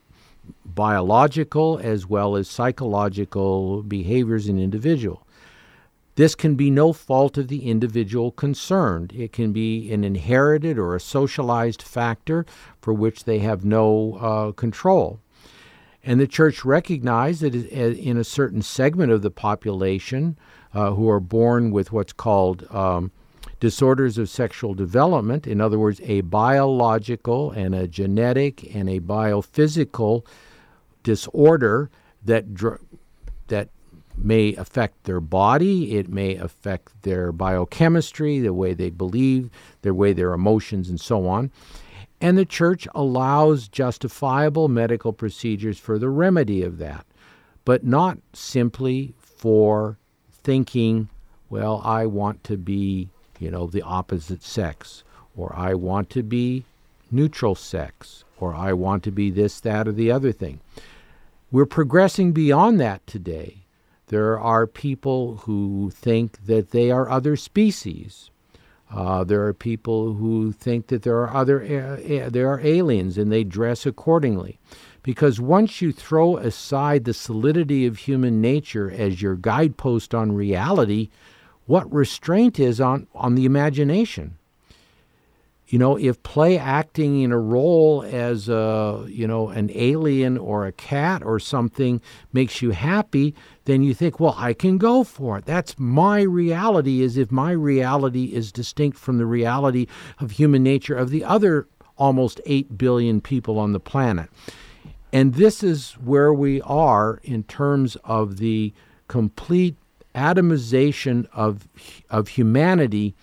biological 0.65 1.79
as 1.81 2.05
well 2.05 2.35
as 2.35 2.49
psychological 2.49 3.81
behaviors 3.83 4.47
in 4.47 4.59
individual. 4.59 5.24
This 6.15 6.33
can 6.33 6.55
be 6.55 6.71
no 6.71 6.93
fault 6.93 7.37
of 7.37 7.49
the 7.49 7.69
individual 7.69 8.31
concerned. 8.31 9.11
It 9.13 9.33
can 9.33 9.51
be 9.51 9.91
an 9.91 10.03
inherited 10.03 10.79
or 10.79 10.95
a 10.95 10.99
socialized 10.99 11.81
factor 11.81 12.45
for 12.81 12.93
which 12.93 13.25
they 13.25 13.39
have 13.39 13.65
no 13.65 14.13
uh, 14.15 14.51
control. 14.53 15.19
And 16.03 16.19
the 16.19 16.27
church 16.27 16.63
recognized 16.63 17.41
that 17.41 17.55
in 17.55 18.15
a 18.17 18.23
certain 18.23 18.61
segment 18.61 19.11
of 19.11 19.23
the 19.23 19.31
population 19.31 20.37
uh, 20.73 20.91
who 20.91 21.09
are 21.09 21.19
born 21.19 21.71
with 21.71 21.91
what's 21.91 22.13
called 22.13 22.65
um, 22.69 23.11
disorders 23.59 24.17
of 24.17 24.29
sexual 24.29 24.73
development, 24.73 25.47
in 25.47 25.59
other 25.59 25.79
words, 25.79 25.99
a 26.03 26.21
biological 26.21 27.51
and 27.51 27.73
a 27.73 27.87
genetic 27.87 28.75
and 28.75 28.89
a 28.89 28.99
biophysical 28.99 30.25
disorder 31.03 31.89
that 32.23 32.53
dr- 32.53 32.81
that 33.47 33.69
may 34.17 34.55
affect 34.55 35.03
their 35.03 35.19
body, 35.19 35.97
it 35.97 36.09
may 36.09 36.35
affect 36.35 37.01
their 37.03 37.31
biochemistry, 37.31 38.39
the 38.39 38.53
way 38.53 38.73
they 38.73 38.89
believe, 38.89 39.49
their 39.81 39.93
way 39.93 40.13
their 40.13 40.33
emotions, 40.33 40.89
and 40.89 40.99
so 40.99 41.27
on. 41.27 41.51
And 42.21 42.37
the 42.37 42.45
church 42.45 42.87
allows 42.95 43.67
justifiable 43.67 44.67
medical 44.67 45.13
procedures 45.13 45.77
for 45.77 45.99
the 45.99 46.09
remedy 46.09 46.63
of 46.63 46.77
that, 46.77 47.05
but 47.65 47.83
not 47.83 48.17
simply 48.33 49.13
for 49.19 49.97
thinking, 50.31 51.09
well, 51.49 51.81
I 51.83 52.05
want 52.05 52.43
to 52.45 52.57
be, 52.57 53.09
you 53.39 53.51
know, 53.51 53.67
the 53.67 53.81
opposite 53.81 54.43
sex, 54.43 55.03
or 55.35 55.53
I 55.55 55.73
want 55.73 56.09
to 56.11 56.23
be 56.23 56.63
neutral 57.11 57.55
sex, 57.55 58.23
or 58.39 58.55
I 58.55 58.73
want 58.73 59.03
to 59.03 59.11
be 59.11 59.29
this, 59.29 59.59
that, 59.61 59.87
or 59.87 59.91
the 59.91 60.11
other 60.11 60.31
thing. 60.31 60.61
We're 61.51 61.65
progressing 61.65 62.31
beyond 62.31 62.79
that 62.79 63.05
today 63.05 63.64
there 64.07 64.39
are 64.39 64.67
people 64.67 65.37
who 65.37 65.91
think 65.93 66.45
that 66.45 66.71
they 66.71 66.91
are 66.91 67.09
other 67.09 67.35
species. 67.35 68.29
Uh, 68.91 69.23
there 69.23 69.45
are 69.45 69.53
people 69.53 70.13
who 70.13 70.51
think 70.51 70.87
that 70.87 71.01
there 71.01 71.17
are 71.17 71.35
other 71.35 71.59
there 72.29 72.49
are 72.49 72.59
aliens 72.59 73.17
and 73.17 73.31
they 73.31 73.43
dress 73.43 73.85
accordingly. 73.85 74.59
Because 75.01 75.39
once 75.39 75.81
you 75.81 75.91
throw 75.91 76.37
aside 76.37 77.03
the 77.03 77.13
solidity 77.13 77.85
of 77.85 77.97
human 77.97 78.41
nature 78.41 78.91
as 78.91 79.21
your 79.21 79.35
guidepost 79.35 80.15
on 80.15 80.31
reality, 80.31 81.09
what 81.65 81.91
restraint 81.91 82.59
is 82.59 82.81
on, 82.81 83.07
on 83.13 83.35
the 83.35 83.45
imagination? 83.45 84.37
you 85.67 85.79
know, 85.79 85.97
if 85.97 86.21
play 86.21 86.57
acting 86.57 87.21
in 87.21 87.31
a 87.31 87.39
role 87.39 88.03
as 88.03 88.47
a, 88.49 89.05
you 89.07 89.27
know, 89.27 89.49
an 89.49 89.71
alien 89.73 90.37
or 90.37 90.65
a 90.65 90.71
cat 90.71 91.23
or 91.23 91.39
something 91.39 92.01
makes 92.31 92.61
you 92.61 92.71
happy, 92.71 93.33
then 93.65 93.83
you 93.83 93.93
think, 93.93 94.19
well, 94.19 94.35
I 94.37 94.53
can 94.53 94.77
go 94.77 95.03
for 95.03 95.39
it. 95.39 95.45
That's 95.45 95.77
my 95.77 96.21
reality, 96.21 97.03
as 97.03 97.17
if 97.17 97.31
my 97.31 97.51
reality 97.51 98.25
is 98.33 98.51
distinct 98.51 98.97
from 98.97 99.17
the 99.17 99.25
reality 99.25 99.87
of 100.19 100.31
human 100.31 100.63
nature 100.63 100.95
of 100.95 101.09
the 101.09 101.23
other 101.23 101.67
almost 101.97 102.39
8 102.45 102.77
billion 102.77 103.21
people 103.21 103.59
on 103.59 103.73
the 103.73 103.79
planet. 103.79 104.29
And 105.11 105.35
this 105.35 105.63
is 105.63 105.93
where 105.93 106.33
we 106.33 106.61
are 106.61 107.19
in 107.23 107.43
terms 107.43 107.95
of 108.03 108.37
the 108.37 108.73
complete 109.07 109.75
atomization 110.13 111.27
of, 111.33 111.67
of 112.09 112.29
humanity 112.29 113.15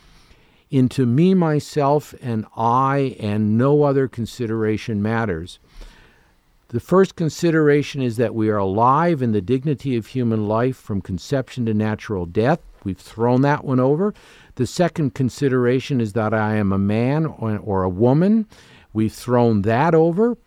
into 0.71 1.05
me, 1.05 1.35
myself, 1.35 2.15
and 2.23 2.47
I, 2.57 3.17
and 3.21 3.59
no 3.59 3.83
other 3.83 4.09
consideration 4.09 5.03
matters. 5.03 5.59
The 6.73 6.81
first 6.81 7.17
consideration 7.17 8.01
is 8.01 8.17
that 8.17 8.35
we 8.35 8.49
are 8.49 8.57
alive 8.57 9.21
in 9.21 9.33
the 9.33 9.43
dignity 9.43 9.95
of 9.95 10.07
human 10.07 10.49
life 10.49 10.75
from 10.75 11.03
conception 11.03 11.67
to 11.67 11.75
natural 11.75 12.25
death. 12.25 12.61
We've 12.83 12.97
thrown 12.97 13.43
that 13.43 13.63
one 13.63 13.79
over. 13.79 14.15
The 14.55 14.67
second 14.67 15.13
consideration 15.13 16.01
is 16.01 16.15
that 16.15 16.33
I 16.33 16.57
am 16.57 16.73
a 16.73 16.79
man 16.79 17.27
or, 17.27 17.83
a 17.83 17.91
woman. 17.91 18.47
We've 18.95 19.13
thrown 19.13 19.63
that 19.63 19.95
over. 19.95 20.39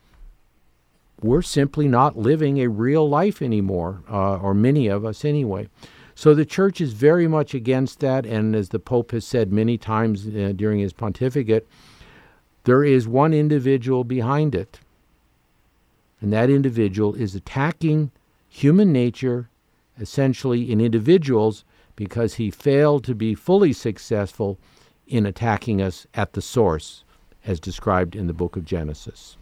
We're 1.22 1.44
simply 1.44 1.88
not 1.88 2.18
living 2.18 2.58
a 2.58 2.70
real 2.70 3.08
life 3.08 3.40
anymore, 3.40 4.02
uh, 4.10 4.38
or 4.38 4.56
many 4.56 4.88
of 4.88 5.06
us 5.06 5.26
anyway. 5.26 5.70
So 6.16 6.34
the 6.34 6.46
church 6.46 6.82
is 6.82 6.94
very 6.94 7.28
much 7.28 7.54
against 7.54 8.00
that, 8.00 8.26
and 8.26 8.56
as 8.56 8.70
the 8.70 8.80
Pope 8.80 9.12
has 9.12 9.28
said 9.28 9.54
many 9.54 9.78
times 9.78 10.26
uh, 10.26 10.54
during 10.56 10.80
his 10.80 10.92
pontificate, 10.92 11.68
there 12.64 12.84
is 12.84 13.08
one 13.08 13.32
individual 13.32 14.04
behind 14.04 14.56
it. 14.56 14.80
And 16.26 16.34
that 16.34 16.50
individual 16.50 17.14
is 17.14 17.36
attacking 17.36 18.10
human 18.50 18.92
nature, 18.92 19.48
essentially 20.00 20.72
in 20.72 20.82
individuals, 20.82 21.64
because 21.96 22.34
he 22.34 22.50
failed 22.50 23.04
to 23.04 23.14
be 23.14 23.36
fully 23.36 23.72
successful 23.72 24.58
in 25.06 25.28
attacking 25.28 25.84
us 25.84 26.08
at 26.16 26.34
the 26.34 26.42
source, 26.42 27.04
as 27.46 27.60
described 27.60 28.16
in 28.16 28.26
the 28.26 28.34
book 28.34 28.56
of 28.56 28.66
Genesis. 28.66 29.38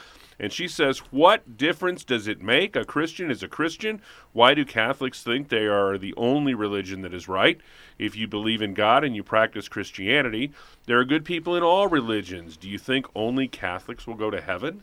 And 0.41 0.51
she 0.51 0.67
says, 0.67 1.01
What 1.11 1.59
difference 1.59 2.03
does 2.03 2.27
it 2.27 2.41
make? 2.41 2.77
A 2.77 2.87
Christian 2.87 3.31
is 3.31 3.43
a 3.43 3.49
Christian. 3.49 4.01
Why 4.33 4.55
do 4.55 4.65
Catholics 4.65 5.23
think 5.23 5.49
they 5.49 5.67
are 5.67 5.99
the 5.99 6.15
only 6.17 6.55
religion 6.55 7.03
that 7.03 7.13
is 7.13 7.29
right? 7.29 7.61
If 7.99 8.17
you 8.17 8.27
believe 8.27 8.63
in 8.63 8.73
God 8.73 9.05
and 9.05 9.15
you 9.15 9.23
practice 9.23 9.69
Christianity, 9.69 10.51
there 10.87 10.99
are 10.99 11.05
good 11.05 11.27
people 11.27 11.57
in 11.57 11.63
all 11.63 11.89
religions. 11.89 12.57
Do 12.57 12.71
you 12.71 12.79
think 12.79 13.05
only 13.15 13.49
Catholics 13.49 14.07
will 14.07 14.15
go 14.15 14.31
to 14.31 14.41
heaven? 14.41 14.83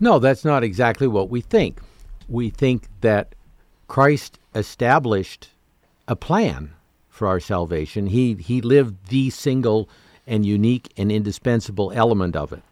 No, 0.00 0.18
that's 0.18 0.44
not 0.44 0.64
exactly 0.64 1.06
what 1.06 1.30
we 1.30 1.42
think. 1.42 1.78
We 2.28 2.50
think 2.50 2.88
that 3.02 3.36
Christ 3.88 4.38
established 4.54 5.50
a 6.06 6.14
plan 6.14 6.72
for 7.08 7.26
our 7.26 7.40
salvation. 7.40 8.06
He, 8.06 8.34
he 8.34 8.60
lived 8.60 9.08
the 9.08 9.30
single 9.30 9.88
and 10.26 10.46
unique 10.46 10.92
and 10.96 11.10
indispensable 11.10 11.90
element 11.92 12.36
of 12.36 12.52
it. 12.52 12.62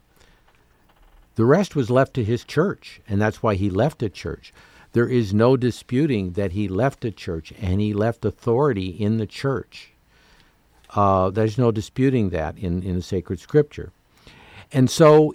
The 1.35 1.45
rest 1.45 1.75
was 1.75 1.91
left 1.91 2.15
to 2.15 2.25
his 2.25 2.45
church, 2.45 3.01
and 3.09 3.21
that's 3.21 3.43
why 3.43 3.57
he 3.57 3.69
left 3.69 4.03
a 4.03 4.09
church. 4.09 4.53
There 4.93 5.09
is 5.09 5.35
no 5.35 5.57
disputing 5.57 6.33
that 6.33 6.53
he 6.53 6.69
left 6.69 7.05
a 7.05 7.11
church 7.11 7.53
and 7.61 7.81
he 7.81 7.93
left 7.93 8.25
authority 8.25 8.89
in 8.89 9.19
the 9.19 9.27
church. 9.27 9.93
Uh, 10.95 11.29
there's 11.29 11.59
no 11.59 11.71
disputing 11.71 12.31
that 12.31 12.57
in, 12.57 12.83
in 12.83 12.97
the 12.97 13.03
sacred 13.03 13.41
scripture. 13.41 13.93
And 14.73 14.89
so 14.89 15.35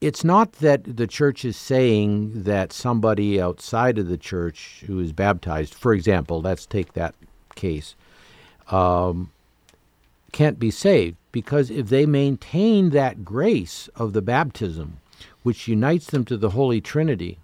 it's 0.00 0.24
not 0.24 0.52
that 0.54 0.96
the 0.96 1.06
church 1.06 1.44
is 1.44 1.56
saying 1.56 2.44
that 2.44 2.72
somebody 2.72 3.40
outside 3.40 3.98
of 3.98 4.08
the 4.08 4.16
church 4.16 4.82
who 4.86 4.98
is 4.98 5.12
baptized, 5.12 5.74
for 5.74 5.92
example, 5.92 6.40
let's 6.40 6.64
take 6.64 6.94
that 6.94 7.14
case, 7.54 7.94
um, 8.70 9.30
can't 10.32 10.58
be 10.58 10.70
saved 10.70 11.16
because 11.32 11.70
if 11.70 11.88
they 11.88 12.06
maintain 12.06 12.90
that 12.90 13.24
grace 13.24 13.88
of 13.94 14.14
the 14.14 14.22
baptism, 14.22 14.98
which 15.42 15.68
unites 15.68 16.06
them 16.06 16.24
to 16.24 16.36
the 16.36 16.50
Holy 16.50 16.80
Trinity, 16.80 17.38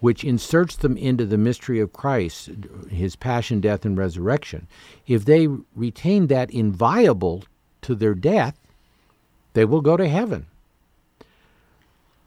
which 0.00 0.24
inserts 0.24 0.76
them 0.76 0.96
into 0.96 1.26
the 1.26 1.38
mystery 1.38 1.80
of 1.80 1.92
Christ, 1.92 2.50
his 2.90 3.14
passion, 3.14 3.60
death, 3.60 3.84
and 3.84 3.96
resurrection, 3.96 4.66
if 5.06 5.24
they 5.24 5.48
retain 5.74 6.26
that 6.26 6.50
inviolable 6.50 7.44
to 7.82 7.94
their 7.94 8.14
death, 8.14 8.58
they 9.54 9.64
will 9.64 9.80
go 9.80 9.96
to 9.96 10.08
heaven. 10.08 10.46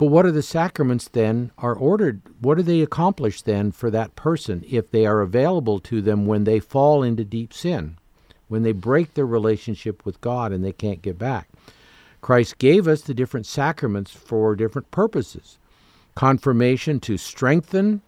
But 0.02 0.08
what 0.08 0.26
are 0.26 0.32
the 0.32 0.42
sacraments 0.42 1.08
then 1.08 1.52
are 1.60 1.76
ordered? 1.76 2.24
What 2.40 2.58
do 2.58 2.64
they 2.64 2.82
accomplish 2.82 3.44
then 3.44 3.72
for 3.72 3.92
that 3.92 4.16
person 4.16 4.66
if 4.68 4.90
they 4.90 5.06
are 5.06 5.22
available 5.22 5.80
to 5.82 6.02
them 6.02 6.26
when 6.26 6.44
they 6.44 6.60
fall 6.60 7.04
into 7.04 7.24
deep 7.24 7.54
sin, 7.54 8.00
when 8.48 8.64
they 8.64 8.72
break 8.72 9.14
their 9.14 9.28
relationship 9.28 10.04
with 10.04 10.20
God 10.20 10.52
and 10.52 10.66
they 10.66 10.72
can't 10.72 11.04
get 11.04 11.20
back? 11.20 11.50
Christ 12.20 12.58
gave 12.58 12.88
us 12.88 13.02
the 13.02 13.14
different 13.14 13.46
sacraments 13.46 14.10
for 14.10 14.56
different 14.56 14.90
purposes. 14.90 15.60
Confirmation 16.16 17.00
to 17.02 17.16
strengthen 17.16 18.02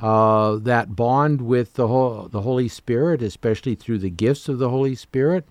uh, 0.00 0.56
that 0.56 0.96
bond 0.96 1.42
with 1.42 1.74
the, 1.74 1.86
Ho- 1.86 2.26
the 2.26 2.42
Holy 2.42 2.66
Spirit, 2.66 3.22
especially 3.22 3.76
through 3.76 3.98
the 3.98 4.10
gifts 4.10 4.48
of 4.48 4.58
the 4.58 4.70
Holy 4.70 4.96
Spirit. 4.96 5.46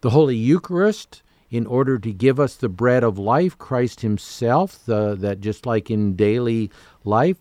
The 0.00 0.08
Holy 0.08 0.36
Eucharist, 0.36 1.22
in 1.50 1.66
order 1.66 1.98
to 1.98 2.12
give 2.12 2.38
us 2.38 2.56
the 2.56 2.68
bread 2.68 3.02
of 3.02 3.18
life, 3.18 3.56
Christ 3.56 4.00
Himself, 4.00 4.84
the, 4.84 5.14
that 5.16 5.40
just 5.40 5.66
like 5.66 5.90
in 5.90 6.14
daily 6.16 6.70
life, 7.04 7.38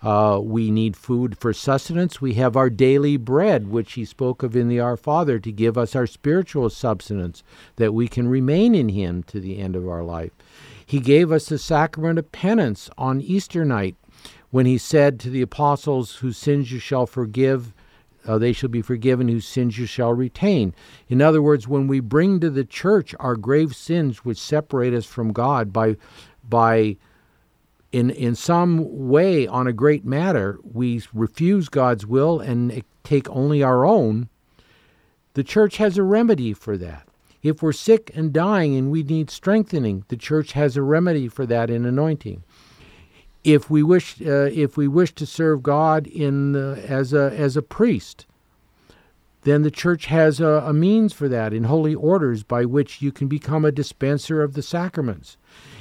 uh, 0.00 0.38
we 0.40 0.70
need 0.70 0.96
food 0.96 1.36
for 1.38 1.52
sustenance. 1.52 2.20
We 2.20 2.34
have 2.34 2.56
our 2.56 2.70
daily 2.70 3.16
bread, 3.16 3.68
which 3.68 3.94
he 3.94 4.04
spoke 4.04 4.42
of 4.42 4.54
in 4.54 4.68
the 4.68 4.78
Our 4.78 4.96
Father, 4.96 5.40
to 5.40 5.50
give 5.50 5.76
us 5.76 5.96
our 5.96 6.06
spiritual 6.06 6.70
substance, 6.70 7.42
that 7.76 7.94
we 7.94 8.06
can 8.06 8.28
remain 8.28 8.74
in 8.74 8.90
him 8.90 9.24
to 9.24 9.40
the 9.40 9.58
end 9.58 9.74
of 9.74 9.88
our 9.88 10.04
life. 10.04 10.30
He 10.86 11.00
gave 11.00 11.32
us 11.32 11.46
the 11.46 11.58
sacrament 11.58 12.18
of 12.18 12.30
penance 12.30 12.88
on 12.96 13.20
Easter 13.20 13.64
night 13.64 13.96
when 14.50 14.66
he 14.66 14.78
said 14.78 15.18
to 15.20 15.30
the 15.30 15.42
apostles, 15.42 16.16
Whose 16.16 16.38
sins 16.38 16.70
you 16.70 16.78
shall 16.78 17.06
forgive, 17.06 17.74
uh, 18.28 18.38
they 18.38 18.52
shall 18.52 18.68
be 18.68 18.82
forgiven, 18.82 19.26
whose 19.26 19.46
sins 19.46 19.78
you 19.78 19.86
shall 19.86 20.12
retain. 20.12 20.74
In 21.08 21.22
other 21.22 21.40
words, 21.40 21.66
when 21.66 21.88
we 21.88 22.00
bring 22.00 22.38
to 22.40 22.50
the 22.50 22.64
church 22.64 23.14
our 23.18 23.34
grave 23.34 23.74
sins 23.74 24.24
which 24.24 24.38
separate 24.38 24.92
us 24.92 25.06
from 25.06 25.32
God 25.32 25.72
by, 25.72 25.96
by 26.46 26.98
in, 27.90 28.10
in 28.10 28.34
some 28.34 29.08
way 29.08 29.46
on 29.46 29.66
a 29.66 29.72
great 29.72 30.04
matter, 30.04 30.58
we 30.62 31.02
refuse 31.14 31.68
God's 31.70 32.06
will 32.06 32.38
and 32.38 32.82
take 33.02 33.28
only 33.30 33.62
our 33.62 33.86
own, 33.86 34.28
the 35.32 35.42
church 35.42 35.78
has 35.78 35.96
a 35.96 36.02
remedy 36.02 36.52
for 36.52 36.76
that. 36.76 37.08
If 37.42 37.62
we're 37.62 37.72
sick 37.72 38.10
and 38.14 38.32
dying 38.32 38.76
and 38.76 38.90
we 38.90 39.02
need 39.02 39.30
strengthening, 39.30 40.04
the 40.08 40.16
church 40.16 40.52
has 40.52 40.76
a 40.76 40.82
remedy 40.82 41.28
for 41.28 41.46
that 41.46 41.70
in 41.70 41.86
anointing. 41.86 42.42
If 43.44 43.70
we 43.70 43.82
wish, 43.82 44.20
uh, 44.20 44.50
if 44.52 44.76
we 44.76 44.88
wish 44.88 45.14
to 45.14 45.26
serve 45.26 45.62
God 45.62 46.06
in 46.06 46.56
as 46.56 47.12
a 47.12 47.32
as 47.36 47.56
a 47.56 47.62
priest, 47.62 48.26
then 49.42 49.62
the 49.62 49.70
church 49.70 50.06
has 50.06 50.40
a, 50.40 50.64
a 50.66 50.72
means 50.72 51.12
for 51.12 51.28
that 51.28 51.54
in 51.54 51.64
holy 51.64 51.94
orders 51.94 52.42
by 52.42 52.64
which 52.64 53.00
you 53.00 53.12
can 53.12 53.28
become 53.28 53.64
a 53.64 53.72
dispenser 53.72 54.42
of 54.42 54.54
the 54.54 54.62
sacraments. 54.62 55.36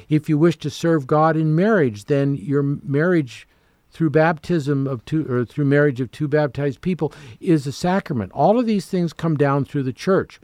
If 0.08 0.30
you 0.30 0.38
wish 0.38 0.58
to 0.60 0.70
serve 0.70 1.08
God 1.08 1.36
in 1.36 1.56
marriage, 1.56 2.06
then 2.06 2.36
your 2.36 2.64
marriage 2.64 3.48
through 3.92 4.12
baptism 4.12 4.86
of 4.86 5.04
two 5.06 5.26
or 5.30 5.44
through 5.44 5.66
marriage 5.66 6.00
of 6.00 6.12
two 6.12 6.28
baptized 6.28 6.82
people 6.82 7.12
is 7.40 7.66
a 7.66 7.72
sacrament. 7.72 8.32
All 8.32 8.60
of 8.60 8.66
these 8.66 8.86
things 8.86 9.12
come 9.12 9.36
down 9.36 9.66
through 9.66 9.84
the 9.84 9.94
church. 9.94 10.40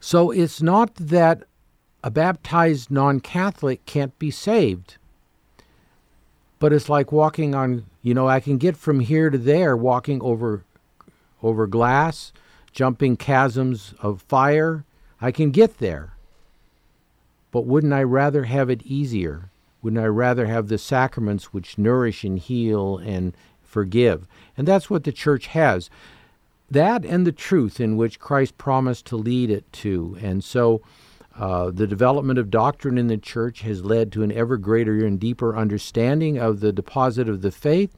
So 0.00 0.30
it's 0.30 0.60
not 0.60 0.94
that 0.96 1.44
a 2.02 2.10
baptized 2.10 2.90
non-Catholic 2.90 3.84
can't 3.86 4.18
be 4.18 4.30
saved. 4.30 4.96
But 6.60 6.72
it's 6.72 6.88
like 6.88 7.10
walking 7.10 7.54
on, 7.54 7.86
you 8.02 8.14
know, 8.14 8.28
I 8.28 8.38
can 8.38 8.58
get 8.58 8.76
from 8.76 9.00
here 9.00 9.30
to 9.30 9.38
there 9.38 9.76
walking 9.76 10.22
over 10.22 10.62
over 11.42 11.66
glass, 11.66 12.32
jumping 12.70 13.16
chasms 13.16 13.94
of 14.00 14.22
fire. 14.22 14.84
I 15.20 15.32
can 15.32 15.50
get 15.50 15.78
there. 15.78 16.12
But 17.50 17.66
wouldn't 17.66 17.92
I 17.92 18.02
rather 18.02 18.44
have 18.44 18.70
it 18.70 18.82
easier? 18.82 19.50
Wouldn't 19.82 20.02
I 20.02 20.06
rather 20.06 20.46
have 20.46 20.68
the 20.68 20.78
sacraments 20.78 21.52
which 21.52 21.78
nourish 21.78 22.24
and 22.24 22.38
heal 22.38 22.98
and 22.98 23.34
forgive? 23.62 24.26
And 24.56 24.68
that's 24.68 24.90
what 24.90 25.04
the 25.04 25.12
church 25.12 25.48
has. 25.48 25.88
That 26.70 27.04
and 27.04 27.26
the 27.26 27.32
truth 27.32 27.80
in 27.80 27.96
which 27.96 28.20
Christ 28.20 28.58
promised 28.58 29.06
to 29.06 29.16
lead 29.16 29.50
it 29.50 29.70
to. 29.72 30.16
And 30.20 30.44
so 30.44 30.82
uh, 31.40 31.70
the 31.70 31.86
development 31.86 32.38
of 32.38 32.50
doctrine 32.50 32.98
in 32.98 33.06
the 33.06 33.16
church 33.16 33.62
has 33.62 33.82
led 33.82 34.12
to 34.12 34.22
an 34.22 34.30
ever 34.30 34.58
greater 34.58 35.06
and 35.06 35.18
deeper 35.18 35.56
understanding 35.56 36.38
of 36.38 36.60
the 36.60 36.70
deposit 36.70 37.30
of 37.30 37.40
the 37.40 37.50
faith, 37.50 37.96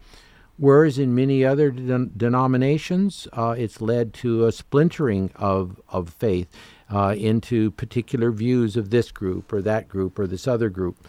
whereas 0.58 0.96
in 0.96 1.12
many 1.12 1.44
other 1.44 1.72
de- 1.72 2.06
denominations, 2.16 3.26
uh, 3.32 3.52
it's 3.58 3.80
led 3.80 4.14
to 4.14 4.46
a 4.46 4.52
splintering 4.52 5.28
of, 5.34 5.80
of 5.88 6.08
faith 6.08 6.48
uh, 6.88 7.16
into 7.18 7.72
particular 7.72 8.30
views 8.30 8.76
of 8.76 8.90
this 8.90 9.10
group 9.10 9.52
or 9.52 9.60
that 9.60 9.88
group 9.88 10.20
or 10.20 10.28
this 10.28 10.46
other 10.46 10.70
group. 10.70 11.04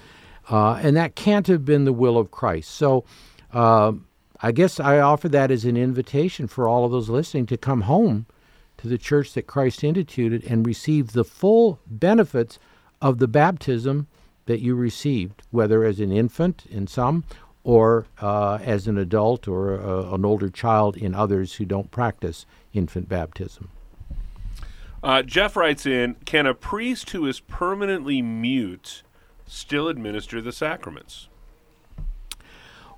Uh, 0.49 0.73
and 0.81 0.97
that 0.97 1.13
can't 1.13 1.45
have 1.45 1.63
been 1.63 1.85
the 1.85 1.93
will 1.93 2.17
of 2.17 2.31
Christ. 2.31 2.71
So 2.71 3.05
uh, 3.53 3.91
I 4.41 4.51
guess 4.51 4.79
I 4.79 4.99
offer 4.99 5.29
that 5.29 5.51
as 5.51 5.65
an 5.65 5.77
invitation 5.77 6.47
for 6.47 6.67
all 6.67 6.83
of 6.83 6.91
those 6.91 7.09
listening 7.09 7.45
to 7.45 7.57
come 7.57 7.81
home 7.81 8.25
to 8.83 8.89
the 8.89 8.97
church 8.97 9.31
that 9.31 9.47
Christ 9.47 9.81
instituted 9.81 10.43
and 10.43 10.67
receive 10.67 11.13
the 11.13 11.23
full 11.23 11.79
benefits 11.87 12.59
of 13.01 13.17
the 13.17 13.29
baptism 13.29 14.07
that 14.45 14.59
you 14.59 14.75
received, 14.75 15.41
whether 15.51 15.85
as 15.85 16.01
an 16.01 16.11
infant 16.11 16.65
in 16.69 16.85
some 16.85 17.23
or 17.63 18.07
uh, 18.19 18.59
as 18.61 18.85
an 18.85 18.97
adult 18.97 19.47
or 19.47 19.79
uh, 19.79 20.13
an 20.13 20.25
older 20.25 20.49
child 20.49 20.97
in 20.97 21.15
others 21.15 21.53
who 21.53 21.63
don't 21.63 21.91
practice 21.91 22.45
infant 22.73 23.07
baptism. 23.07 23.69
Uh, 25.01 25.23
Jeff 25.23 25.55
writes 25.55 25.85
in 25.85 26.15
Can 26.25 26.45
a 26.45 26.53
priest 26.53 27.11
who 27.11 27.25
is 27.25 27.39
permanently 27.39 28.21
mute 28.21 29.03
still 29.47 29.87
administer 29.87 30.41
the 30.41 30.51
sacraments? 30.51 31.29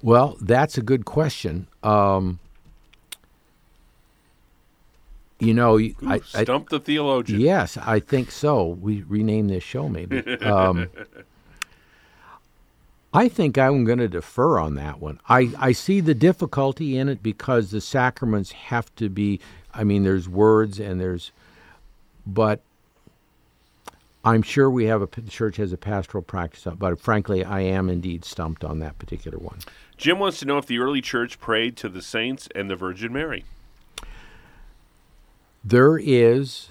Well, 0.02 0.36
that's 0.42 0.80
a 0.80 0.82
good 0.82 1.06
question. 1.06 1.68
Um, 1.84 2.40
you 5.40 5.54
know, 5.54 5.78
Ooh, 5.78 5.94
I, 6.08 6.20
stump 6.20 6.68
I, 6.72 6.78
the 6.78 6.80
theologian. 6.80 7.40
Yes, 7.40 7.78
I 7.78 8.00
think 8.00 8.32
so. 8.32 8.68
We 8.68 9.04
rename 9.04 9.48
this 9.48 9.64
show 9.64 9.90
maybe. 9.90 10.20
Um, 10.38 10.90
I 13.14 13.30
think 13.30 13.58
I'm 13.58 13.86
going 13.86 14.00
to 14.00 14.10
defer 14.10 14.60
on 14.60 14.76
that 14.76 15.00
one. 15.00 15.22
I, 15.30 15.50
I 15.58 15.72
see 15.72 16.02
the 16.02 16.14
difficulty 16.14 16.98
in 16.98 17.08
it 17.08 17.24
because 17.24 17.72
the 17.72 17.80
sacraments 17.80 18.52
have 18.52 18.94
to 18.96 19.08
be. 19.08 19.40
I 19.74 19.86
mean, 19.86 20.04
there's 20.04 20.28
words 20.28 20.80
and 20.80 21.00
there's 21.00 21.32
but 22.26 22.62
I'm 24.24 24.42
sure 24.42 24.70
we 24.70 24.86
have 24.86 25.02
a 25.02 25.22
the 25.22 25.30
church 25.30 25.58
has 25.58 25.72
a 25.72 25.78
pastoral 25.78 26.24
practice, 26.24 26.66
but 26.78 27.00
frankly, 27.00 27.44
I 27.44 27.62
am 27.62 27.90
indeed 27.90 28.26
stumped 28.26 28.64
on 28.64 28.80
that 28.80 28.98
particular 28.98 29.38
one. 29.38 29.60
Jim 29.98 30.20
wants 30.20 30.40
to 30.40 30.46
know 30.46 30.58
if 30.58 30.66
the 30.66 30.80
early 30.80 31.02
church 31.02 31.40
prayed 31.40 31.78
to 31.78 31.90
the 31.90 32.02
saints 32.02 32.50
and 32.56 32.70
the 32.70 32.76
Virgin 32.76 33.14
Mary. 33.14 33.46
There 35.68 35.98
is 35.98 36.70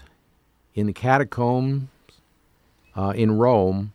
in 0.76 0.86
the 0.86 0.92
catacombs 0.92 1.88
uh, 2.94 3.12
in 3.16 3.38
Rome 3.38 3.92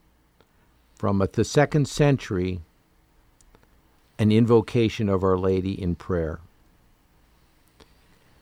from 0.95 1.25
the 1.31 1.45
second 1.45 1.87
century 1.87 2.59
an 4.17 4.33
invocation 4.33 5.07
of 5.07 5.23
Our 5.23 5.37
Lady 5.37 5.81
in 5.81 5.95
prayer. 5.95 6.41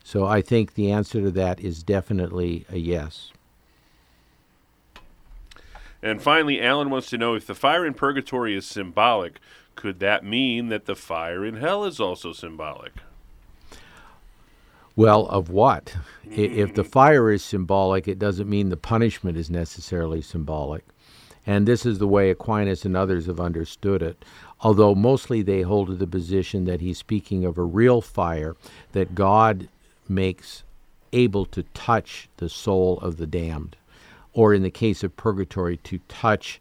So 0.03 0.25
I 0.25 0.41
think 0.41 0.73
the 0.73 0.91
answer 0.91 1.21
to 1.21 1.29
that 1.29 1.59
is 1.59 1.83
definitely 1.83 2.65
a 2.71 2.77
yes. 2.77 3.31
And 6.01 6.23
finally, 6.23 6.59
Alan 6.59 6.89
wants 6.89 7.11
to 7.11 7.19
know 7.19 7.35
if 7.35 7.45
the 7.45 7.53
fire 7.53 7.85
in 7.85 7.93
purgatory 7.93 8.55
is 8.55 8.65
symbolic, 8.65 9.39
could 9.75 9.99
that 9.99 10.25
mean 10.25 10.69
that 10.69 10.85
the 10.85 10.95
fire 10.95 11.45
in 11.45 11.57
hell 11.57 11.85
is 11.85 11.99
also 11.99 12.33
symbolic? 12.33 12.93
Well, 14.97 15.27
of 15.27 15.49
what? 15.51 15.95
if 16.29 16.73
the 16.73 16.83
fire 16.83 17.31
is 17.31 17.43
symbolic, 17.43 18.07
it 18.07 18.17
doesn't 18.17 18.49
mean 18.49 18.69
the 18.69 18.77
punishment 18.77 19.37
is 19.37 19.49
necessarily 19.49 20.21
symbolic. 20.21 20.83
And 21.45 21.67
this 21.67 21.85
is 21.85 21.99
the 21.99 22.07
way 22.07 22.31
Aquinas 22.31 22.83
and 22.83 22.97
others 22.97 23.27
have 23.27 23.39
understood 23.39 24.01
it. 24.01 24.25
Although 24.61 24.95
mostly 24.95 25.43
they 25.43 25.61
hold 25.61 25.87
to 25.89 25.93
the 25.93 26.07
position 26.07 26.65
that 26.65 26.81
he's 26.81 26.97
speaking 26.97 27.45
of 27.45 27.59
a 27.59 27.63
real 27.63 28.01
fire, 28.01 28.55
that 28.93 29.13
God 29.13 29.69
makes 30.09 30.63
able 31.13 31.45
to 31.45 31.61
touch 31.75 32.27
the 32.37 32.49
soul 32.49 32.99
of 32.99 33.17
the 33.17 33.27
damned, 33.27 33.77
or 34.33 34.51
in 34.51 34.63
the 34.63 34.71
case 34.71 35.03
of 35.03 35.15
purgatory, 35.15 35.77
to 35.77 35.99
touch 36.07 36.59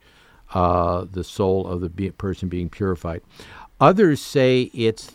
uh, 0.52 1.06
the 1.10 1.24
soul 1.24 1.66
of 1.66 1.80
the 1.80 1.88
be- 1.88 2.10
person 2.10 2.50
being 2.50 2.68
purified. 2.68 3.22
Others 3.80 4.20
say 4.20 4.70
it's 4.74 5.12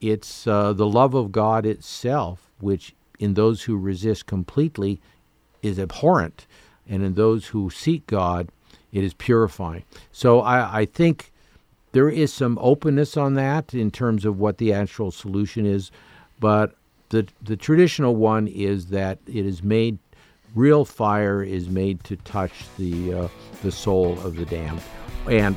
it's 0.00 0.48
uh, 0.48 0.72
the 0.72 0.86
love 0.86 1.14
of 1.14 1.30
God 1.30 1.64
itself, 1.64 2.50
which 2.62 2.94
in 3.18 3.34
those 3.34 3.62
who 3.64 3.76
resist 3.76 4.26
completely 4.26 5.00
is 5.62 5.78
abhorrent, 5.78 6.46
and 6.88 7.02
in 7.02 7.14
those 7.14 7.48
who 7.48 7.70
seek 7.70 8.06
God, 8.06 8.48
it 8.92 9.04
is 9.04 9.14
purifying. 9.14 9.84
So 10.10 10.40
I, 10.40 10.80
I 10.80 10.84
think 10.86 11.32
there 11.92 12.08
is 12.08 12.32
some 12.32 12.58
openness 12.60 13.16
on 13.16 13.34
that 13.34 13.74
in 13.74 13.90
terms 13.90 14.24
of 14.24 14.38
what 14.38 14.58
the 14.58 14.72
actual 14.72 15.10
solution 15.10 15.66
is, 15.66 15.90
but 16.40 16.74
the 17.10 17.26
the 17.42 17.56
traditional 17.56 18.16
one 18.16 18.48
is 18.48 18.86
that 18.86 19.18
it 19.26 19.44
is 19.46 19.62
made 19.62 19.98
real 20.54 20.84
fire 20.84 21.42
is 21.42 21.68
made 21.68 22.02
to 22.04 22.16
touch 22.16 22.52
the 22.78 23.12
uh, 23.12 23.28
the 23.62 23.70
soul 23.70 24.18
of 24.20 24.36
the 24.36 24.46
damned, 24.46 24.82
and 25.28 25.56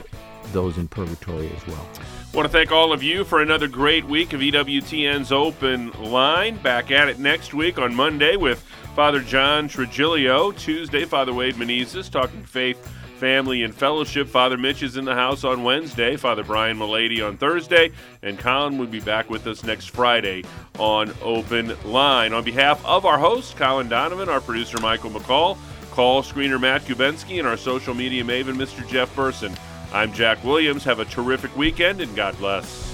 those 0.52 0.78
in 0.78 0.88
purgatory 0.88 1.50
as 1.56 1.68
well. 1.68 2.25
Want 2.36 2.48
to 2.48 2.52
thank 2.52 2.74
all 2.74 2.92
of 2.92 3.02
you 3.02 3.24
for 3.24 3.42
another 3.42 3.70
great 3.70 4.04
week 4.04 4.34
of 4.34 4.42
EWTN's 4.42 5.32
Open 5.32 5.92
Line. 5.92 6.58
Back 6.58 6.92
at 6.92 7.08
it 7.08 7.18
next 7.18 7.54
week 7.54 7.80
on 7.80 7.96
Monday 7.96 8.36
with 8.36 8.60
Father 8.94 9.22
John 9.22 9.70
Trigilio. 9.70 10.54
Tuesday, 10.58 11.06
Father 11.06 11.34
Wade 11.34 11.56
Menezes 11.56 12.12
talking 12.12 12.44
faith, 12.44 12.86
family, 13.18 13.64
and 13.64 13.74
fellowship. 13.74 14.28
Father 14.28 14.58
Mitch 14.58 14.84
is 14.84 14.98
in 14.98 15.06
the 15.06 15.16
house 15.16 15.46
on 15.46 15.64
Wednesday. 15.64 16.18
Father 16.18 16.44
Brian 16.44 16.78
Mullady 16.78 17.26
on 17.26 17.38
Thursday. 17.38 17.92
And 18.22 18.38
Colin 18.38 18.78
will 18.78 18.88
be 18.88 19.00
back 19.00 19.30
with 19.30 19.48
us 19.48 19.64
next 19.64 19.92
Friday 19.92 20.44
on 20.78 21.14
Open 21.22 21.74
Line. 21.86 22.34
On 22.34 22.44
behalf 22.44 22.84
of 22.84 23.06
our 23.06 23.18
host, 23.18 23.56
Colin 23.56 23.88
Donovan, 23.88 24.28
our 24.28 24.42
producer, 24.42 24.78
Michael 24.82 25.12
McCall, 25.12 25.58
call 25.92 26.22
screener 26.22 26.60
Matt 26.60 26.82
Kubensky, 26.82 27.40
and 27.40 27.48
our 27.48 27.56
social 27.56 27.94
media 27.94 28.26
maven, 28.26 28.58
Mr. 28.58 28.86
Jeff 28.90 29.16
Burson. 29.16 29.56
I'm 29.96 30.12
Jack 30.12 30.44
Williams. 30.44 30.84
Have 30.84 31.00
a 31.00 31.06
terrific 31.06 31.56
weekend 31.56 32.02
and 32.02 32.14
God 32.18 32.38
bless. 32.38 32.85